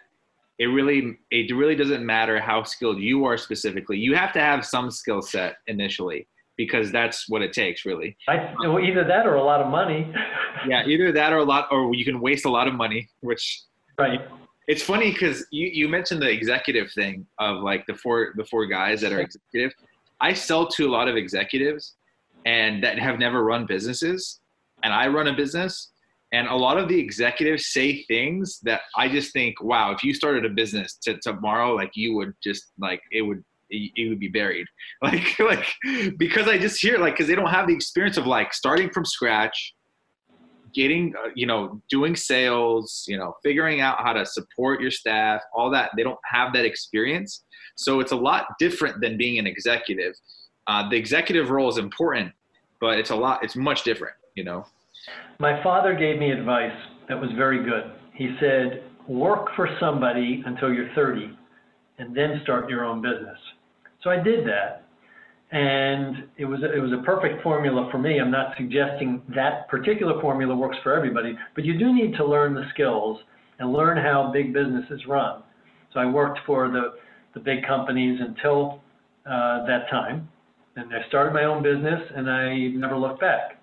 it 0.57 0.65
really 0.65 1.17
it 1.31 1.55
really 1.55 1.75
doesn't 1.75 2.05
matter 2.05 2.39
how 2.39 2.63
skilled 2.63 2.99
you 2.99 3.23
are 3.25 3.37
specifically 3.37 3.97
you 3.97 4.15
have 4.15 4.33
to 4.33 4.39
have 4.39 4.65
some 4.65 4.89
skill 4.91 5.21
set 5.21 5.57
initially 5.67 6.27
because 6.57 6.91
that's 6.91 7.29
what 7.29 7.41
it 7.41 7.53
takes 7.53 7.85
really 7.85 8.17
I, 8.27 8.53
well, 8.59 8.79
either 8.79 9.03
that 9.05 9.25
or 9.25 9.35
a 9.35 9.43
lot 9.43 9.61
of 9.61 9.67
money. 9.69 10.11
yeah 10.67 10.85
either 10.85 11.11
that 11.13 11.31
or 11.31 11.37
a 11.37 11.43
lot 11.43 11.67
or 11.71 11.93
you 11.95 12.03
can 12.03 12.19
waste 12.19 12.45
a 12.45 12.49
lot 12.49 12.67
of 12.67 12.73
money 12.73 13.07
which 13.21 13.61
right. 13.97 14.19
It's 14.69 14.83
funny 14.83 15.11
because 15.11 15.45
you, 15.51 15.67
you 15.67 15.87
mentioned 15.89 16.21
the 16.21 16.29
executive 16.29 16.91
thing 16.93 17.25
of 17.39 17.63
like 17.63 17.85
the 17.87 17.95
four 17.95 18.33
the 18.37 18.45
four 18.45 18.65
guys 18.67 19.01
that 19.01 19.11
are 19.11 19.19
executive. 19.19 19.73
I 20.21 20.33
sell 20.33 20.67
to 20.67 20.87
a 20.87 20.91
lot 20.91 21.07
of 21.07 21.15
executives 21.15 21.95
and 22.45 22.83
that 22.83 22.99
have 22.99 23.19
never 23.19 23.43
run 23.43 23.65
businesses 23.65 24.39
and 24.83 24.93
i 24.93 25.07
run 25.07 25.27
a 25.27 25.33
business 25.33 25.91
and 26.31 26.47
a 26.47 26.55
lot 26.55 26.77
of 26.77 26.87
the 26.87 26.97
executives 26.97 27.67
say 27.67 28.03
things 28.03 28.59
that 28.63 28.81
i 28.95 29.07
just 29.07 29.33
think 29.33 29.61
wow 29.61 29.91
if 29.91 30.03
you 30.03 30.13
started 30.13 30.45
a 30.45 30.49
business 30.49 30.97
to 31.01 31.17
tomorrow 31.19 31.73
like 31.73 31.91
you 31.95 32.15
would 32.15 32.33
just 32.43 32.71
like 32.79 33.01
it 33.11 33.21
would 33.21 33.43
it 33.71 34.09
would 34.09 34.19
be 34.19 34.29
buried. 34.29 34.65
Like 35.03 35.39
like 35.39 35.65
because 36.17 36.47
i 36.47 36.57
just 36.57 36.81
hear 36.81 36.97
like 36.97 37.13
because 37.13 37.27
they 37.27 37.35
don't 37.35 37.51
have 37.51 37.67
the 37.67 37.73
experience 37.73 38.17
of 38.17 38.25
like 38.25 38.53
starting 38.53 38.89
from 38.89 39.05
scratch 39.05 39.75
getting 40.73 41.13
uh, 41.15 41.29
you 41.35 41.45
know 41.45 41.81
doing 41.89 42.15
sales 42.15 43.05
you 43.07 43.17
know 43.17 43.33
figuring 43.43 43.81
out 43.81 43.97
how 43.99 44.13
to 44.13 44.25
support 44.25 44.81
your 44.81 44.91
staff 44.91 45.41
all 45.53 45.69
that 45.69 45.91
they 45.95 46.03
don't 46.03 46.19
have 46.25 46.53
that 46.53 46.65
experience 46.65 47.45
so 47.75 47.99
it's 47.99 48.11
a 48.11 48.15
lot 48.15 48.47
different 48.59 48.99
than 49.01 49.17
being 49.17 49.39
an 49.39 49.47
executive 49.47 50.13
uh, 50.67 50.87
the 50.89 50.97
executive 50.97 51.49
role 51.49 51.69
is 51.69 51.77
important 51.77 52.31
but 52.81 52.97
it's 52.97 53.09
a 53.09 53.15
lot 53.15 53.43
it's 53.43 53.55
much 53.55 53.83
different 53.83 54.15
you 54.35 54.43
know 54.43 54.65
My 55.39 55.61
father 55.63 55.95
gave 55.95 56.19
me 56.19 56.31
advice 56.31 56.75
that 57.07 57.19
was 57.19 57.31
very 57.35 57.63
good. 57.63 57.91
He 58.13 58.35
said, 58.39 58.83
work 59.07 59.49
for 59.55 59.67
somebody 59.79 60.43
until 60.45 60.71
you're 60.71 60.93
30 60.93 61.35
and 61.97 62.15
then 62.15 62.39
start 62.43 62.69
your 62.69 62.85
own 62.85 63.01
business. 63.01 63.37
So 64.03 64.09
I 64.09 64.21
did 64.21 64.45
that. 64.47 64.83
And 65.51 66.27
it 66.37 66.45
was, 66.45 66.59
it 66.61 66.79
was 66.79 66.93
a 66.93 67.03
perfect 67.03 67.41
formula 67.41 67.89
for 67.91 67.97
me. 67.97 68.19
I'm 68.19 68.29
not 68.29 68.55
suggesting 68.55 69.21
that 69.33 69.67
particular 69.67 70.21
formula 70.21 70.55
works 70.55 70.77
for 70.83 70.95
everybody, 70.95 71.37
but 71.55 71.65
you 71.65 71.77
do 71.77 71.91
need 71.93 72.15
to 72.17 72.25
learn 72.25 72.53
the 72.53 72.65
skills 72.73 73.19
and 73.57 73.73
learn 73.73 73.97
how 73.97 74.31
big 74.31 74.53
businesses 74.53 75.05
run. 75.07 75.41
So 75.93 75.99
I 75.99 76.05
worked 76.05 76.39
for 76.45 76.69
the, 76.69 76.93
the 77.33 77.39
big 77.39 77.65
companies 77.65 78.19
until 78.21 78.81
uh, 79.25 79.65
that 79.65 79.89
time. 79.89 80.29
And 80.75 80.93
I 80.93 81.05
started 81.07 81.33
my 81.33 81.45
own 81.45 81.63
business 81.63 82.01
and 82.15 82.29
I 82.29 82.67
never 82.67 82.95
looked 82.95 83.19
back. 83.19 83.59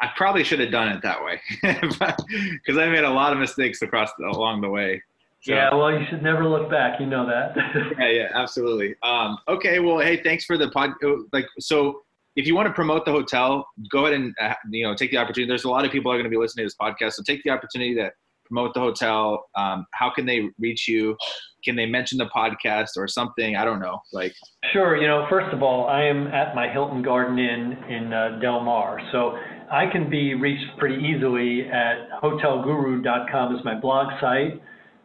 i 0.00 0.08
probably 0.16 0.44
should 0.44 0.60
have 0.60 0.70
done 0.70 0.88
it 0.88 1.02
that 1.02 1.22
way 1.22 1.40
because 1.62 2.78
i 2.78 2.88
made 2.88 3.04
a 3.04 3.10
lot 3.10 3.32
of 3.32 3.38
mistakes 3.38 3.82
across 3.82 4.10
the, 4.18 4.26
along 4.26 4.60
the 4.60 4.68
way 4.68 5.00
So- 5.44 5.52
Yeah, 5.52 5.74
well, 5.74 5.92
you 5.92 6.04
should 6.08 6.22
never 6.22 6.46
look 6.46 6.70
back. 6.70 6.98
You 7.00 7.06
know 7.06 7.26
that. 7.26 7.54
yeah, 7.98 8.08
yeah, 8.10 8.28
absolutely. 8.34 8.94
Um, 9.02 9.38
okay, 9.48 9.78
well, 9.80 9.98
hey, 9.98 10.22
thanks 10.22 10.44
for 10.44 10.56
the 10.56 10.70
pod. 10.70 10.90
Like, 11.32 11.46
so 11.58 12.02
if 12.36 12.46
you 12.46 12.54
want 12.54 12.66
to 12.66 12.72
promote 12.74 13.04
the 13.04 13.12
hotel, 13.12 13.66
go 13.90 14.06
ahead 14.06 14.18
and 14.18 14.34
uh, 14.40 14.54
you 14.70 14.84
know 14.84 14.94
take 14.94 15.10
the 15.10 15.18
opportunity. 15.18 15.48
There's 15.48 15.64
a 15.64 15.70
lot 15.70 15.84
of 15.84 15.92
people 15.92 16.10
are 16.10 16.16
going 16.16 16.24
to 16.24 16.30
be 16.30 16.36
listening 16.38 16.64
to 16.64 16.66
this 16.66 16.76
podcast, 16.80 17.12
so 17.12 17.22
take 17.22 17.42
the 17.44 17.50
opportunity 17.50 17.94
to 17.96 18.10
promote 18.46 18.74
the 18.74 18.80
hotel. 18.80 19.46
Um, 19.54 19.86
how 19.92 20.10
can 20.10 20.26
they 20.26 20.48
reach 20.58 20.88
you? 20.88 21.16
Can 21.64 21.76
they 21.76 21.86
mention 21.86 22.18
the 22.18 22.26
podcast 22.26 22.90
or 22.96 23.06
something? 23.08 23.56
I 23.56 23.64
don't 23.64 23.80
know. 23.80 24.00
Like, 24.12 24.34
sure. 24.72 24.96
You 25.00 25.06
know, 25.08 25.26
first 25.30 25.52
of 25.54 25.62
all, 25.62 25.86
I 25.88 26.02
am 26.04 26.26
at 26.26 26.54
my 26.54 26.68
Hilton 26.70 27.02
Garden 27.02 27.38
Inn 27.38 27.72
in 27.88 28.12
uh, 28.12 28.38
Del 28.40 28.60
Mar, 28.60 29.00
so 29.12 29.36
I 29.70 29.86
can 29.90 30.10
be 30.10 30.34
reached 30.34 30.76
pretty 30.78 31.02
easily 31.02 31.66
at 31.70 32.20
hotelguru.com 32.22 33.56
is 33.56 33.64
my 33.64 33.74
blog 33.78 34.08
site. 34.20 34.60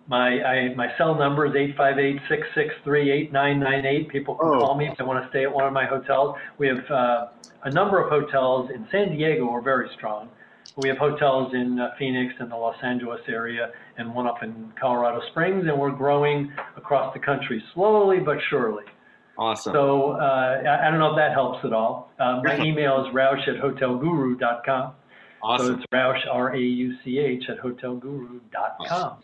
My 0.10 0.42
I, 0.44 0.74
my 0.76 0.88
cell 0.98 1.16
number 1.16 1.46
is 1.46 1.54
858-663-8998. 1.54 4.10
People 4.10 4.36
can 4.36 4.48
Oh. 4.50 4.60
call 4.60 4.76
me 4.76 4.88
if 4.90 4.98
they 4.98 5.04
want 5.04 5.24
to 5.24 5.30
stay 5.30 5.44
at 5.44 5.54
one 5.54 5.66
of 5.66 5.74
my 5.74 5.86
hotels. 5.86 6.36
We 6.58 6.68
have 6.68 6.80
uh, 6.90 7.28
a 7.64 7.70
number 7.72 8.00
of 8.02 8.10
hotels 8.10 8.70
in 8.74 8.88
San 8.92 9.12
Diego. 9.16 9.52
We're 9.52 9.62
very 9.62 9.90
strong. 9.96 10.30
We 10.78 10.88
have 10.90 10.98
hotels 10.98 11.54
in 11.54 11.80
uh, 11.80 11.90
Phoenix 12.00 12.34
and 12.40 12.50
the 12.52 12.56
Los 12.56 12.76
Angeles 12.84 13.22
area, 13.28 13.72
and 13.98 14.14
one 14.14 14.28
up 14.28 14.44
in 14.44 14.72
Colorado 14.80 15.22
Springs, 15.32 15.66
and 15.68 15.78
we're 15.80 15.92
growing 15.92 16.52
across 16.78 17.14
the 17.14 17.20
country 17.20 17.62
slowly 17.74 18.20
but 18.20 18.38
surely. 18.50 18.84
awesome. 19.38 19.74
So 19.74 20.12
uh, 20.12 20.62
I, 20.84 20.90
don't 20.90 21.00
know 21.00 21.12
if 21.12 21.16
that 21.18 21.34
helps 21.34 21.64
at 21.66 21.74
all. 21.74 22.12
Uh, 22.20 22.42
my 22.44 22.58
email 22.60 23.06
is 23.06 23.14
rauch 23.14 23.46
at 23.48 23.56
hotelguru.com. 23.62 24.92
So 24.92 24.96
awesome. 25.44 25.76
it's 25.76 25.86
rauch, 25.92 26.26
R 26.32 26.56
A 26.56 26.60
U 26.60 26.94
C 27.04 27.20
H, 27.20 27.44
at 27.50 27.60
hotelguru.com. 27.60 29.18